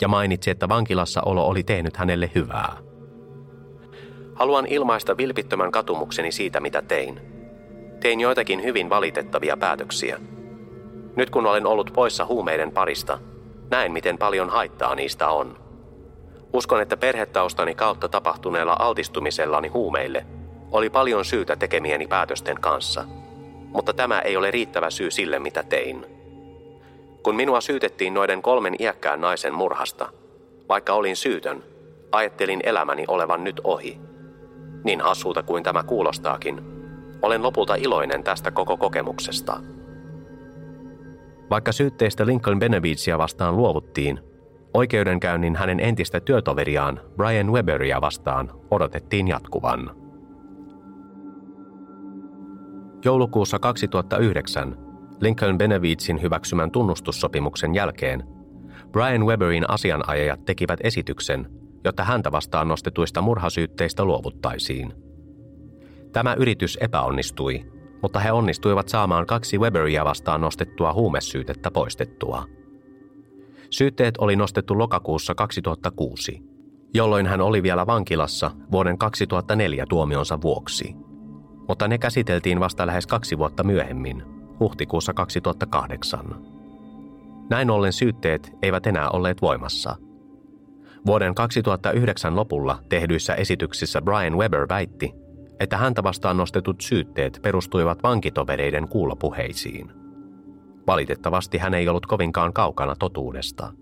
ja 0.00 0.08
mainitsi, 0.08 0.50
että 0.50 0.68
vankilassa 0.68 1.22
olo 1.26 1.46
oli 1.46 1.62
tehnyt 1.62 1.96
hänelle 1.96 2.30
hyvää. 2.34 2.76
Haluan 4.34 4.66
ilmaista 4.66 5.16
vilpittömän 5.16 5.70
katumukseni 5.70 6.32
siitä, 6.32 6.60
mitä 6.60 6.82
tein. 6.82 7.20
Tein 8.00 8.20
joitakin 8.20 8.62
hyvin 8.62 8.90
valitettavia 8.90 9.56
päätöksiä– 9.56 10.20
nyt 11.16 11.30
kun 11.30 11.46
olen 11.46 11.66
ollut 11.66 11.90
poissa 11.94 12.24
huumeiden 12.24 12.72
parista, 12.72 13.18
näen 13.70 13.92
miten 13.92 14.18
paljon 14.18 14.50
haittaa 14.50 14.94
niistä 14.94 15.28
on. 15.28 15.58
Uskon, 16.52 16.80
että 16.82 16.96
perhetaustani 16.96 17.74
kautta 17.74 18.08
tapahtuneella 18.08 18.76
altistumisellani 18.78 19.68
huumeille 19.68 20.26
oli 20.72 20.90
paljon 20.90 21.24
syytä 21.24 21.56
tekemieni 21.56 22.06
päätösten 22.06 22.60
kanssa, 22.60 23.04
mutta 23.64 23.92
tämä 23.92 24.20
ei 24.20 24.36
ole 24.36 24.50
riittävä 24.50 24.90
syy 24.90 25.10
sille, 25.10 25.38
mitä 25.38 25.62
tein. 25.62 26.06
Kun 27.22 27.34
minua 27.34 27.60
syytettiin 27.60 28.14
noiden 28.14 28.42
kolmen 28.42 28.76
iäkkään 28.78 29.20
naisen 29.20 29.54
murhasta, 29.54 30.08
vaikka 30.68 30.92
olin 30.92 31.16
syytön, 31.16 31.64
ajattelin 32.12 32.60
elämäni 32.64 33.04
olevan 33.08 33.44
nyt 33.44 33.60
ohi. 33.64 34.00
Niin 34.84 35.00
hassulta 35.00 35.42
kuin 35.42 35.62
tämä 35.62 35.82
kuulostaakin, 35.82 36.60
olen 37.22 37.42
lopulta 37.42 37.74
iloinen 37.74 38.24
tästä 38.24 38.50
koko 38.50 38.76
kokemuksesta. 38.76 39.60
Vaikka 41.50 41.72
syytteistä 41.72 42.26
Lincoln 42.26 42.58
Benevidesia 42.58 43.18
vastaan 43.18 43.56
luovuttiin, 43.56 44.20
oikeudenkäynnin 44.74 45.56
hänen 45.56 45.80
entistä 45.80 46.20
työtoveriaan 46.20 47.00
Brian 47.16 47.52
Weberia 47.52 48.00
vastaan 48.00 48.50
odotettiin 48.70 49.28
jatkuvan. 49.28 49.90
Joulukuussa 53.04 53.58
2009 53.58 54.76
Lincoln 55.20 55.58
Benevidesin 55.58 56.22
hyväksymän 56.22 56.70
tunnustussopimuksen 56.70 57.74
jälkeen 57.74 58.24
Brian 58.92 59.26
Weberin 59.26 59.70
asianajajat 59.70 60.44
tekivät 60.44 60.80
esityksen, 60.82 61.50
jotta 61.84 62.04
häntä 62.04 62.32
vastaan 62.32 62.68
nostetuista 62.68 63.22
murhasyytteistä 63.22 64.04
luovuttaisiin. 64.04 64.92
Tämä 66.12 66.34
yritys 66.34 66.78
epäonnistui 66.80 67.64
mutta 68.02 68.20
he 68.20 68.32
onnistuivat 68.32 68.88
saamaan 68.88 69.26
kaksi 69.26 69.58
Weberia 69.58 70.04
vastaan 70.04 70.40
nostettua 70.40 70.92
huumesyytettä 70.92 71.70
poistettua. 71.70 72.44
Syytteet 73.70 74.14
oli 74.18 74.36
nostettu 74.36 74.78
lokakuussa 74.78 75.34
2006, 75.34 76.42
jolloin 76.94 77.26
hän 77.26 77.40
oli 77.40 77.62
vielä 77.62 77.86
vankilassa 77.86 78.50
vuoden 78.72 78.98
2004 78.98 79.86
tuomionsa 79.88 80.42
vuoksi. 80.42 80.94
Mutta 81.68 81.88
ne 81.88 81.98
käsiteltiin 81.98 82.60
vasta 82.60 82.86
lähes 82.86 83.06
kaksi 83.06 83.38
vuotta 83.38 83.62
myöhemmin, 83.62 84.22
huhtikuussa 84.60 85.14
2008. 85.14 86.20
Näin 87.50 87.70
ollen 87.70 87.92
syytteet 87.92 88.52
eivät 88.62 88.86
enää 88.86 89.10
olleet 89.10 89.42
voimassa. 89.42 89.96
Vuoden 91.06 91.34
2009 91.34 92.36
lopulla 92.36 92.78
tehdyissä 92.88 93.34
esityksissä 93.34 94.02
Brian 94.02 94.38
Weber 94.38 94.66
väitti, 94.68 95.12
että 95.60 95.76
häntä 95.76 96.02
vastaan 96.02 96.36
nostetut 96.36 96.80
syytteet 96.80 97.38
perustuivat 97.42 98.02
vankitovereiden 98.02 98.88
kuulopuheisiin. 98.88 99.99
Valitettavasti 100.86 101.58
hän 101.58 101.74
ei 101.74 101.88
ollut 101.88 102.06
kovinkaan 102.06 102.52
kaukana 102.52 102.94
totuudesta. 102.98 103.72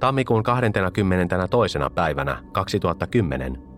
Tammikuun 0.00 0.42
22. 0.42 1.02
päivänä 1.94 2.42
2010 2.52 3.72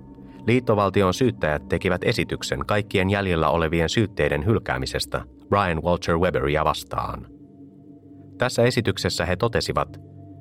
liittovaltion 0.46 1.14
syyttäjät 1.14 1.68
tekivät 1.68 2.04
esityksen 2.04 2.66
kaikkien 2.66 3.10
jäljellä 3.10 3.48
olevien 3.48 3.88
syytteiden 3.88 4.46
hylkäämisestä 4.46 5.24
Brian 5.48 5.82
Walter 5.82 6.18
Weberia 6.18 6.64
vastaan. 6.64 7.26
Tässä 8.38 8.62
esityksessä 8.62 9.26
he 9.26 9.36
totesivat, 9.36 10.00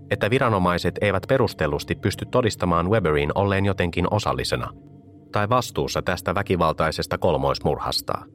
että 0.09 0.29
viranomaiset 0.29 0.95
eivät 1.01 1.23
perustellusti 1.27 1.95
pysty 1.95 2.25
todistamaan 2.25 2.89
Weberin 2.89 3.31
olleen 3.36 3.65
jotenkin 3.65 4.07
osallisena 4.11 4.69
tai 5.31 5.49
vastuussa 5.49 6.01
tästä 6.01 6.36
väkivaltaisesta 6.36 7.17
kolmoismurhasta. 7.17 8.25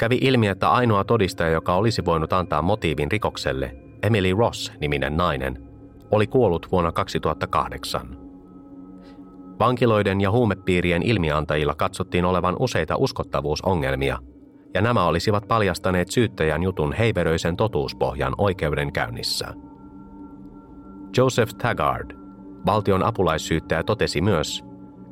Kävi 0.00 0.18
ilmi, 0.20 0.48
että 0.48 0.70
ainoa 0.70 1.04
todistaja, 1.04 1.50
joka 1.50 1.74
olisi 1.74 2.04
voinut 2.04 2.32
antaa 2.32 2.62
motiivin 2.62 3.10
rikokselle, 3.10 3.76
Emily 4.02 4.34
Ross-niminen 4.34 5.16
nainen, 5.16 5.62
oli 6.10 6.26
kuollut 6.26 6.66
vuonna 6.72 6.92
2008. 6.92 8.16
Vankiloiden 9.58 10.20
ja 10.20 10.30
huumepiirien 10.30 11.02
ilmiantajilla 11.02 11.74
katsottiin 11.74 12.24
olevan 12.24 12.56
useita 12.58 12.96
uskottavuusongelmia, 12.96 14.18
ja 14.74 14.82
nämä 14.82 15.04
olisivat 15.04 15.48
paljastaneet 15.48 16.10
syyttäjän 16.10 16.62
jutun 16.62 16.92
heiveröisen 16.92 17.56
totuuspohjan 17.56 18.34
oikeudenkäynnissä. 18.38 19.54
Joseph 21.16 21.54
Taggart, 21.54 22.12
valtion 22.66 23.02
apulaissyyttäjä, 23.02 23.82
totesi 23.82 24.20
myös, 24.20 24.64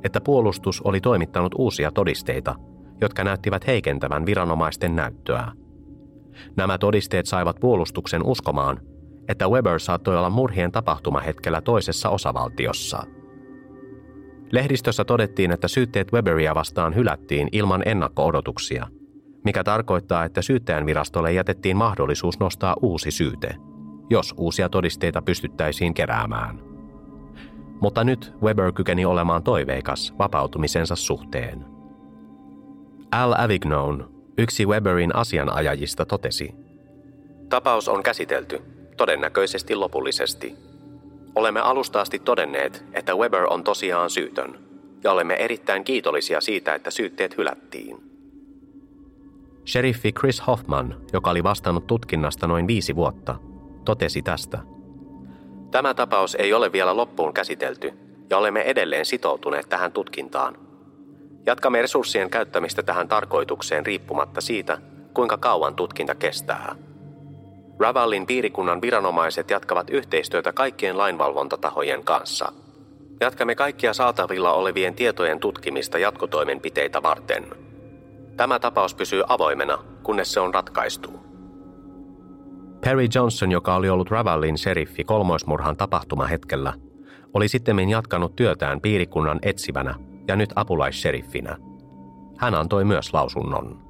että 0.05 0.21
puolustus 0.21 0.81
oli 0.81 1.01
toimittanut 1.01 1.55
uusia 1.59 1.91
todisteita, 1.91 2.55
jotka 3.01 3.25
näyttivät 3.25 3.67
heikentävän 3.67 4.27
viranomaisten 4.27 4.97
näyttöä. 4.97 5.53
Nämä 6.57 6.79
todisteet 6.79 7.27
saivat 7.27 7.57
puolustuksen 7.61 8.23
uskomaan, 8.25 8.81
että 9.29 9.49
Weber 9.49 9.81
saattoi 9.81 10.17
olla 10.17 10.31
murhien 10.31 10.73
tapahtumahetkellä 10.73 11.61
toisessa 11.61 12.09
osavaltiossa. 12.11 13.03
Lehdistössä 14.53 15.05
todettiin, 15.05 15.51
että 15.51 15.69
syytteet 15.69 16.13
Weberia 16.13 16.55
vastaan 16.55 16.95
hylättiin 16.95 17.49
ilman 17.53 17.83
ennakko-odotuksia, 17.87 18.87
mikä 19.45 19.65
tarkoittaa, 19.65 20.25
että 20.25 20.43
syyttäjän 20.43 20.87
virastolle 20.87 21.33
jätettiin 21.33 21.77
mahdollisuus 21.77 22.41
nostaa 22.41 22.77
uusi 22.83 23.11
syyte, 23.11 23.55
jos 24.11 24.35
uusia 24.37 24.69
todisteita 24.69 25.23
pystyttäisiin 25.23 25.95
keräämään. 25.95 26.61
Mutta 27.81 28.05
nyt 28.05 28.35
Weber 28.43 28.73
kykeni 28.73 29.05
olemaan 29.05 29.43
toiveikas 29.43 30.15
vapautumisensa 30.19 30.97
suhteen. 30.97 31.78
Al 33.11 33.35
Avignon, 33.39 34.11
yksi 34.39 34.67
Weberin 34.67 35.17
asianajajista, 35.17 36.07
totesi, 36.07 36.55
Tapaus 37.49 37.89
on 37.89 38.03
käsitelty, 38.03 38.63
todennäköisesti 38.97 39.75
lopullisesti. 39.75 40.55
Olemme 41.35 41.61
alusta 41.61 42.01
asti 42.01 42.19
todenneet, 42.19 42.85
että 42.93 43.15
Weber 43.15 43.47
on 43.53 43.65
tosiaan 43.65 44.11
syytön, 44.11 44.59
ja 45.05 45.13
olemme 45.13 45.35
erittäin 45.35 45.85
kiitollisia 45.85 46.41
siitä, 46.41 46.75
että 46.75 46.91
syytteet 46.91 47.37
hylättiin. 47.37 47.97
Sheriffi 49.67 50.13
Chris 50.13 50.47
Hoffman, 50.47 51.01
joka 51.13 51.31
oli 51.31 51.43
vastannut 51.43 51.87
tutkinnasta 51.87 52.47
noin 52.47 52.67
viisi 52.67 52.97
vuotta, 52.97 53.37
totesi 53.85 54.23
tästä. 54.23 54.59
Tämä 55.71 55.95
tapaus 55.95 56.35
ei 56.35 56.53
ole 56.53 56.73
vielä 56.73 56.97
loppuun 56.97 57.35
käsitelty, 57.35 57.93
ja 58.31 58.39
olemme 58.39 58.61
edelleen 58.61 59.07
sitoutuneet 59.07 59.69
tähän 59.69 59.93
tutkintaan. 59.93 60.68
Jatkamme 61.49 61.83
resurssien 61.83 62.31
käyttämistä 62.31 62.83
tähän 62.83 63.09
tarkoitukseen 63.09 63.87
riippumatta 63.87 64.41
siitä, 64.41 64.79
kuinka 65.15 65.37
kauan 65.37 65.75
tutkinta 65.75 66.15
kestää. 66.15 66.75
Ravallin 67.79 68.27
piirikunnan 68.27 68.83
viranomaiset 68.83 69.51
jatkavat 69.51 69.91
yhteistyötä 69.91 70.53
kaikkien 70.53 70.99
lainvalvontatahojen 70.99 72.05
kanssa. 72.05 72.53
Jatkamme 73.21 73.55
kaikkia 73.55 73.93
saatavilla 73.93 74.53
olevien 74.53 74.95
tietojen 74.95 75.41
tutkimista 75.41 75.99
jatkotoimenpiteitä 75.99 77.03
varten. 77.03 77.47
Tämä 78.37 78.59
tapaus 78.59 78.95
pysyy 78.95 79.23
avoimena, 79.29 79.79
kunnes 80.03 80.33
se 80.33 80.41
on 80.41 80.55
ratkaistu. 80.55 81.11
Perry 82.81 83.07
Johnson, 83.15 83.51
joka 83.53 83.75
oli 83.75 83.89
ollut 83.89 84.11
Ravallin 84.11 84.59
seriffi 84.59 85.05
kolmoismurhan 85.05 85.77
tapahtumahetkellä, 85.77 86.73
oli 87.35 87.49
sittemmin 87.49 87.89
jatkanut 87.89 88.37
työtään 88.37 88.81
piirikunnan 88.81 89.39
etsivänä 89.43 89.95
ja 90.29 90.37
nyt 90.37 90.51
apulaisseriffinä. 90.57 91.57
Hän 92.37 92.55
antoi 92.55 92.85
myös 92.85 93.13
lausunnon. 93.13 93.89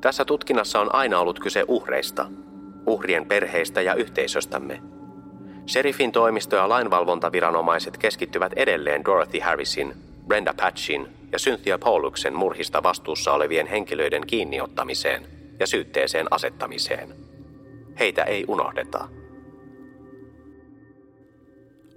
Tässä 0.00 0.24
tutkinnassa 0.24 0.80
on 0.80 0.94
aina 0.94 1.18
ollut 1.18 1.40
kyse 1.40 1.64
uhreista, 1.68 2.26
uhrien 2.86 3.26
perheistä 3.26 3.80
ja 3.80 3.94
yhteisöstämme. 3.94 4.82
Sheriffin 5.66 6.12
toimisto 6.12 6.56
ja 6.56 6.68
lainvalvontaviranomaiset 6.68 7.98
keskittyvät 7.98 8.52
edelleen 8.52 9.04
Dorothy 9.04 9.38
Harrisin, 9.38 9.94
Brenda 10.26 10.54
Patchin 10.60 11.08
ja 11.32 11.38
Cynthia 11.38 11.78
Polluksen 11.78 12.34
murhista 12.34 12.82
vastuussa 12.82 13.32
olevien 13.32 13.66
henkilöiden 13.66 14.26
kiinniottamiseen 14.26 15.26
ja 15.60 15.66
syytteeseen 15.66 16.26
asettamiseen. 16.30 17.14
Heitä 17.98 18.24
ei 18.24 18.44
unohdeta. 18.48 19.08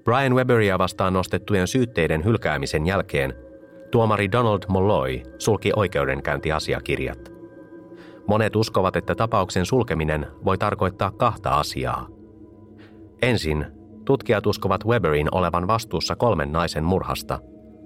Brian 0.03 0.35
Weberia 0.35 0.77
vastaan 0.77 1.13
nostettujen 1.13 1.67
syytteiden 1.67 2.25
hylkäämisen 2.25 2.85
jälkeen 2.85 3.33
tuomari 3.91 4.31
Donald 4.31 4.63
Molloy 4.67 5.21
sulki 5.37 5.71
oikeudenkäyntiasiakirjat. 5.75 7.31
Monet 8.27 8.55
uskovat, 8.55 8.95
että 8.95 9.15
tapauksen 9.15 9.65
sulkeminen 9.65 10.27
voi 10.45 10.57
tarkoittaa 10.57 11.11
kahta 11.11 11.49
asiaa. 11.49 12.07
Ensin, 13.21 13.65
tutkijat 14.05 14.47
uskovat 14.47 14.85
Weberin 14.85 15.27
olevan 15.31 15.67
vastuussa 15.67 16.15
kolmen 16.15 16.51
naisen 16.51 16.83
murhasta, 16.83 17.39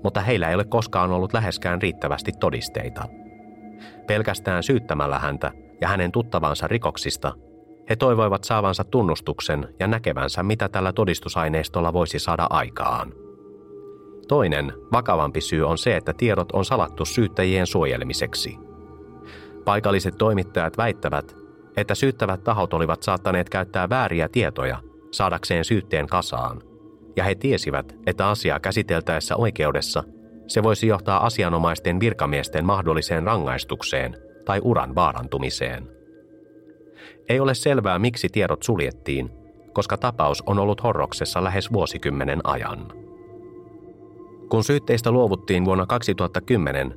mutta 0.04 0.22
heillä 0.22 0.50
ei 0.50 0.56
ole 0.56 0.66
koskaan 0.66 1.12
ollut 1.12 1.34
läheskään 1.34 1.82
riittävästi 1.82 2.32
todisteita. 2.40 3.08
Pelkästään 4.08 4.64
syyttämällä 4.64 5.20
häntä 5.20 5.52
ja 5.82 5.88
hänen 5.88 6.12
tuttavansa 6.12 6.68
rikoksista, 6.68 7.34
he 7.90 7.96
toivoivat 7.96 8.44
saavansa 8.44 8.84
tunnustuksen 8.84 9.76
ja 9.80 9.88
näkevänsä, 9.88 10.44
mitä 10.44 10.70
tällä 10.70 10.94
todistusaineistolla 10.94 11.94
voisi 11.94 12.20
saada 12.20 12.48
aikaan. 12.50 13.14
Toinen, 14.28 14.74
vakavampi 14.94 15.42
syy 15.42 15.64
on 15.64 15.78
se, 15.78 15.98
että 15.98 16.14
tiedot 16.14 16.52
on 16.52 16.66
salattu 16.66 17.06
syyttäjien 17.06 17.68
suojelemiseksi– 17.68 18.58
Paikalliset 19.66 20.18
toimittajat 20.18 20.78
väittävät, 20.78 21.36
että 21.78 21.96
syyttävät 21.96 22.44
tahot 22.44 22.74
olivat 22.74 23.04
saattaneet 23.04 23.50
käyttää 23.50 23.90
vääriä 23.90 24.30
tietoja 24.30 24.78
saadakseen 25.12 25.66
syytteen 25.66 26.08
kasaan, 26.08 26.62
ja 27.16 27.24
he 27.24 27.36
tiesivät, 27.36 27.96
että 28.06 28.30
asiaa 28.30 28.60
käsiteltäessä 28.60 29.36
oikeudessa 29.36 30.04
se 30.48 30.64
voisi 30.64 30.88
johtaa 30.88 31.26
asianomaisten 31.26 32.00
virkamiesten 32.00 32.66
mahdolliseen 32.66 33.24
rangaistukseen 33.24 34.18
tai 34.46 34.60
uran 34.64 34.96
vaarantumiseen. 34.96 35.95
Ei 37.30 37.40
ole 37.40 37.54
selvää, 37.54 38.00
miksi 38.00 38.30
tiedot 38.30 38.64
suljettiin, 38.64 39.32
koska 39.74 39.98
tapaus 39.98 40.44
on 40.46 40.60
ollut 40.60 40.84
horroksessa 40.84 41.44
lähes 41.44 41.74
vuosikymmenen 41.74 42.40
ajan. 42.44 42.88
Kun 44.50 44.64
syytteistä 44.64 45.12
luovuttiin 45.12 45.66
vuonna 45.66 45.86
2010, 45.86 46.96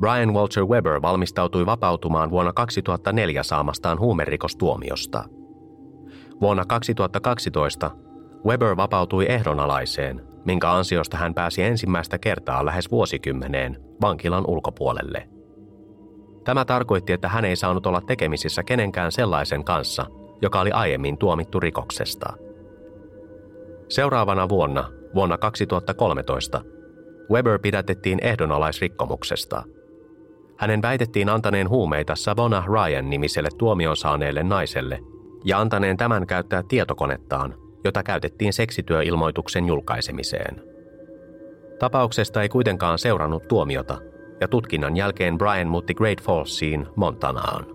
Brian 0.00 0.34
Walter 0.34 0.64
Weber 0.64 1.02
valmistautui 1.02 1.66
vapautumaan 1.66 2.30
vuonna 2.30 2.52
2004 2.52 3.42
saamastaan 3.42 3.98
huumerikostuomiosta. 3.98 5.24
Vuonna 6.40 6.64
2012 6.64 7.90
Weber 8.46 8.76
vapautui 8.76 9.26
ehdonalaiseen, 9.28 10.22
minkä 10.44 10.72
ansiosta 10.72 11.16
hän 11.16 11.34
pääsi 11.34 11.62
ensimmäistä 11.62 12.18
kertaa 12.18 12.64
lähes 12.64 12.90
vuosikymmeneen 12.90 13.76
vankilan 14.02 14.44
ulkopuolelle. 14.46 15.28
Tämä 16.44 16.64
tarkoitti, 16.64 17.12
että 17.12 17.28
hän 17.28 17.44
ei 17.44 17.56
saanut 17.56 17.86
olla 17.86 18.00
tekemisissä 18.00 18.62
kenenkään 18.62 19.12
sellaisen 19.12 19.64
kanssa, 19.64 20.06
joka 20.42 20.60
oli 20.60 20.70
aiemmin 20.70 21.18
tuomittu 21.18 21.60
rikoksesta. 21.60 22.32
Seuraavana 23.88 24.48
vuonna, 24.48 24.90
vuonna 25.14 25.38
2013, 25.38 26.60
Weber 27.30 27.58
pidätettiin 27.58 28.18
ehdonalaisrikkomuksesta– 28.22 29.62
hänen 30.60 30.82
väitettiin 30.82 31.28
antaneen 31.28 31.68
huumeita 31.68 32.16
Savona 32.16 32.64
Ryan-nimiselle 32.66 33.48
tuomion 33.58 33.96
saaneelle 33.96 34.42
naiselle 34.42 35.00
ja 35.44 35.60
antaneen 35.60 35.96
tämän 35.96 36.26
käyttää 36.26 36.62
tietokonettaan, 36.68 37.54
jota 37.84 38.02
käytettiin 38.02 38.52
seksityöilmoituksen 38.52 39.66
julkaisemiseen. 39.66 40.62
Tapauksesta 41.78 42.42
ei 42.42 42.48
kuitenkaan 42.48 42.98
seurannut 42.98 43.48
tuomiota, 43.48 43.98
ja 44.40 44.48
tutkinnan 44.48 44.96
jälkeen 44.96 45.38
Brian 45.38 45.68
muutti 45.68 45.94
Great 45.94 46.22
Fallsiin, 46.22 46.86
Montanaan. 46.96 47.66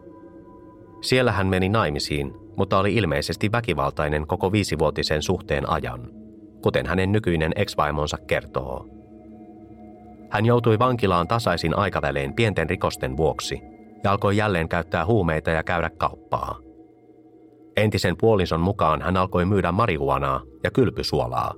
Siellä 1.02 1.32
hän 1.32 1.48
meni 1.48 1.70
naimisiin, 1.70 2.34
mutta 2.58 2.80
oli 2.80 2.96
ilmeisesti 2.96 3.52
väkivaltainen 3.52 4.28
koko 4.28 4.52
viisivuotisen 4.52 5.22
suhteen 5.22 5.70
ajan, 5.70 6.08
kuten 6.62 6.86
hänen 6.86 7.12
nykyinen 7.12 7.52
ex-vaimonsa 7.56 8.18
kertoo. 8.18 8.86
Hän 10.30 10.46
joutui 10.46 10.80
vankilaan 10.80 11.28
tasaisin 11.28 11.78
aikavälein 11.78 12.34
pienten 12.34 12.70
rikosten 12.70 13.18
vuoksi 13.18 13.62
ja 14.04 14.12
alkoi 14.12 14.38
jälleen 14.38 14.70
käyttää 14.70 15.06
huumeita 15.06 15.52
ja 15.52 15.64
käydä 15.64 15.90
kauppaa. 15.98 16.60
Entisen 17.78 18.18
puolison 18.18 18.62
mukaan 18.62 19.02
hän 19.02 19.18
alkoi 19.18 19.46
myydä 19.46 19.72
marihuanaa 19.72 20.42
ja 20.64 20.72
kylpysuolaa, 20.72 21.54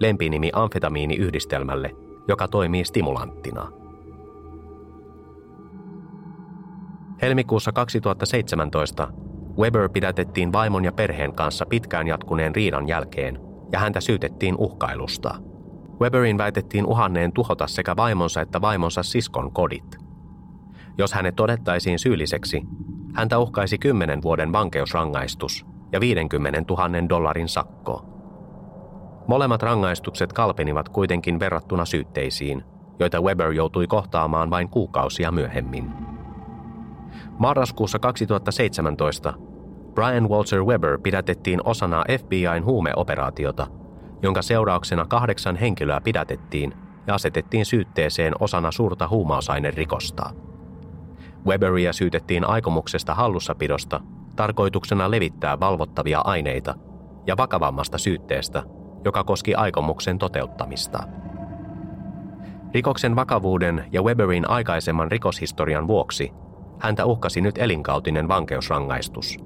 lempinimi 0.00 0.50
amfetamiiniyhdistelmälle, 0.52 1.90
joka 2.28 2.48
toimii 2.48 2.84
stimulanttina. 2.84 3.77
Helmikuussa 7.22 7.72
2017 7.72 9.08
Weber 9.58 9.88
pidätettiin 9.88 10.52
vaimon 10.52 10.84
ja 10.84 10.92
perheen 10.92 11.34
kanssa 11.34 11.66
pitkään 11.66 12.06
jatkuneen 12.06 12.54
riidan 12.54 12.88
jälkeen 12.88 13.40
ja 13.72 13.78
häntä 13.78 14.00
syytettiin 14.00 14.54
uhkailusta. 14.58 15.34
Weberin 16.00 16.38
väitettiin 16.38 16.86
uhanneen 16.86 17.32
tuhota 17.32 17.66
sekä 17.66 17.96
vaimonsa 17.96 18.40
että 18.40 18.60
vaimonsa 18.60 19.02
siskon 19.02 19.52
kodit. 19.52 19.96
Jos 20.98 21.12
hänet 21.12 21.36
todettaisiin 21.36 21.98
syylliseksi, 21.98 22.62
häntä 23.14 23.38
uhkaisi 23.38 23.78
10 23.78 24.22
vuoden 24.22 24.52
vankeusrangaistus 24.52 25.66
ja 25.92 26.00
50 26.00 26.62
000 26.68 27.08
dollarin 27.08 27.48
sakko. 27.48 28.04
Molemmat 29.28 29.62
rangaistukset 29.62 30.32
kalpenivat 30.32 30.88
kuitenkin 30.88 31.40
verrattuna 31.40 31.84
syytteisiin, 31.84 32.64
joita 32.98 33.20
Weber 33.20 33.52
joutui 33.52 33.86
kohtaamaan 33.86 34.50
vain 34.50 34.68
kuukausia 34.68 35.32
myöhemmin. 35.32 36.17
Marraskuussa 37.38 37.98
2017 37.98 39.34
Brian 39.94 40.28
Walter 40.28 40.64
Weber 40.64 40.98
pidätettiin 41.02 41.60
osana 41.64 42.04
FBIn 42.18 42.64
huumeoperaatiota, 42.64 43.66
jonka 44.22 44.42
seurauksena 44.42 45.06
kahdeksan 45.06 45.56
henkilöä 45.56 46.00
pidätettiin 46.00 46.74
ja 47.06 47.14
asetettiin 47.14 47.66
syytteeseen 47.66 48.34
osana 48.40 48.70
suurta 48.70 49.08
huumausainerikosta. 49.08 50.30
Weberia 51.46 51.92
syytettiin 51.92 52.48
aikomuksesta 52.48 53.14
hallussapidosta 53.14 54.00
tarkoituksena 54.36 55.10
levittää 55.10 55.60
valvottavia 55.60 56.20
aineita 56.20 56.74
ja 57.26 57.36
vakavammasta 57.36 57.98
syytteestä, 57.98 58.62
joka 59.04 59.24
koski 59.24 59.54
aikomuksen 59.54 60.18
toteuttamista. 60.18 61.02
Rikoksen 62.74 63.16
vakavuuden 63.16 63.84
ja 63.92 64.02
Weberin 64.02 64.50
aikaisemman 64.50 65.10
rikoshistorian 65.10 65.86
vuoksi 65.86 66.32
häntä 66.78 67.04
uhkasi 67.04 67.40
nyt 67.40 67.58
elinkautinen 67.58 68.28
vankeusrangaistus, 68.28 69.36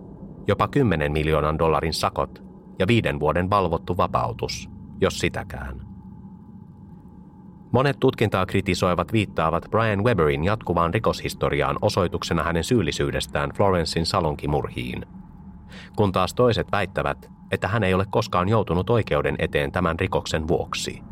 jopa 0.47 0.68
10 0.68 1.12
miljoonan 1.12 1.59
dollarin 1.59 1.95
sakot 1.95 2.43
ja 2.78 2.87
viiden 2.87 3.20
vuoden 3.20 3.51
valvottu 3.51 3.97
vapautus, 3.97 4.70
jos 5.01 5.18
sitäkään. 5.18 5.93
Monet 7.72 7.97
tutkintaa 8.01 8.47
kritisoivat 8.47 9.12
viittaavat 9.12 9.66
Brian 9.70 10.05
Weberin 10.05 10.45
jatkuvaan 10.45 10.95
rikoshistoriaan 10.95 11.76
osoituksena 11.83 12.43
hänen 12.43 12.64
syyllisyydestään 12.64 13.51
Florencein 13.57 14.07
salonkimurhiin, 14.07 15.07
kun 15.97 16.12
taas 16.12 16.35
toiset 16.35 16.72
väittävät, 16.72 17.30
että 17.51 17.68
hän 17.68 17.83
ei 17.83 17.95
ole 17.95 18.07
koskaan 18.11 18.49
joutunut 18.49 18.91
oikeuden 18.91 19.37
eteen 19.39 19.72
tämän 19.72 20.01
rikoksen 20.01 20.49
vuoksi. 20.49 21.03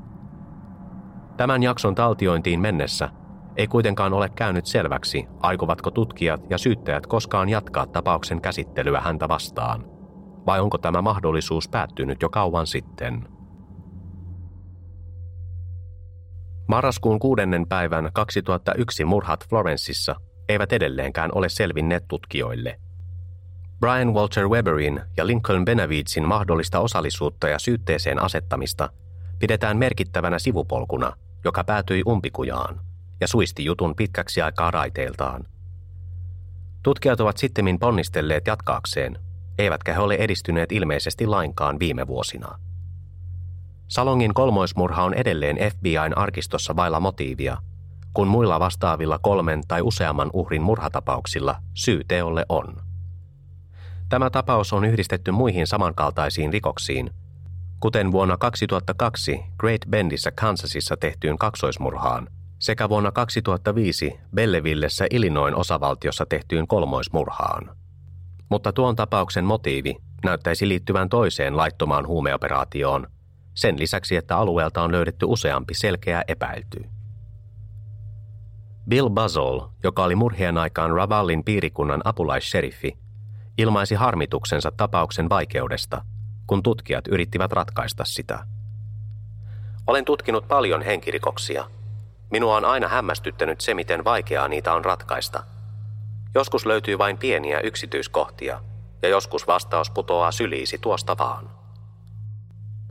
Tämän 1.36 1.62
jakson 1.62 1.94
taltiointiin 1.94 2.60
mennessä 2.60 3.08
ei 3.56 3.66
kuitenkaan 3.66 4.12
ole 4.12 4.28
käynyt 4.28 4.66
selväksi, 4.66 5.26
aikovatko 5.40 5.90
tutkijat 5.90 6.40
ja 6.50 6.58
syyttäjät 6.58 7.06
koskaan 7.06 7.48
jatkaa 7.48 7.86
tapauksen 7.86 8.40
käsittelyä 8.40 9.00
häntä 9.00 9.28
vastaan, 9.28 9.84
vai 10.46 10.60
onko 10.60 10.78
tämä 10.78 11.02
mahdollisuus 11.02 11.68
päättynyt 11.68 12.22
jo 12.22 12.28
kauan 12.28 12.66
sitten. 12.66 13.28
Marraskuun 16.68 17.18
kuudennen 17.18 17.68
päivän 17.68 18.10
2001 18.12 19.04
murhat 19.04 19.48
Florenceissa 19.48 20.16
eivät 20.48 20.72
edelleenkään 20.72 21.30
ole 21.34 21.48
selvinneet 21.48 22.04
tutkijoille. 22.08 22.80
Brian 23.80 24.14
Walter 24.14 24.48
Weberin 24.48 25.00
ja 25.16 25.26
Lincoln 25.26 25.64
Benavidezin 25.64 26.28
mahdollista 26.28 26.80
osallisuutta 26.80 27.48
ja 27.48 27.58
syytteeseen 27.58 28.22
asettamista 28.22 28.88
pidetään 29.38 29.76
merkittävänä 29.76 30.38
sivupolkuna, 30.38 31.12
joka 31.44 31.64
päätyi 31.64 32.02
umpikujaan– 32.06 32.80
ja 33.20 33.28
suisti 33.28 33.64
jutun 33.64 33.96
pitkäksi 33.96 34.42
aikaa 34.42 34.70
raiteiltaan. 34.70 35.44
Tutkijat 36.82 37.20
ovat 37.20 37.36
sittemmin 37.36 37.78
ponnistelleet 37.78 38.46
jatkaakseen, 38.46 39.18
eivätkä 39.58 39.94
he 39.94 40.00
ole 40.00 40.14
edistyneet 40.14 40.72
ilmeisesti 40.72 41.26
lainkaan 41.26 41.78
viime 41.78 42.06
vuosina. 42.06 42.58
Salongin 43.88 44.34
kolmoismurha 44.34 45.02
on 45.02 45.14
edelleen 45.14 45.56
FBIn 45.56 46.18
arkistossa 46.18 46.76
vailla 46.76 47.00
motiivia, 47.00 47.56
kun 48.14 48.28
muilla 48.28 48.60
vastaavilla 48.60 49.18
kolmen 49.18 49.62
tai 49.68 49.82
useamman 49.82 50.30
uhrin 50.32 50.62
murhatapauksilla 50.62 51.56
syy 51.74 52.04
teolle 52.08 52.46
on. 52.48 52.76
Tämä 54.08 54.30
tapaus 54.30 54.72
on 54.72 54.84
yhdistetty 54.84 55.30
muihin 55.30 55.66
samankaltaisiin 55.66 56.52
rikoksiin, 56.52 57.10
kuten 57.80 58.12
vuonna 58.12 58.36
2002 58.36 59.40
Great 59.58 59.80
Bendissä 59.90 60.30
Kansasissa 60.30 60.96
tehtyyn 60.96 61.38
kaksoismurhaan– 61.38 62.28
sekä 62.60 62.88
vuonna 62.88 63.12
2005 63.12 64.20
Bellevillessä 64.34 65.06
Illinoin 65.10 65.54
osavaltiossa 65.54 66.26
tehtyyn 66.26 66.66
kolmoismurhaan. 66.66 67.76
Mutta 68.48 68.72
tuon 68.72 68.96
tapauksen 68.96 69.44
motiivi 69.44 69.96
näyttäisi 70.24 70.68
liittyvän 70.68 71.08
toiseen 71.08 71.56
laittomaan 71.56 72.06
huumeoperaatioon, 72.06 73.06
sen 73.54 73.78
lisäksi 73.78 74.16
että 74.16 74.36
alueelta 74.36 74.82
on 74.82 74.92
löydetty 74.92 75.26
useampi 75.28 75.74
selkeä 75.74 76.22
epäilty. 76.28 76.84
Bill 78.88 79.08
Buzzell, 79.10 79.60
joka 79.82 80.04
oli 80.04 80.14
murhien 80.14 80.58
aikaan 80.58 80.90
Ravallin 80.90 81.44
piirikunnan 81.44 82.00
apulaisseriffi, 82.04 82.98
ilmaisi 83.58 83.94
harmituksensa 83.94 84.72
tapauksen 84.76 85.28
vaikeudesta, 85.28 86.04
kun 86.46 86.62
tutkijat 86.62 87.08
yrittivät 87.08 87.52
ratkaista 87.52 88.04
sitä. 88.04 88.46
Olen 89.86 90.04
tutkinut 90.04 90.48
paljon 90.48 90.82
henkirikoksia– 90.82 91.64
Minua 92.30 92.56
on 92.56 92.64
aina 92.64 92.88
hämmästyttänyt 92.88 93.60
se, 93.60 93.74
miten 93.74 94.04
vaikeaa 94.04 94.48
niitä 94.48 94.74
on 94.74 94.84
ratkaista. 94.84 95.42
Joskus 96.34 96.66
löytyy 96.66 96.98
vain 96.98 97.18
pieniä 97.18 97.60
yksityiskohtia, 97.60 98.60
ja 99.02 99.08
joskus 99.08 99.46
vastaus 99.46 99.90
putoaa 99.90 100.32
syliisi 100.32 100.78
tuosta 100.78 101.18
vaan. 101.18 101.50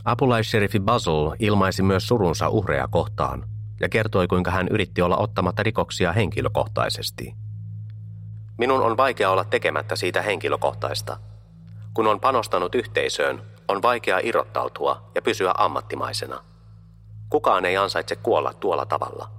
Apulaissherifi 0.05 0.79
Basil 0.79 1.31
ilmaisi 1.39 1.83
myös 1.83 2.07
surunsa 2.07 2.49
uhreja 2.49 2.87
kohtaan 2.87 3.45
ja 3.79 3.89
kertoi, 3.89 4.27
kuinka 4.27 4.51
hän 4.51 4.67
yritti 4.67 5.01
olla 5.01 5.17
ottamatta 5.17 5.63
rikoksia 5.63 6.13
henkilökohtaisesti. 6.13 7.35
Minun 8.57 8.81
on 8.81 8.97
vaikea 8.97 9.29
olla 9.29 9.43
tekemättä 9.43 9.95
siitä 9.95 10.21
henkilökohtaista. 10.21 11.17
Kun 11.93 12.07
on 12.07 12.19
panostanut 12.19 12.75
yhteisöön, 12.75 13.41
on 13.67 13.81
vaikea 13.81 14.19
irrottautua 14.23 15.11
ja 15.15 15.21
pysyä 15.21 15.53
ammattimaisena– 15.57 16.39
Kukaan 17.30 17.65
ei 17.65 17.77
ansaitse 17.77 18.15
kuolla 18.15 18.53
tuolla 18.53 18.86
tavalla. 18.86 19.30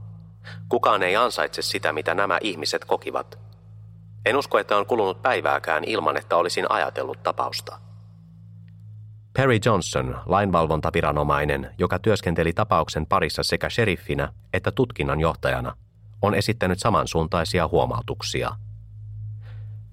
Kukaan 0.69 1.03
ei 1.03 1.17
ansaitse 1.17 1.63
sitä, 1.63 1.93
mitä 1.93 2.15
nämä 2.15 2.39
ihmiset 2.41 2.85
kokivat. 2.85 3.39
En 4.27 4.37
usko, 4.37 4.59
että 4.59 4.77
on 4.77 4.87
kulunut 4.87 5.23
päivääkään 5.23 5.85
ilman, 5.85 6.17
että 6.17 6.37
olisin 6.37 6.71
ajatellut 6.71 7.23
tapausta. 7.23 7.79
Perry 9.33 9.59
Johnson, 9.65 10.21
lainvalvontaviranomainen, 10.27 11.75
joka 11.79 11.99
työskenteli 11.99 12.53
tapauksen 12.53 13.07
parissa 13.07 13.43
sekä 13.43 13.71
sheriffinä 13.71 14.33
että 14.53 14.71
tutkinnan 14.71 15.21
johtajana, 15.21 15.77
on 16.23 16.35
esittänyt 16.35 16.79
samansuuntaisia 16.79 17.69
huomautuksia. 17.69 18.51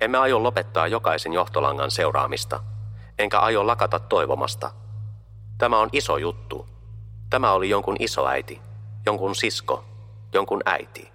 Emme 0.02 0.18
aio 0.18 0.43
lopettaa 0.43 0.88
jokaisen 0.88 1.34
johtolangan 1.34 1.91
seuraamista, 1.91 2.64
enkä 3.20 3.39
aio 3.39 3.68
lakata 3.68 4.00
toivomasta. 4.00 4.72
Tämä 5.58 5.80
on 5.80 5.89
iso 5.91 6.18
juttu, 6.18 6.77
Tämä 7.30 7.52
oli 7.52 7.70
jonkun 7.70 7.96
isoäiti, 8.00 8.60
jonkun 9.06 9.36
sisko, 9.36 9.84
jonkun 10.34 10.62
äiti. 10.66 11.12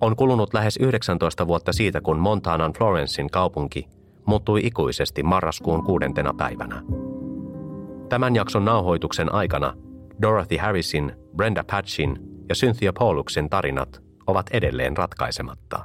On 0.00 0.16
kulunut 0.16 0.54
lähes 0.54 0.76
19 0.76 1.46
vuotta 1.46 1.72
siitä, 1.72 2.00
kun 2.00 2.18
Montanan 2.18 2.72
Florencein 2.72 3.30
kaupunki 3.30 3.88
muuttui 4.26 4.60
ikuisesti 4.66 5.22
marraskuun 5.22 5.84
kuudentena 5.84 6.34
päivänä. 6.34 6.82
Tämän 8.08 8.34
jakson 8.34 8.64
nauhoituksen 8.64 9.34
aikana 9.34 9.72
Dorothy 10.22 10.56
Harrisin, 10.56 11.12
Brenda 11.36 11.64
Patchin 11.70 12.16
ja 12.48 12.54
Cynthia 12.54 12.92
Pauluksen 12.98 13.50
tarinat 13.50 14.02
ovat 14.26 14.46
edelleen 14.52 14.96
ratkaisematta. 14.96 15.84